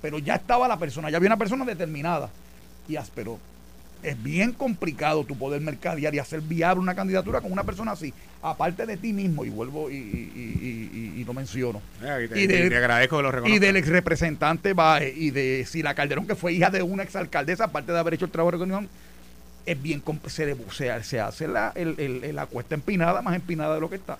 Pero 0.01 0.19
ya 0.19 0.35
estaba 0.35 0.67
la 0.67 0.77
persona, 0.77 1.09
ya 1.09 1.17
había 1.17 1.29
una 1.29 1.37
persona 1.37 1.65
determinada 1.65 2.29
y 2.87 2.97
pero 3.13 3.39
es 4.03 4.21
bien 4.21 4.53
complicado 4.53 5.23
tu 5.23 5.37
poder 5.37 5.61
mercadear 5.61 6.13
y 6.13 6.19
hacer 6.19 6.41
viable 6.41 6.81
una 6.81 6.95
candidatura 6.95 7.39
con 7.39 7.51
una 7.51 7.63
persona 7.63 7.91
así, 7.91 8.13
aparte 8.41 8.85
de 8.85 8.97
ti 8.97 9.13
mismo, 9.13 9.45
y 9.45 9.49
vuelvo 9.49 9.89
y, 9.91 9.95
y, 9.95 11.23
lo 11.23 11.33
menciono. 11.33 11.81
Eh, 12.01 12.27
y, 12.35 12.47
te, 12.47 12.75
agradezco 12.75 13.17
que 13.17 13.23
lo 13.23 13.47
Y 13.47 13.59
del 13.59 13.77
ex 13.77 13.87
representante 13.87 14.73
Bae 14.73 15.13
y 15.15 15.29
de 15.29 15.65
Sila 15.67 15.93
Calderón, 15.93 16.25
que 16.25 16.35
fue 16.35 16.53
hija 16.53 16.71
de 16.71 16.81
una 16.81 17.03
ex 17.03 17.15
alcaldesa, 17.15 17.65
aparte 17.65 17.91
de 17.91 17.99
haber 17.99 18.15
hecho 18.15 18.25
el 18.25 18.31
trabajo 18.31 18.51
de 18.51 18.57
reunión, 18.57 18.89
es 19.65 19.81
bien 19.81 20.03
se, 20.27 20.55
se, 20.71 21.03
se 21.03 21.19
hace 21.19 21.47
la, 21.47 21.71
el, 21.75 22.35
la 22.35 22.45
cuesta 22.45 22.75
empinada, 22.75 23.21
más 23.21 23.35
empinada 23.35 23.75
de 23.75 23.81
lo 23.81 23.89
que 23.89 23.95
está. 23.95 24.17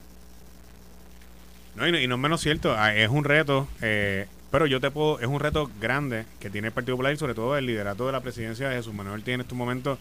No, 1.76 1.88
y, 1.88 2.08
no, 2.08 2.16
es 2.16 2.22
menos 2.22 2.42
cierto, 2.42 2.76
ah, 2.78 2.94
es 2.94 3.10
un 3.10 3.24
reto. 3.24 3.68
Eh, 3.82 4.28
pero 4.52 4.66
yo 4.66 4.82
te 4.82 4.92
puedo, 4.92 5.20
es 5.20 5.28
un 5.28 5.40
reto 5.40 5.72
grande 5.80 6.26
que 6.40 6.50
tiene 6.50 6.68
el 6.68 6.74
Partido 6.74 6.96
Popular 6.96 7.14
y 7.14 7.18
sobre 7.18 7.34
todo 7.34 7.58
el 7.58 7.66
liderato 7.66 8.06
de 8.06 8.12
la 8.12 8.20
presidencia 8.20 8.68
de 8.68 8.76
Jesús 8.76 8.94
Manuel 8.94 9.24
tiene 9.24 9.36
en 9.36 9.42
estos 9.42 9.58
momentos 9.58 9.98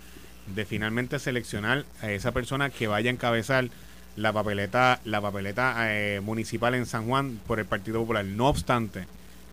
de 0.55 0.65
finalmente 0.65 1.19
seleccionar 1.21 1.85
a 2.03 2.11
esa 2.11 2.33
persona 2.33 2.71
que 2.71 2.89
vaya 2.89 3.11
a 3.11 3.13
encabezar 3.13 3.69
la 4.17 4.33
papeleta, 4.33 5.01
la 5.05 5.21
papeleta 5.21 5.77
eh, 5.95 6.21
municipal 6.21 6.75
en 6.75 6.87
San 6.87 7.07
Juan 7.07 7.39
por 7.47 7.61
el 7.61 7.67
Partido 7.67 8.01
Popular. 8.01 8.25
No 8.25 8.49
obstante, 8.49 9.07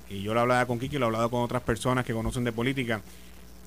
y 0.10 0.24
yo 0.24 0.34
lo 0.34 0.40
hablaba 0.40 0.66
con 0.66 0.80
Kiki, 0.80 0.98
lo 0.98 1.06
he 1.06 1.08
hablado 1.08 1.30
con 1.30 1.44
otras 1.44 1.62
personas 1.62 2.04
que 2.04 2.14
conocen 2.14 2.44
de 2.44 2.52
política, 2.52 3.02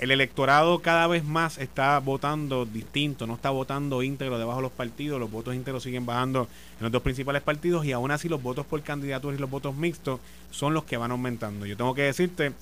el 0.01 0.11
electorado 0.11 0.79
cada 0.79 1.07
vez 1.07 1.25
más 1.25 1.59
está 1.59 1.99
votando 1.99 2.65
distinto, 2.65 3.27
no 3.27 3.35
está 3.35 3.51
votando 3.51 4.03
íntegro 4.03 4.39
debajo 4.39 4.59
de 4.59 4.63
los 4.63 4.73
partidos, 4.73 5.21
los 5.21 5.31
votos 5.31 5.55
íntegros 5.55 5.83
siguen 5.83 6.07
bajando 6.07 6.49
en 6.79 6.85
los 6.85 6.91
dos 6.91 7.03
principales 7.03 7.43
partidos 7.43 7.85
y 7.85 7.93
aún 7.93 8.11
así 8.11 8.27
los 8.27 8.43
votos 8.43 8.65
por 8.65 8.81
candidaturas 8.83 9.39
y 9.39 9.41
los 9.41 9.51
votos 9.51 9.77
mixtos 9.77 10.19
son 10.51 10.73
los 10.73 10.85
que 10.85 10.97
van 10.97 11.11
aumentando. 11.11 11.67
Yo 11.67 11.77
tengo 11.77 11.95
que 11.95 12.03
decirte 12.03 12.53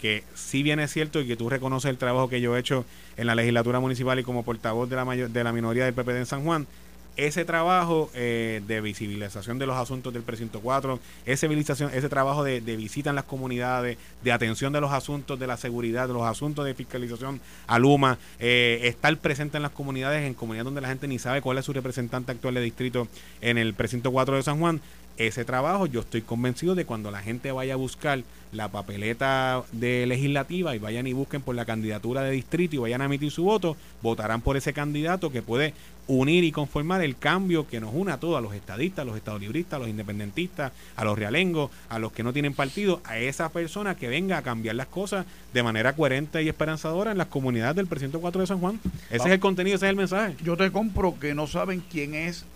que 0.00 0.24
si 0.34 0.64
bien 0.64 0.80
es 0.80 0.92
cierto 0.92 1.20
y 1.20 1.26
que 1.28 1.36
tú 1.36 1.48
reconoces 1.48 1.88
el 1.88 1.98
trabajo 1.98 2.28
que 2.28 2.40
yo 2.40 2.56
he 2.56 2.60
hecho 2.60 2.84
en 3.16 3.28
la 3.28 3.36
legislatura 3.36 3.78
municipal 3.78 4.18
y 4.18 4.24
como 4.24 4.42
portavoz 4.42 4.90
de 4.90 4.96
la, 4.96 5.04
mayor, 5.04 5.30
de 5.30 5.44
la 5.44 5.52
minoría 5.52 5.84
del 5.84 5.94
PPD 5.94 6.16
en 6.16 6.26
San 6.26 6.42
Juan, 6.42 6.66
ese 7.18 7.44
trabajo 7.44 8.10
eh, 8.14 8.62
de 8.66 8.80
visibilización 8.80 9.58
de 9.58 9.66
los 9.66 9.76
asuntos 9.76 10.14
del 10.14 10.22
precinto 10.22 10.60
4, 10.60 11.00
ese, 11.26 11.48
ese 11.52 12.08
trabajo 12.08 12.44
de, 12.44 12.60
visita 12.60 13.10
en 13.10 13.16
las 13.16 13.24
comunidades, 13.24 13.98
de 14.22 14.32
atención 14.32 14.72
de 14.72 14.80
los 14.80 14.92
asuntos 14.92 15.38
de 15.38 15.48
la 15.48 15.56
seguridad, 15.56 16.06
de 16.06 16.14
los 16.14 16.22
asuntos 16.22 16.64
de 16.64 16.74
fiscalización 16.74 17.40
a 17.66 17.80
Luma, 17.80 18.18
eh, 18.38 18.80
estar 18.84 19.14
presente 19.18 19.56
en 19.56 19.64
las 19.64 19.72
comunidades, 19.72 20.24
en 20.24 20.34
comunidades 20.34 20.66
donde 20.66 20.80
la 20.80 20.88
gente 20.88 21.08
ni 21.08 21.18
sabe 21.18 21.42
cuál 21.42 21.58
es 21.58 21.64
su 21.64 21.72
representante 21.72 22.30
actual 22.30 22.54
de 22.54 22.60
distrito 22.60 23.08
en 23.40 23.58
el 23.58 23.74
precinto 23.74 24.12
4 24.12 24.36
de 24.36 24.42
San 24.44 24.60
Juan, 24.60 24.80
ese 25.18 25.44
trabajo 25.44 25.86
yo 25.86 26.00
estoy 26.00 26.22
convencido 26.22 26.74
de 26.74 26.86
cuando 26.86 27.10
la 27.10 27.20
gente 27.20 27.52
vaya 27.52 27.74
a 27.74 27.76
buscar 27.76 28.22
la 28.52 28.68
papeleta 28.68 29.62
de 29.72 30.06
legislativa 30.06 30.74
y 30.74 30.78
vayan 30.78 31.06
y 31.06 31.12
busquen 31.12 31.42
por 31.42 31.54
la 31.54 31.64
candidatura 31.64 32.22
de 32.22 32.30
distrito 32.30 32.76
y 32.76 32.78
vayan 32.78 33.02
a 33.02 33.06
emitir 33.06 33.30
su 33.30 33.44
voto, 33.44 33.76
votarán 34.00 34.40
por 34.40 34.56
ese 34.56 34.72
candidato 34.72 35.30
que 35.30 35.42
puede 35.42 35.74
unir 36.06 36.44
y 36.44 36.52
conformar 36.52 37.02
el 37.02 37.18
cambio 37.18 37.68
que 37.68 37.80
nos 37.80 37.92
une 37.92 38.12
a 38.12 38.18
todos, 38.18 38.38
a 38.38 38.40
los 38.40 38.54
estadistas, 38.54 39.02
a 39.02 39.04
los 39.04 39.16
estadolibristas, 39.16 39.74
a 39.74 39.80
los 39.80 39.88
independentistas, 39.88 40.72
a 40.96 41.04
los 41.04 41.18
realengos, 41.18 41.70
a 41.90 41.98
los 41.98 42.12
que 42.12 42.22
no 42.22 42.32
tienen 42.32 42.54
partido, 42.54 43.02
a 43.04 43.18
esa 43.18 43.50
persona 43.50 43.96
que 43.96 44.08
venga 44.08 44.38
a 44.38 44.42
cambiar 44.42 44.76
las 44.76 44.86
cosas 44.86 45.26
de 45.52 45.62
manera 45.62 45.94
coherente 45.94 46.42
y 46.42 46.48
esperanzadora 46.48 47.10
en 47.10 47.18
las 47.18 47.26
comunidades 47.26 47.76
del 47.76 47.86
presidente 47.86 48.18
4 48.18 48.40
de 48.40 48.46
San 48.46 48.60
Juan. 48.60 48.80
Ese 49.10 49.26
es 49.28 49.32
el 49.34 49.40
contenido, 49.40 49.76
ese 49.76 49.86
es 49.86 49.90
el 49.90 49.96
mensaje. 49.96 50.36
Yo 50.42 50.56
te 50.56 50.72
compro 50.72 51.18
que 51.18 51.34
no 51.34 51.46
saben 51.46 51.82
quién 51.90 52.14
es 52.14 52.46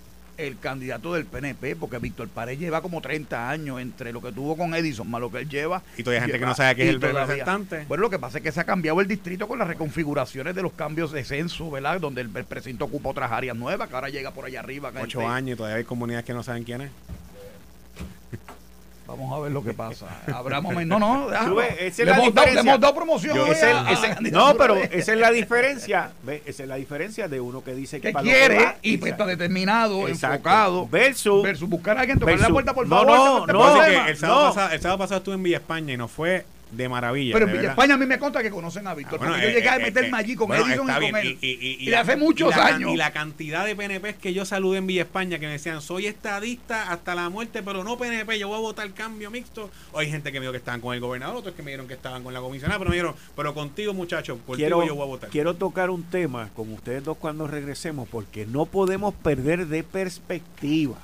el 0.46 0.58
candidato 0.58 1.14
del 1.14 1.24
PNP, 1.26 1.76
porque 1.76 1.98
Víctor 1.98 2.28
Pared 2.28 2.58
lleva 2.58 2.80
como 2.82 3.00
30 3.00 3.48
años 3.48 3.80
entre 3.80 4.12
lo 4.12 4.20
que 4.20 4.32
tuvo 4.32 4.56
con 4.56 4.74
Edison 4.74 5.10
más 5.10 5.20
lo 5.20 5.30
que 5.30 5.38
él 5.38 5.48
lleva. 5.48 5.82
Y 5.96 6.02
todavía 6.02 6.22
hay 6.22 6.26
gente 6.26 6.40
que 6.40 6.46
no 6.46 6.54
sabe 6.54 6.74
quién 6.74 6.88
es 6.88 6.94
el 6.94 7.00
representante. 7.00 7.84
Bueno, 7.88 8.02
lo 8.02 8.10
que 8.10 8.18
pasa 8.18 8.38
es 8.38 8.44
que 8.44 8.52
se 8.52 8.60
ha 8.60 8.64
cambiado 8.64 9.00
el 9.00 9.08
distrito 9.08 9.48
con 9.48 9.58
las 9.58 9.68
reconfiguraciones 9.68 10.54
de 10.54 10.62
los 10.62 10.72
cambios 10.72 11.12
de 11.12 11.24
censo, 11.24 11.70
¿verdad? 11.70 12.00
Donde 12.00 12.20
el, 12.22 12.28
presidente 12.28 12.84
ocupa 12.84 13.10
otras 13.10 13.30
áreas 13.30 13.56
nuevas, 13.56 13.88
que 13.88 13.94
ahora 13.94 14.08
llega 14.08 14.32
por 14.32 14.44
allá 14.44 14.60
arriba. 14.60 14.92
Ocho 15.00 15.28
años 15.28 15.54
y 15.54 15.56
todavía 15.56 15.76
hay 15.78 15.84
comunidades 15.84 16.24
que 16.24 16.34
no 16.34 16.42
saben 16.42 16.64
quién 16.64 16.82
es. 16.82 16.90
Vamos 19.12 19.38
a 19.38 19.42
ver 19.42 19.52
lo 19.52 19.62
que 19.62 19.74
pasa. 19.74 20.06
Habrá 20.34 20.62
momentos. 20.62 20.98
No, 20.98 21.28
no, 21.28 21.30
le, 21.60 21.88
hemos 21.88 22.34
dado, 22.80 22.94
promoción. 22.94 23.36
no, 24.30 24.56
pero 24.56 24.76
esa 24.76 25.12
es 25.12 25.18
la 25.18 25.30
diferencia. 25.30 26.12
Esa 26.46 26.62
es 26.62 26.68
la 26.68 26.76
diferencia 26.76 27.28
de 27.28 27.38
uno 27.38 27.62
que 27.62 27.74
dice 27.74 28.00
que, 28.00 28.10
quiere 28.14 28.76
y 28.80 28.96
pues 28.96 29.12
está 29.12 29.26
determinado, 29.26 30.08
enfocado. 30.08 30.88
Versus, 30.88 31.42
versus 31.42 31.68
buscar 31.68 31.98
a 31.98 32.00
alguien 32.00 32.18
tocar 32.18 32.40
la 32.40 32.48
puerta 32.48 32.72
por 32.72 32.88
favor. 32.88 33.06
No, 33.06 33.46
no, 33.46 33.52
no. 33.52 33.84
el, 33.84 34.16
sábado 34.16 34.54
pasado, 34.54 34.72
el 34.72 34.80
sábado 34.80 34.98
pasado 34.98 35.18
estuve 35.18 35.34
en 35.34 35.42
Villa 35.42 35.58
España 35.58 35.92
y 35.92 35.98
no 35.98 36.08
fue 36.08 36.46
de 36.72 36.88
maravilla. 36.88 37.34
Pero 37.34 37.46
en 37.46 37.52
Villa 37.52 37.70
España 37.70 37.94
a 37.94 37.96
mí 37.98 38.06
me 38.06 38.18
consta 38.18 38.42
que 38.42 38.50
conocen 38.50 38.86
a 38.86 38.94
Víctor. 38.94 39.20
Ah, 39.22 39.38
yo 39.40 39.48
llegué 39.48 39.68
a 39.68 39.76
eh, 39.76 39.82
meterme 39.82 40.08
eh, 40.08 40.20
allí 40.20 40.34
con 40.34 40.52
Edison 40.52 40.88
y 40.88 41.10
con 41.10 41.16
él. 41.16 41.38
Y, 41.40 41.92
hace 41.92 42.16
muchos 42.16 42.54
años. 42.56 42.92
Y 42.92 42.96
la 42.96 43.12
cantidad 43.12 43.64
de 43.64 43.76
PNP 43.76 44.14
que 44.16 44.32
yo 44.32 44.44
saludé 44.44 44.78
en 44.78 44.86
Villa 44.86 45.02
España 45.02 45.38
que 45.38 45.46
me 45.46 45.52
decían, 45.52 45.80
soy 45.82 46.06
estadista 46.06 46.90
hasta 46.90 47.14
la 47.14 47.28
muerte, 47.28 47.62
pero 47.62 47.84
no 47.84 47.98
PNP, 47.98 48.38
yo 48.38 48.48
voy 48.48 48.56
a 48.56 48.60
votar 48.60 48.90
cambio 48.92 49.30
mixto. 49.30 49.70
O 49.92 49.98
hay 49.98 50.10
gente 50.10 50.32
que 50.32 50.40
me 50.40 50.44
dijo 50.44 50.52
que 50.52 50.58
estaban 50.58 50.80
con 50.80 50.94
el 50.94 51.00
gobernador, 51.00 51.36
otros 51.36 51.54
que 51.54 51.62
me 51.62 51.70
dijeron 51.70 51.86
que 51.86 51.94
estaban 51.94 52.22
con 52.22 52.32
la 52.32 52.40
comisionada, 52.40 52.78
pero 52.78 52.90
me 52.90 52.96
dijeron, 52.96 53.14
pero 53.36 53.54
contigo 53.54 53.92
muchachos, 53.92 54.38
quiero, 54.54 54.84
yo 54.86 54.94
voy 54.94 55.04
a 55.04 55.06
votar. 55.06 55.30
Quiero 55.30 55.54
tocar 55.54 55.90
un 55.90 56.02
tema 56.04 56.48
con 56.56 56.72
ustedes 56.72 57.04
dos 57.04 57.18
cuando 57.18 57.46
regresemos, 57.46 58.08
porque 58.08 58.46
no 58.46 58.64
podemos 58.66 59.14
perder 59.14 59.66
de 59.66 59.82
perspectiva. 59.82 60.96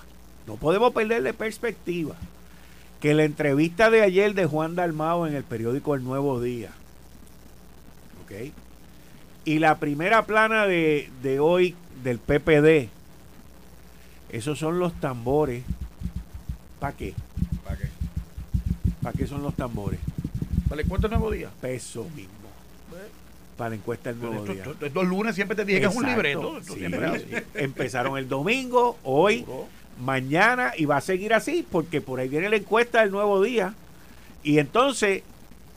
No 0.47 0.57
podemos 0.57 0.95
perder 0.95 1.23
de 1.23 1.35
perspectiva 1.35 2.17
que 3.01 3.15
la 3.15 3.25
entrevista 3.25 3.91
de 3.91 4.03
ayer 4.03 4.35
de 4.35 4.47
Juan 4.47 4.75
Dalmao 4.75 5.27
en 5.27 5.35
el 5.35 5.45
periódico 5.45 5.95
El 5.95 6.03
Nuevo 6.05 6.41
Día, 6.41 6.71
¿ok? 8.25 8.53
Y 9.45 9.61
la 9.61 9.79
primera 9.79 10.27
plana 10.27 10.67
de, 10.67 11.11
de 11.23 11.41
hoy 11.41 11.75
del 12.03 12.19
PPD, 12.19 12.89
esos 14.31 14.59
son 14.59 14.79
los 14.79 14.93
tambores. 15.01 15.63
¿Para 16.81 16.93
qué? 16.97 17.15
¿Para 17.65 17.77
qué? 17.79 17.89
¿Para 19.03 19.17
qué 19.17 19.27
son 19.27 19.43
los 19.43 19.55
tambores? 19.55 20.01
¿Para 20.69 20.77
la 20.77 20.83
encuesta 20.83 21.09
del 21.09 21.19
nuevo 21.19 21.33
día? 21.33 21.51
Peso 21.61 22.05
mismo. 22.15 22.33
Para 23.57 23.71
la 23.71 23.77
encuesta 23.77 24.11
del 24.13 24.21
nuevo 24.21 24.37
Esto- 24.45 24.53
día. 24.53 24.65
esto- 24.65 24.87
estos 24.87 25.07
lunes 25.07 25.35
siempre 25.35 25.57
te 25.57 25.65
dije 25.65 25.81
que 25.81 25.87
es 25.87 25.97
un 25.97 26.07
libreto. 26.07 26.61
Sí. 26.63 26.75
siempre. 26.75 27.45
Empezaron 27.55 28.19
el 28.19 28.29
domingo, 28.29 28.99
hoy, 29.03 29.39
Seguro. 29.41 29.67
Mañana 30.01 30.73
y 30.77 30.85
va 30.85 30.99
a 30.99 31.01
seguir 31.01 31.35
así 31.35 31.67
porque 31.71 32.01
por 32.01 32.21
ahí 32.21 32.29
viene 32.29 32.49
la 32.49 32.57
encuesta 32.57 33.01
del 33.01 33.11
nuevo 33.11 33.43
día. 33.43 33.75
Y 34.43 34.59
entonces, 34.59 35.23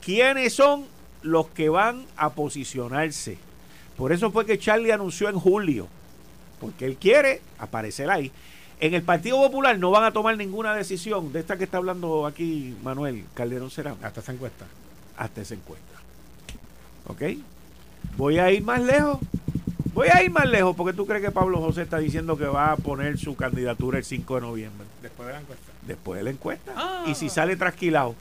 ¿quiénes 0.00 0.54
son 0.54 0.84
los 1.22 1.48
que 1.48 1.68
van 1.68 2.04
a 2.16 2.30
posicionarse? 2.30 3.38
Por 3.96 4.12
eso 4.12 4.30
fue 4.30 4.46
que 4.46 4.58
Charlie 4.58 4.92
anunció 4.92 5.28
en 5.28 5.38
julio, 5.38 5.88
porque 6.60 6.86
él 6.86 6.96
quiere 6.96 7.42
aparecer 7.58 8.10
ahí. 8.10 8.32
En 8.80 8.94
el 8.94 9.02
Partido 9.02 9.36
Popular 9.36 9.78
no 9.78 9.90
van 9.90 10.04
a 10.04 10.12
tomar 10.12 10.36
ninguna 10.36 10.74
decisión 10.74 11.32
de 11.32 11.40
esta 11.40 11.56
que 11.56 11.64
está 11.64 11.76
hablando 11.76 12.26
aquí 12.26 12.74
Manuel 12.82 13.24
Calderón 13.34 13.70
Serán 13.70 13.96
Hasta 14.02 14.20
esa 14.20 14.32
encuesta. 14.32 14.64
hasta 15.16 15.40
esa 15.40 15.54
encuesta. 15.54 15.92
¿Ok? 17.06 17.22
Voy 18.16 18.38
a 18.38 18.50
ir 18.50 18.62
más 18.62 18.82
lejos. 18.82 19.18
Voy 19.94 20.08
a 20.08 20.22
ir 20.22 20.30
más 20.30 20.46
lejos 20.48 20.74
porque 20.74 20.94
tú 20.96 21.06
crees 21.06 21.22
que 21.22 21.30
Pablo 21.30 21.58
José 21.60 21.82
está 21.82 21.98
diciendo 21.98 22.36
que 22.38 22.46
va 22.46 22.72
a 22.72 22.76
poner 22.76 23.18
su 23.18 23.36
candidatura 23.36 23.98
el 23.98 24.04
5 24.04 24.34
de 24.36 24.40
noviembre, 24.40 24.86
Después 25.02 25.26
de 25.26 25.34
la 25.34 25.40
encuesta. 25.40 25.72
después 25.82 26.18
de 26.18 26.24
la 26.24 26.30
encuesta. 26.30 26.72
Ah. 26.76 27.04
Y 27.06 27.14
si 27.14 27.28
sale 27.28 27.56
trasquilado. 27.56 28.14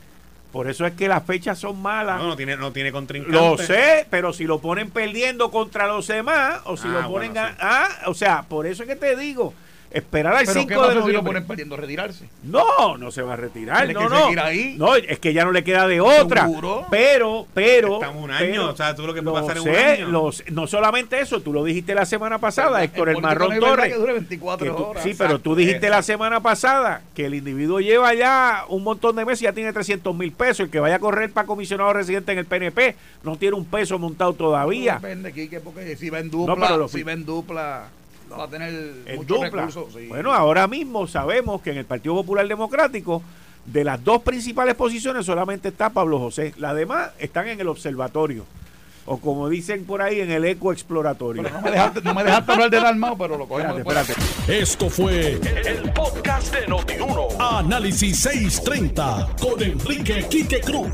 Por 0.52 0.70
eso 0.70 0.86
es 0.86 0.92
que 0.96 1.08
las 1.08 1.24
fechas 1.24 1.58
son 1.60 1.82
malas. 1.82 2.20
No, 2.20 2.28
no 2.28 2.36
tiene, 2.36 2.58
no 2.58 2.74
tiene 2.74 2.92
contrincante. 2.92 3.38
Lo 3.38 3.58
sé, 3.58 4.06
pero 4.10 4.34
si 4.34 4.44
lo 4.44 4.60
ponen 4.60 4.90
perdiendo 4.92 5.50
contra 5.50 5.88
los 5.88 6.08
demás, 6.08 6.60
o 6.66 6.76
si 6.76 6.90
Ah, 6.90 6.92
lo 7.04 7.10
ponen. 7.10 7.32
bueno, 7.34 7.48
sí. 7.52 7.56
ah, 7.62 7.88
o 8.08 8.14
sea, 8.14 8.42
por 8.44 8.66
eso 8.68 8.84
es 8.84 8.90
que 8.90 8.98
te 8.98 9.16
digo, 9.16 9.54
esperar 9.94 10.34
al 10.36 10.46
Pero 10.46 10.54
5 10.54 10.68
¿qué 10.68 10.74
de 10.74 10.80
pasa 10.80 10.92
si 10.92 10.96
lo 10.96 11.02
noviembre. 11.06 11.30
ponen 11.34 11.48
perdiendo? 11.48 11.76
¿Retirarse? 11.78 12.30
No, 12.44 12.98
no 12.98 13.12
se 13.12 13.22
va 13.22 13.34
a 13.34 13.36
retirar. 13.36 13.86
Tiene 13.86 13.94
No, 13.94 14.00
que 14.02 14.10
no. 14.10 14.24
seguir 14.24 14.40
ahí. 14.40 14.76
No, 14.78 14.96
es 14.96 15.20
que 15.20 15.34
ya 15.34 15.44
no 15.46 15.52
le 15.52 15.64
queda 15.64 15.88
de 15.88 16.02
otra. 16.02 16.44
¿Seguro? 16.44 16.86
Pero, 16.90 17.48
pero. 17.54 17.96
Estamos 17.96 18.24
un 18.24 18.32
año, 18.32 18.46
pero- 18.52 18.70
o 18.70 18.76
sea, 18.76 18.96
tú 18.96 19.06
lo 19.06 19.14
que 19.14 19.22
lo 19.22 19.32
puede 19.32 19.44
pasar 19.46 19.58
en 19.62 19.70
un 19.70 19.76
sé, 19.76 19.86
año. 19.86 20.08
lo 20.08 20.32
sé. 20.32 20.44
no 20.52 20.68
solamente 20.68 21.20
eso, 21.20 21.42
tú 21.42 21.54
lo 21.54 21.64
dijiste 21.64 21.94
la 21.96 22.06
semana 22.06 22.38
pasada, 22.40 22.84
Héctor 22.84 23.10
el, 23.10 23.16
político 23.16 23.28
Marrón 23.42 23.60
no 23.60 23.68
Torres. 23.68 23.94
que 23.94 24.00
dure 24.00 24.14
24 24.14 24.66
que 24.72 24.78
tú- 24.78 24.84
horas. 24.90 25.04
sí, 25.04 25.14
pero 25.18 25.40
tú 25.40 25.56
dijiste 25.56 25.90
la 25.90 26.02
semana 26.02 26.40
pasada 26.42 27.02
que 27.16 27.26
el 27.26 27.34
individuo 27.36 27.80
lleva 27.80 28.14
ya 28.14 28.66
un 28.70 28.84
montón 28.84 29.16
de 29.16 29.26
meses 29.26 29.42
y 29.42 29.46
ya 29.46 29.54
tiene 29.54 29.74
300 29.74 30.16
mil 30.16 30.32
pesos. 30.32 30.62
El 30.62 30.70
que 30.70 30.80
vaya 30.80 30.96
a 30.96 31.00
correr 31.00 31.32
para 31.32 31.46
comisionado 31.48 31.92
residente 31.94 32.32
en 32.32 32.38
el 32.40 32.46
PNP 32.46 32.96
no 33.24 33.36
tiene 33.36 33.56
un 33.56 33.66
peso 33.66 34.00
montado 34.00 34.34
todavía. 34.34 34.96
Depende, 35.02 35.32
Quique, 35.34 35.60
porque 35.60 35.96
si 35.98 36.10
va 36.10 36.20
en 36.20 36.30
dupla, 36.30 36.56
No, 36.56 36.62
pero 36.62 36.78
lo- 36.78 36.88
si 36.88 37.04
va 37.04 37.12
en 37.14 37.26
dupla, 37.26 37.90
va 38.38 38.46
a 38.46 38.50
tener 38.50 38.70
en 39.06 39.16
muchos 39.18 39.28
dupla. 39.28 39.50
recursos. 39.50 39.94
sí. 39.94 40.08
Bueno, 40.08 40.34
ahora 40.34 40.68
mismo 40.68 41.08
sabemos 41.08 41.62
que 41.62 41.72
en 41.72 41.78
el 41.78 41.86
Partido 41.86 42.16
Popular 42.16 42.48
Democrático, 42.48 43.22
de 43.66 43.84
las 43.84 44.04
dos 44.04 44.22
principales 44.22 44.76
posiciones, 44.76 45.26
solamente 45.26 45.70
está 45.70 45.90
Pablo 45.90 46.20
José. 46.20 46.54
Las 46.58 46.76
demás 46.76 47.12
están 47.20 47.48
en 47.48 47.60
el 47.60 47.68
observatorio. 47.68 48.46
O 49.12 49.18
como 49.18 49.50
dicen 49.50 49.84
por 49.84 50.02
ahí, 50.02 50.22
en 50.22 50.32
el 50.32 50.46
eco 50.46 50.72
exploratorio. 50.72 51.44
Pero 51.44 51.56
no 51.56 51.62
me 51.62 51.72
dejaste, 51.72 52.02
no 52.02 52.14
me 52.14 52.24
dejaste 52.24 52.52
hablar 52.54 52.70
de 52.70 52.80
Dalmao, 52.80 53.18
pero 53.18 53.38
lo 53.38 53.46
cogemos 53.46 53.80
Espérate. 53.80 54.14
Esto 54.48 54.90
fue 54.90 55.34
el 55.34 55.92
podcast 55.92 56.56
de 56.56 56.66
Notiuno. 56.66 57.28
Análisis 57.38 58.22
630 58.22 59.36
con 59.42 59.62
Enrique 59.62 60.26
Quique 60.30 60.62
Cruz. 60.62 60.90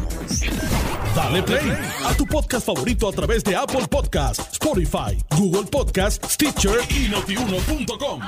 Dale 1.16 1.44
play 1.44 1.72
a 2.06 2.14
tu 2.16 2.26
podcast 2.26 2.66
favorito 2.66 3.08
a 3.08 3.12
través 3.12 3.44
de 3.44 3.56
Apple 3.56 3.86
Podcasts, 3.88 4.52
Spotify, 4.54 5.24
Google 5.38 5.70
Podcasts, 5.70 6.34
Stitcher 6.34 6.80
y 6.90 7.10
notiuno.com. 7.10 8.22